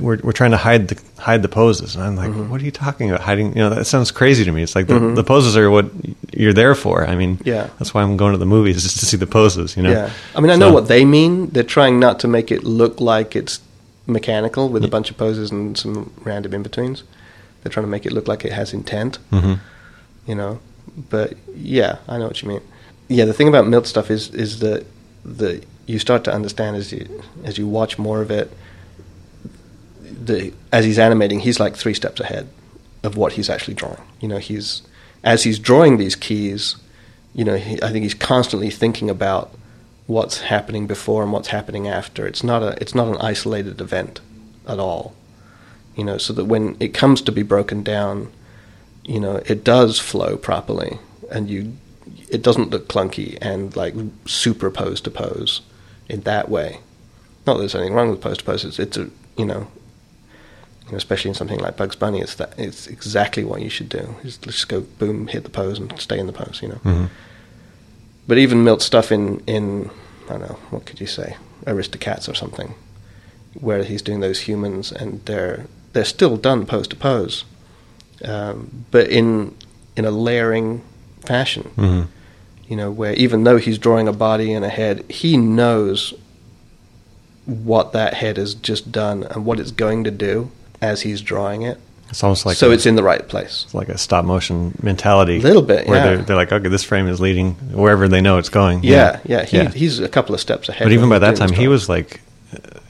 we're 0.00 0.18
we're 0.22 0.32
trying 0.32 0.50
to 0.52 0.56
hide 0.56 0.88
the 0.88 1.00
hide 1.18 1.42
the 1.42 1.48
poses, 1.48 1.94
and 1.96 2.04
I'm 2.04 2.16
like, 2.16 2.30
Mm-hmm. 2.30 2.50
what 2.50 2.60
are 2.60 2.64
you 2.64 2.70
talking 2.70 3.10
about 3.10 3.22
hiding? 3.22 3.48
You 3.56 3.62
know, 3.62 3.70
that 3.70 3.84
sounds 3.86 4.10
crazy 4.10 4.44
to 4.44 4.52
me. 4.52 4.62
It's 4.62 4.74
like 4.74 4.86
the, 4.86 4.94
Mhm. 4.94 5.14
the 5.16 5.24
poses 5.24 5.56
are 5.56 5.70
what 5.70 5.86
you're 6.32 6.52
there 6.52 6.74
for. 6.74 7.06
I 7.06 7.14
mean, 7.14 7.38
Yeah. 7.44 7.68
that's 7.78 7.92
why 7.94 8.02
I'm 8.02 8.16
going 8.16 8.32
to 8.32 8.38
the 8.38 8.46
movies 8.46 8.82
just 8.82 8.98
to 9.00 9.06
see 9.06 9.16
the 9.16 9.26
poses. 9.26 9.76
You 9.76 9.82
know, 9.84 9.90
Yeah. 9.90 10.10
I 10.36 10.40
mean, 10.40 10.50
I 10.50 10.56
know 10.56 10.72
what 10.72 10.88
they 10.88 11.04
mean. 11.04 11.48
They're 11.50 11.62
trying 11.62 11.98
not 12.00 12.18
to 12.20 12.28
make 12.28 12.50
it 12.50 12.64
look 12.64 13.00
like 13.00 13.34
it's 13.36 13.60
mechanical 14.06 14.68
with 14.68 14.84
a 14.84 14.88
bunch 14.88 15.10
of 15.10 15.16
poses 15.16 15.50
and 15.50 15.76
some 15.78 16.10
random 16.24 16.52
in 16.54 16.62
betweens. 16.62 17.02
They're 17.62 17.72
trying 17.72 17.86
to 17.86 17.90
make 17.90 18.04
it 18.06 18.12
look 18.12 18.28
like 18.28 18.44
it 18.44 18.52
has 18.52 18.72
intent. 18.72 19.18
Mhm. 19.32 19.58
you 20.26 20.34
know. 20.34 20.58
But 21.10 21.34
yeah, 21.56 21.96
I 22.08 22.18
know 22.18 22.26
what 22.26 22.40
you 22.42 22.48
mean. 22.48 22.60
Yeah, 23.08 23.24
the 23.26 23.32
thing 23.34 23.48
about 23.48 23.66
Milt 23.66 23.86
stuff 23.86 24.10
is 24.10 24.30
is 24.30 24.58
that 24.60 24.84
the 25.24 25.60
you 25.86 25.98
start 25.98 26.24
to 26.24 26.32
understand 26.32 26.76
as 26.76 26.92
you 26.92 27.06
as 27.44 27.58
you 27.58 27.66
watch 27.66 27.98
more 27.98 28.22
of 28.22 28.30
it. 28.30 28.50
The 30.24 30.52
as 30.72 30.84
he's 30.84 30.98
animating, 30.98 31.40
he's 31.40 31.60
like 31.60 31.76
three 31.76 31.94
steps 31.94 32.20
ahead 32.20 32.48
of 33.02 33.16
what 33.16 33.34
he's 33.34 33.50
actually 33.50 33.74
drawing. 33.74 34.02
You 34.20 34.28
know, 34.28 34.38
he's 34.38 34.82
as 35.22 35.42
he's 35.44 35.58
drawing 35.58 35.96
these 35.96 36.16
keys. 36.16 36.76
You 37.34 37.44
know, 37.44 37.56
he, 37.56 37.82
I 37.82 37.90
think 37.90 38.04
he's 38.04 38.14
constantly 38.14 38.70
thinking 38.70 39.10
about 39.10 39.52
what's 40.06 40.42
happening 40.42 40.86
before 40.86 41.22
and 41.22 41.32
what's 41.32 41.48
happening 41.48 41.88
after. 41.88 42.26
It's 42.26 42.44
not 42.44 42.62
a 42.62 42.80
it's 42.80 42.94
not 42.94 43.08
an 43.08 43.16
isolated 43.18 43.80
event 43.80 44.20
at 44.66 44.78
all. 44.78 45.14
You 45.96 46.04
know, 46.04 46.18
so 46.18 46.32
that 46.32 46.46
when 46.46 46.76
it 46.80 46.94
comes 46.94 47.22
to 47.22 47.32
be 47.32 47.42
broken 47.42 47.82
down, 47.82 48.32
you 49.04 49.20
know, 49.20 49.36
it 49.46 49.62
does 49.62 50.00
flow 50.00 50.36
properly, 50.36 50.98
and 51.30 51.48
you, 51.48 51.76
it 52.28 52.42
doesn't 52.42 52.70
look 52.70 52.88
clunky 52.88 53.38
and 53.40 53.76
like 53.76 53.94
superpose 54.24 55.00
to 55.02 55.10
pose 55.10 55.60
in 56.08 56.22
that 56.22 56.48
way. 56.48 56.80
Not 57.46 57.54
that 57.54 57.60
there's 57.60 57.74
anything 57.74 57.94
wrong 57.94 58.10
with 58.10 58.20
pose 58.20 58.38
to 58.38 58.44
pose. 58.44 58.64
It's, 58.64 58.78
it's 58.78 58.96
a, 58.96 59.08
you 59.36 59.44
know, 59.44 59.68
especially 60.92 61.30
in 61.30 61.34
something 61.34 61.60
like 61.60 61.76
Bugs 61.76 61.96
Bunny, 61.96 62.20
it's 62.20 62.34
that 62.36 62.54
it's 62.58 62.86
exactly 62.86 63.44
what 63.44 63.62
you 63.62 63.70
should 63.70 63.88
do. 63.88 64.16
Just, 64.22 64.42
just 64.42 64.68
go 64.68 64.82
boom, 64.82 65.28
hit 65.28 65.44
the 65.44 65.50
pose, 65.50 65.78
and 65.78 65.98
stay 66.00 66.18
in 66.18 66.26
the 66.26 66.32
pose. 66.32 66.60
You 66.62 66.68
know. 66.68 66.80
Mhm. 66.84 67.10
But 68.26 68.38
even 68.38 68.64
Milt 68.64 68.82
stuff 68.82 69.12
in 69.12 69.42
in 69.46 69.90
I 70.28 70.32
don't 70.32 70.42
know 70.42 70.58
what 70.70 70.86
could 70.86 71.00
you 71.00 71.06
say, 71.06 71.36
Aristocats 71.66 72.28
or 72.28 72.34
something, 72.34 72.74
where 73.54 73.84
he's 73.84 74.02
doing 74.02 74.20
those 74.20 74.40
humans 74.40 74.92
and 74.92 75.24
they're 75.24 75.66
they're 75.92 76.04
still 76.04 76.36
done 76.36 76.66
pose 76.66 76.88
to 76.88 76.96
pose. 76.96 77.44
Um, 78.24 78.84
but 78.90 79.08
in 79.08 79.54
in 79.96 80.04
a 80.04 80.10
layering 80.10 80.82
fashion. 81.20 81.70
Mm-hmm. 81.76 82.10
You 82.68 82.76
know, 82.76 82.90
where 82.90 83.12
even 83.12 83.44
though 83.44 83.58
he's 83.58 83.76
drawing 83.76 84.08
a 84.08 84.12
body 84.12 84.52
and 84.52 84.64
a 84.64 84.70
head, 84.70 85.04
he 85.10 85.36
knows 85.36 86.14
what 87.44 87.92
that 87.92 88.14
head 88.14 88.38
has 88.38 88.54
just 88.54 88.90
done 88.90 89.22
and 89.24 89.44
what 89.44 89.60
it's 89.60 89.70
going 89.70 90.02
to 90.04 90.10
do 90.10 90.50
as 90.84 91.02
he's 91.02 91.22
drawing 91.22 91.62
it. 91.62 91.78
It's 92.10 92.22
almost 92.22 92.46
like 92.46 92.56
so 92.56 92.70
a, 92.70 92.74
it's 92.74 92.86
in 92.86 92.94
the 92.94 93.02
right 93.02 93.26
place. 93.26 93.64
it's 93.64 93.74
like 93.74 93.88
a 93.88 93.98
stop 93.98 94.24
motion 94.24 94.76
mentality. 94.82 95.38
A 95.38 95.40
little 95.40 95.62
bit, 95.62 95.88
where 95.88 95.96
yeah. 95.98 96.04
they're, 96.04 96.18
they're 96.18 96.36
like, 96.36 96.52
okay, 96.52 96.68
this 96.68 96.84
frame 96.84 97.08
is 97.08 97.20
leading 97.20 97.54
wherever 97.72 98.06
they 98.06 98.20
know 98.20 98.38
it's 98.38 98.50
going. 98.50 98.84
Yeah, 98.84 99.20
yeah. 99.24 99.44
He, 99.44 99.56
Yeah. 99.56 99.70
He's 99.70 99.98
a 99.98 100.08
couple 100.08 100.34
of 100.34 100.40
steps 100.40 100.68
ahead. 100.68 100.84
But 100.84 100.92
even 100.92 101.08
by 101.08 101.18
that 101.18 101.36
time, 101.36 101.52
he 101.52 101.66
was 101.66 101.88
like, 101.88 102.20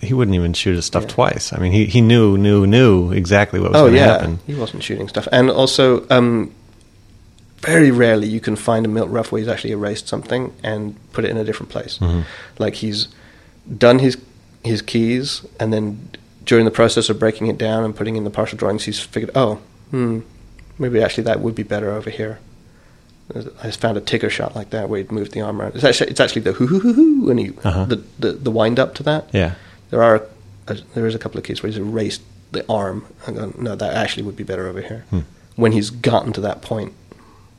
he 0.01 0.13
wouldn't 0.13 0.35
even 0.35 0.53
shoot 0.53 0.75
his 0.77 0.85
stuff 0.85 1.05
Yeah. 1.05 1.09
twice. 1.11 1.53
I 1.55 1.59
mean, 1.59 1.73
he, 1.73 1.87
he 1.87 2.01
knew, 2.03 2.37
knew, 2.37 2.67
knew 2.67 3.13
exactly 3.13 3.61
what 3.61 3.73
was 3.73 3.81
oh 3.81 3.85
going 3.85 3.95
to 3.95 3.99
yeah, 3.99 4.13
happen. 4.13 4.41
he 4.47 4.55
wasn't 4.55 4.83
shooting 4.83 5.09
stuff. 5.09 5.27
And 5.33 5.49
also, 5.51 6.07
um, 6.11 6.53
very 7.61 7.91
rarely 7.91 8.27
you 8.29 8.41
can 8.41 8.57
find 8.57 8.85
a 8.85 8.89
Milt 8.91 9.09
rough 9.09 9.33
where 9.33 9.39
he's 9.39 9.49
actually 9.49 9.73
erased 9.73 10.07
something 10.07 10.53
and 10.63 10.97
put 11.13 11.25
it 11.25 11.31
in 11.31 11.39
a 11.39 11.45
different 11.45 11.71
place. 11.71 11.99
Mm-hmm. 11.99 12.23
Like 12.59 12.75
he's 12.75 13.09
done 13.79 14.01
his 14.01 14.19
his 14.63 14.83
keys, 14.83 15.47
and 15.59 15.73
then 15.73 16.11
during 16.45 16.65
the 16.65 16.71
process 16.71 17.09
of 17.09 17.19
breaking 17.19 17.47
it 17.49 17.59
down 17.59 17.85
and 17.85 17.95
putting 17.97 18.17
in 18.17 18.25
the 18.25 18.31
partial 18.31 18.59
drawings, 18.59 18.85
he's 18.85 19.01
figured, 19.01 19.31
oh, 19.35 19.57
hmm, 19.91 20.21
maybe 20.79 21.03
actually 21.03 21.25
that 21.25 21.41
would 21.41 21.55
be 21.55 21.63
better 21.63 21.91
over 21.91 22.11
here. 22.11 22.39
I 23.35 23.67
just 23.67 23.81
found 23.81 23.97
a 23.97 24.03
Tigger 24.03 24.31
shot 24.31 24.55
like 24.55 24.71
that 24.71 24.89
where 24.91 24.99
he'd 24.99 25.11
moved 25.11 25.33
the 25.33 25.41
arm 25.41 25.61
around. 25.61 25.75
It's 25.75 25.85
actually, 25.85 26.11
it's 26.11 26.21
actually 26.21 26.43
the 26.43 26.53
hoo 26.53 26.67
hoo 26.67 26.81
hoo 26.81 26.93
hoo, 26.93 27.31
and 27.31 27.41
he 27.41 27.53
Uh-huh. 27.65 27.87
the, 27.87 28.03
the 28.19 28.33
the 28.33 28.51
wind 28.51 28.79
up 28.79 28.95
to 28.97 29.03
that. 29.05 29.31
Yeah. 29.33 29.55
There 29.89 30.03
are 30.03 30.27
a, 30.69 30.75
there 30.95 31.07
is 31.07 31.15
a 31.15 31.19
couple 31.19 31.39
of 31.39 31.45
keys 31.45 31.63
where 31.63 31.71
he's 31.73 31.79
erased 31.79 32.21
the 32.53 32.67
arm. 32.69 33.07
and 33.27 33.37
gone, 33.37 33.55
no, 33.59 33.75
that 33.77 33.95
actually 33.95 34.25
would 34.25 34.37
be 34.37 34.45
better 34.45 34.69
over 34.69 34.83
here. 34.83 35.05
Hmm. 35.11 35.21
When 35.57 35.73
he's 35.73 35.89
gotten 35.89 36.33
to 36.35 36.41
that 36.43 36.61
point, 36.61 36.93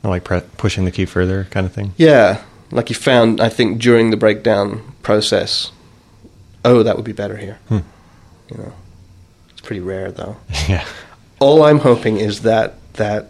Or 0.03 0.11
like 0.11 0.23
pre- 0.23 0.41
pushing 0.57 0.85
the 0.85 0.91
key 0.91 1.05
further 1.05 1.45
kind 1.49 1.65
of 1.65 1.73
thing. 1.73 1.93
yeah, 1.97 2.43
like 2.71 2.89
he 2.89 2.93
found, 2.93 3.41
I 3.41 3.49
think 3.49 3.81
during 3.81 4.11
the 4.11 4.17
breakdown 4.17 4.81
process, 5.01 5.71
oh, 6.63 6.83
that 6.83 6.95
would 6.95 7.05
be 7.05 7.13
better 7.13 7.37
here. 7.37 7.57
Hmm. 7.69 7.79
You 8.49 8.57
know, 8.57 8.73
it's 9.51 9.61
pretty 9.61 9.81
rare 9.81 10.11
though. 10.11 10.37
yeah. 10.67 10.85
All 11.39 11.63
I'm 11.63 11.79
hoping 11.79 12.17
is 12.17 12.41
that 12.41 12.75
that 12.93 13.29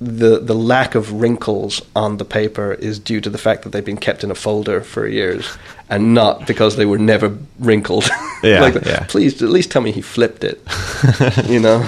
the 0.00 0.38
the 0.38 0.54
lack 0.54 0.94
of 0.94 1.12
wrinkles 1.12 1.82
on 1.96 2.18
the 2.18 2.24
paper 2.24 2.72
is 2.72 2.98
due 2.98 3.20
to 3.20 3.28
the 3.28 3.38
fact 3.38 3.64
that 3.64 3.70
they've 3.70 3.84
been 3.84 3.96
kept 3.96 4.22
in 4.22 4.30
a 4.30 4.34
folder 4.34 4.80
for 4.80 5.06
years, 5.06 5.58
and 5.90 6.14
not 6.14 6.46
because 6.46 6.76
they 6.76 6.86
were 6.86 6.98
never 6.98 7.36
wrinkled. 7.58 8.08
Yeah, 8.40 8.60
like, 8.60 8.84
yeah. 8.86 9.04
Please, 9.08 9.42
at 9.42 9.48
least 9.48 9.72
tell 9.72 9.82
me 9.82 9.90
he 9.90 10.00
flipped 10.00 10.44
it. 10.44 10.62
you 11.48 11.58
know. 11.58 11.84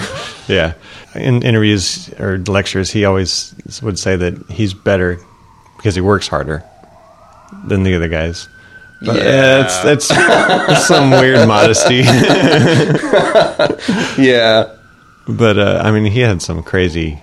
Yeah. 0.49 0.73
In 1.15 1.45
interviews 1.45 2.13
or 2.19 2.39
lectures, 2.39 2.91
he 2.91 3.05
always 3.05 3.55
would 3.83 4.01
say 4.01 4.17
that 4.17 4.51
he's 4.51 4.75
better 4.75 5.21
because 5.77 5.95
he 5.95 6.01
works 6.01 6.27
harder 6.27 6.65
than 7.69 7.85
the 7.85 7.95
other 7.95 8.09
guys. 8.09 8.49
But 9.03 9.17
Yeah. 9.17 9.65
it's, 9.65 10.09
it's 10.11 10.87
some 10.87 11.11
weird 11.11 11.49
modesty. 11.49 12.03
Yeah. 14.19 14.75
but 15.29 15.59
uh, 15.59 15.83
I 15.85 15.91
mean, 15.91 16.11
he 16.11 16.21
had 16.21 16.43
some 16.43 16.63
crazy, 16.63 17.19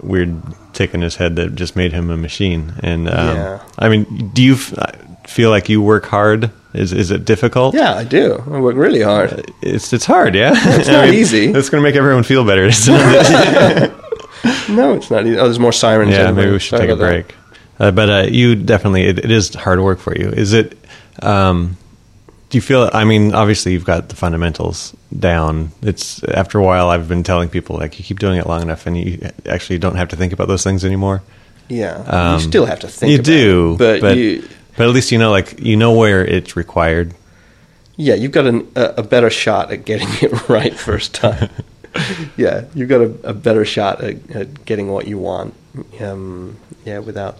weird 0.00 0.40
tick 0.72 0.94
in 0.94 1.02
his 1.02 1.16
head 1.16 1.36
that 1.36 1.54
just 1.54 1.76
made 1.76 1.92
him 1.92 2.10
a 2.10 2.16
machine. 2.16 2.74
And 2.82 3.08
um, 3.08 3.36
Yeah. 3.36 3.62
I 3.78 3.88
mean, 3.88 4.30
do 4.34 4.42
you 4.42 4.54
f- 4.54 4.74
feel 5.26 5.50
like 5.50 5.68
you 5.68 5.82
work 5.82 6.06
hard? 6.06 6.50
Is 6.74 6.92
is 6.92 7.10
it 7.10 7.24
difficult? 7.24 7.74
Yeah, 7.74 7.94
I 7.94 8.04
do. 8.04 8.42
I 8.52 8.60
work 8.60 8.76
really 8.76 9.00
hard. 9.02 9.50
It's 9.62 9.92
it's 9.92 10.04
hard, 10.04 10.34
yeah. 10.34 10.52
It's 10.54 10.88
not 10.98 11.08
easy. 11.08 11.46
It's 11.46 11.70
going 11.70 11.82
to 11.82 11.88
make 11.88 11.96
everyone 11.96 12.24
feel 12.24 12.44
better. 12.44 12.70
No, 14.68 14.94
it's 14.94 15.10
not 15.10 15.26
easy. 15.26 15.36
Oh, 15.36 15.44
there's 15.44 15.58
more 15.58 15.72
sirens. 15.72 16.12
yeah, 16.12 16.30
maybe 16.30 16.52
we 16.52 16.58
should 16.60 16.76
Sorry 16.76 16.82
take 16.86 16.90
a 16.90 16.96
break. 16.96 17.34
Uh, 17.80 17.90
but 17.90 18.08
uh, 18.10 18.26
you 18.30 18.54
definitely, 18.54 19.02
it, 19.06 19.18
it 19.18 19.30
is 19.32 19.52
hard 19.54 19.80
work 19.80 19.98
for 19.98 20.14
you. 20.16 20.28
Is 20.28 20.52
it? 20.52 20.78
Um, 21.22 21.76
do 22.50 22.56
you 22.56 22.62
feel? 22.62 22.88
I 22.94 23.04
mean, 23.04 23.34
obviously, 23.34 23.72
you've 23.72 23.84
got 23.84 24.08
the 24.08 24.16
fundamentals 24.16 24.96
down. 25.16 25.72
It's 25.82 26.22
after 26.24 26.58
a 26.58 26.62
while. 26.62 26.88
I've 26.88 27.08
been 27.08 27.22
telling 27.22 27.48
people 27.50 27.76
like 27.76 27.98
you 27.98 28.04
keep 28.04 28.18
doing 28.18 28.38
it 28.38 28.46
long 28.46 28.62
enough, 28.62 28.86
and 28.86 28.96
you 28.96 29.30
actually 29.46 29.78
don't 29.78 29.96
have 29.96 30.08
to 30.08 30.16
think 30.16 30.32
about 30.32 30.48
those 30.48 30.64
things 30.64 30.84
anymore. 30.84 31.22
Yeah, 31.68 32.02
Um, 32.06 32.34
you 32.36 32.40
still 32.40 32.64
have 32.64 32.80
to 32.80 32.88
think. 32.88 33.10
You 33.10 33.16
about 33.16 33.24
do, 33.24 33.74
it, 33.74 33.78
but, 33.78 34.00
but 34.00 34.16
you, 34.16 34.48
but 34.78 34.88
at 34.88 34.94
least 34.94 35.12
you 35.12 35.18
know, 35.18 35.30
like 35.30 35.60
you 35.60 35.76
know 35.76 35.92
where 35.92 36.24
it's 36.24 36.56
required. 36.56 37.12
yeah, 37.96 38.14
you've 38.14 38.32
got 38.32 38.46
an, 38.46 38.66
a, 38.74 38.94
a 38.98 39.02
better 39.02 39.28
shot 39.28 39.70
at 39.70 39.84
getting 39.84 40.08
it 40.22 40.48
right 40.48 40.72
first 40.74 41.14
time. 41.14 41.50
yeah, 42.38 42.64
you've 42.74 42.88
got 42.88 43.02
a, 43.02 43.28
a 43.28 43.34
better 43.34 43.66
shot 43.66 44.02
at, 44.02 44.30
at 44.30 44.64
getting 44.64 44.88
what 44.88 45.06
you 45.06 45.18
want. 45.18 45.52
Um, 46.00 46.56
yeah, 46.86 47.00
without 47.00 47.36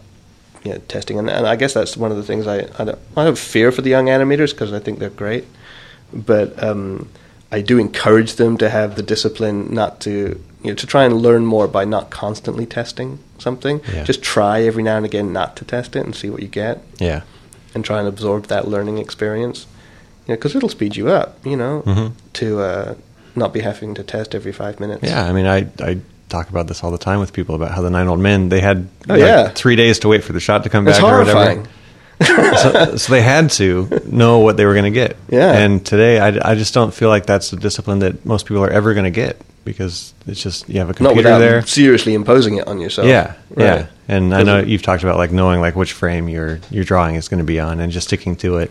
you 0.68 0.74
know, 0.74 0.80
testing, 0.88 1.18
and, 1.18 1.30
and 1.30 1.46
I 1.46 1.56
guess 1.56 1.72
that's 1.74 1.96
one 1.96 2.10
of 2.10 2.16
the 2.16 2.22
things 2.22 2.46
I 2.46 2.58
I, 2.78 2.84
don't, 2.84 2.98
I 3.16 3.34
fear 3.34 3.72
for 3.72 3.82
the 3.82 3.90
young 3.90 4.06
animators 4.06 4.50
because 4.52 4.72
I 4.72 4.78
think 4.78 4.98
they're 4.98 5.10
great, 5.24 5.44
but 6.12 6.62
um, 6.62 7.08
I 7.50 7.60
do 7.62 7.78
encourage 7.78 8.34
them 8.34 8.56
to 8.58 8.68
have 8.68 8.96
the 8.96 9.02
discipline 9.02 9.72
not 9.72 10.00
to 10.00 10.10
you 10.62 10.70
know 10.70 10.74
to 10.74 10.86
try 10.86 11.04
and 11.04 11.16
learn 11.16 11.44
more 11.46 11.66
by 11.68 11.84
not 11.84 12.10
constantly 12.10 12.66
testing 12.66 13.18
something. 13.38 13.80
Yeah. 13.92 14.04
Just 14.04 14.22
try 14.22 14.62
every 14.62 14.82
now 14.82 14.96
and 14.96 15.06
again 15.06 15.32
not 15.32 15.56
to 15.56 15.64
test 15.64 15.96
it 15.96 16.04
and 16.04 16.14
see 16.14 16.30
what 16.30 16.42
you 16.42 16.48
get 16.48 16.82
Yeah, 16.98 17.22
and 17.74 17.84
try 17.84 17.98
and 18.00 18.08
absorb 18.08 18.46
that 18.48 18.68
learning 18.68 18.98
experience. 18.98 19.66
You 20.26 20.34
know, 20.34 20.36
because 20.36 20.54
it'll 20.56 20.68
speed 20.68 20.96
you 20.96 21.08
up. 21.08 21.38
You 21.46 21.56
know, 21.56 21.82
Mhm. 21.86 22.12
to 22.34 22.60
uh, 22.60 22.94
not 23.34 23.52
be 23.54 23.60
having 23.60 23.94
to 23.94 24.02
test 24.02 24.34
every 24.34 24.52
five 24.52 24.78
minutes. 24.80 25.04
yeah. 25.04 25.24
I 25.24 25.32
mean, 25.32 25.46
I 25.46 25.58
I 25.80 25.98
talk 26.28 26.48
about 26.50 26.66
this 26.66 26.82
all 26.84 26.90
the 26.90 26.98
time 26.98 27.20
with 27.20 27.32
people 27.32 27.54
about 27.54 27.70
how 27.72 27.82
the 27.82 27.90
nine 27.90 28.08
old 28.08 28.20
men 28.20 28.48
they 28.48 28.60
had 28.60 28.88
Oh, 29.08 29.14
like, 29.14 29.20
yeah. 29.20 29.48
three 29.48 29.76
days 29.76 29.98
to 30.00 30.08
wait 30.08 30.24
for 30.24 30.32
the 30.32 30.40
shot 30.40 30.64
to 30.64 30.68
come 30.70 30.86
it's 30.88 30.98
back 30.98 31.04
or 31.12 31.18
whatever. 31.20 31.32
horrifying. 31.32 31.68
so, 32.56 32.96
so 32.96 33.12
they 33.12 33.22
had 33.22 33.50
to 33.50 34.02
know 34.06 34.38
what 34.40 34.56
they 34.56 34.64
were 34.66 34.72
going 34.74 34.84
to 34.84 34.90
get. 34.90 35.16
Yeah. 35.28 35.52
And 35.52 35.84
today, 35.84 36.18
I, 36.18 36.50
I 36.52 36.54
just 36.54 36.74
don't 36.74 36.92
feel 36.92 37.08
like 37.08 37.26
that's 37.26 37.50
the 37.50 37.56
discipline 37.56 38.00
that 38.00 38.24
most 38.26 38.46
people 38.46 38.64
are 38.64 38.70
ever 38.70 38.92
going 38.94 39.04
to 39.04 39.10
get 39.10 39.40
because 39.64 40.12
it's 40.26 40.42
just 40.42 40.68
you 40.68 40.78
have 40.80 40.90
a 40.90 40.94
computer 40.94 41.38
there. 41.38 41.62
seriously 41.66 42.14
imposing 42.14 42.56
it 42.56 42.66
on 42.66 42.80
yourself. 42.80 43.06
Yeah, 43.06 43.34
yeah. 43.56 43.86
And 44.08 44.34
I 44.34 44.42
know 44.42 44.58
you've 44.60 44.82
talked 44.82 45.02
about 45.02 45.16
like 45.18 45.30
knowing 45.30 45.60
like 45.60 45.76
which 45.76 45.92
frame 45.92 46.28
your 46.28 46.58
your 46.70 46.84
drawing 46.84 47.14
is 47.16 47.28
going 47.28 47.38
to 47.38 47.44
be 47.44 47.60
on 47.60 47.78
and 47.80 47.92
just 47.92 48.08
sticking 48.08 48.34
to 48.36 48.56
it. 48.58 48.70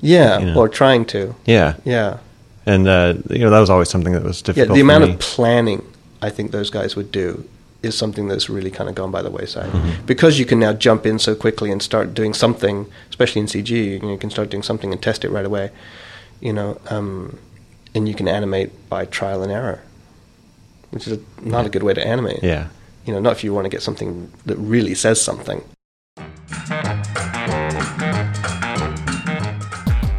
Yeah, 0.00 0.40
You 0.40 0.46
know. 0.46 0.56
or 0.58 0.68
trying 0.68 1.04
to. 1.06 1.34
Yeah. 1.46 1.76
Yeah. 1.84 2.18
And 2.66 2.86
uh, 2.88 3.14
you 3.30 3.38
know 3.38 3.50
that 3.50 3.60
was 3.60 3.70
always 3.70 3.88
something 3.88 4.12
that 4.12 4.24
was 4.24 4.42
difficult. 4.42 4.68
Yeah, 4.70 4.74
the 4.74 4.80
amount 4.80 5.04
of 5.04 5.18
planning 5.20 5.86
I 6.22 6.30
think 6.30 6.50
those 6.50 6.70
guys 6.70 6.96
would 6.96 7.12
do 7.12 7.48
is 7.82 7.96
something 7.96 8.28
that's 8.28 8.48
really 8.48 8.70
kind 8.70 8.88
of 8.88 8.94
gone 8.94 9.10
by 9.10 9.22
the 9.22 9.30
wayside. 9.30 9.70
Mm-hmm. 9.70 10.06
Because 10.06 10.38
you 10.38 10.44
can 10.46 10.58
now 10.58 10.72
jump 10.72 11.06
in 11.06 11.18
so 11.18 11.34
quickly 11.34 11.70
and 11.70 11.82
start 11.82 12.14
doing 12.14 12.34
something, 12.34 12.86
especially 13.08 13.40
in 13.40 13.46
CG, 13.46 13.70
you, 13.70 14.00
know, 14.00 14.10
you 14.10 14.18
can 14.18 14.30
start 14.30 14.50
doing 14.50 14.62
something 14.62 14.92
and 14.92 15.02
test 15.02 15.24
it 15.24 15.30
right 15.30 15.44
away, 15.44 15.70
you 16.40 16.52
know, 16.52 16.80
um, 16.90 17.38
and 17.94 18.08
you 18.08 18.14
can 18.14 18.28
animate 18.28 18.88
by 18.88 19.04
trial 19.04 19.42
and 19.42 19.52
error, 19.52 19.82
which 20.90 21.06
is 21.06 21.18
a, 21.18 21.20
not 21.40 21.66
a 21.66 21.68
good 21.68 21.82
way 21.82 21.94
to 21.94 22.04
animate. 22.06 22.42
yeah. 22.42 22.68
You 23.04 23.12
know, 23.12 23.20
not 23.20 23.34
if 23.34 23.44
you 23.44 23.54
want 23.54 23.66
to 23.66 23.68
get 23.68 23.82
something 23.82 24.32
that 24.46 24.56
really 24.56 24.92
says 24.94 25.22
something. 25.22 25.62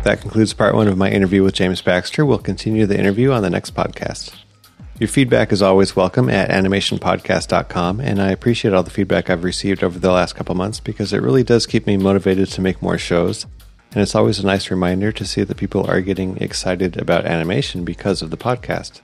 That 0.08 0.20
concludes 0.22 0.54
part 0.54 0.74
one 0.74 0.88
of 0.88 0.98
my 0.98 1.10
interview 1.10 1.44
with 1.44 1.54
James 1.54 1.82
Baxter. 1.82 2.26
We'll 2.26 2.38
continue 2.38 2.86
the 2.86 2.98
interview 2.98 3.34
on 3.34 3.42
the 3.42 3.50
next 3.50 3.76
podcast. 3.76 4.34
Your 5.00 5.08
feedback 5.08 5.52
is 5.52 5.62
always 5.62 5.96
welcome 5.96 6.28
at 6.28 6.50
animationpodcast.com, 6.50 8.00
and 8.00 8.20
I 8.20 8.32
appreciate 8.32 8.74
all 8.74 8.82
the 8.82 8.90
feedback 8.90 9.30
I've 9.30 9.44
received 9.44 9.84
over 9.84 10.00
the 10.00 10.12
last 10.12 10.34
couple 10.34 10.56
months 10.56 10.80
because 10.80 11.14
it 11.14 11.22
really 11.22 11.44
does 11.44 11.68
keep 11.68 11.86
me 11.86 11.98
motivated 11.98 12.48
to 12.50 12.62
make 12.62 12.82
more 12.82 12.98
shows. 12.98 13.46
And 13.92 14.02
it's 14.02 14.16
always 14.16 14.40
a 14.40 14.46
nice 14.46 14.72
reminder 14.72 15.12
to 15.12 15.24
see 15.24 15.44
that 15.44 15.56
people 15.56 15.86
are 15.86 16.02
getting 16.02 16.38
excited 16.38 16.98
about 16.98 17.28
animation 17.28 17.86
because 17.86 18.24
of 18.24 18.32
the 18.32 18.38
podcast. 18.38 19.02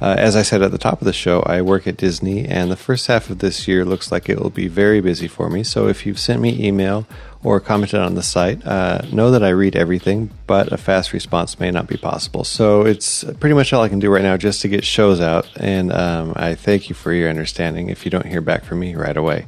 Uh, 0.00 0.14
as 0.16 0.36
I 0.36 0.42
said 0.42 0.62
at 0.62 0.70
the 0.70 0.78
top 0.78 1.02
of 1.02 1.04
the 1.04 1.12
show, 1.12 1.42
I 1.42 1.60
work 1.60 1.86
at 1.86 1.98
Disney, 1.98 2.46
and 2.46 2.70
the 2.70 2.76
first 2.76 3.06
half 3.06 3.28
of 3.28 3.40
this 3.40 3.68
year 3.68 3.84
looks 3.84 4.10
like 4.10 4.30
it 4.30 4.40
will 4.40 4.48
be 4.48 4.68
very 4.68 5.02
busy 5.02 5.28
for 5.28 5.50
me. 5.50 5.62
So 5.64 5.86
if 5.86 6.06
you've 6.06 6.18
sent 6.18 6.40
me 6.40 6.66
email 6.66 7.06
or 7.46 7.60
commented 7.60 8.00
on 8.00 8.16
the 8.16 8.24
site, 8.24 8.66
uh, 8.66 9.00
know 9.12 9.30
that 9.30 9.44
I 9.44 9.50
read 9.50 9.76
everything, 9.76 10.30
but 10.48 10.72
a 10.72 10.76
fast 10.76 11.12
response 11.12 11.60
may 11.60 11.70
not 11.70 11.86
be 11.86 11.96
possible. 11.96 12.42
So 12.42 12.84
it's 12.84 13.22
pretty 13.38 13.54
much 13.54 13.72
all 13.72 13.84
I 13.84 13.88
can 13.88 14.00
do 14.00 14.10
right 14.10 14.24
now 14.24 14.36
just 14.36 14.62
to 14.62 14.68
get 14.68 14.84
shows 14.84 15.20
out, 15.20 15.46
and 15.54 15.92
um, 15.92 16.32
I 16.34 16.56
thank 16.56 16.88
you 16.88 16.96
for 16.96 17.12
your 17.12 17.30
understanding 17.30 17.88
if 17.88 18.04
you 18.04 18.10
don't 18.10 18.26
hear 18.26 18.40
back 18.40 18.64
from 18.64 18.80
me 18.80 18.96
right 18.96 19.16
away. 19.16 19.46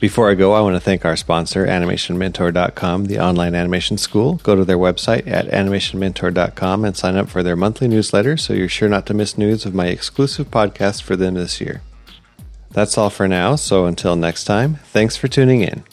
Before 0.00 0.28
I 0.28 0.34
go, 0.34 0.54
I 0.54 0.60
want 0.60 0.74
to 0.74 0.80
thank 0.80 1.04
our 1.04 1.14
sponsor, 1.14 1.64
AnimationMentor.com, 1.64 3.04
the 3.04 3.20
online 3.20 3.54
animation 3.54 3.96
school. 3.96 4.40
Go 4.42 4.56
to 4.56 4.64
their 4.64 4.76
website 4.76 5.30
at 5.30 5.46
AnimationMentor.com 5.46 6.84
and 6.84 6.96
sign 6.96 7.14
up 7.14 7.28
for 7.28 7.44
their 7.44 7.54
monthly 7.54 7.86
newsletter 7.86 8.36
so 8.36 8.54
you're 8.54 8.68
sure 8.68 8.88
not 8.88 9.06
to 9.06 9.14
miss 9.14 9.38
news 9.38 9.64
of 9.64 9.72
my 9.72 9.86
exclusive 9.86 10.50
podcast 10.50 11.02
for 11.02 11.14
them 11.14 11.34
this 11.34 11.60
year. 11.60 11.80
That's 12.72 12.98
all 12.98 13.08
for 13.08 13.28
now, 13.28 13.54
so 13.54 13.86
until 13.86 14.16
next 14.16 14.44
time, 14.44 14.80
thanks 14.86 15.16
for 15.16 15.28
tuning 15.28 15.60
in. 15.60 15.84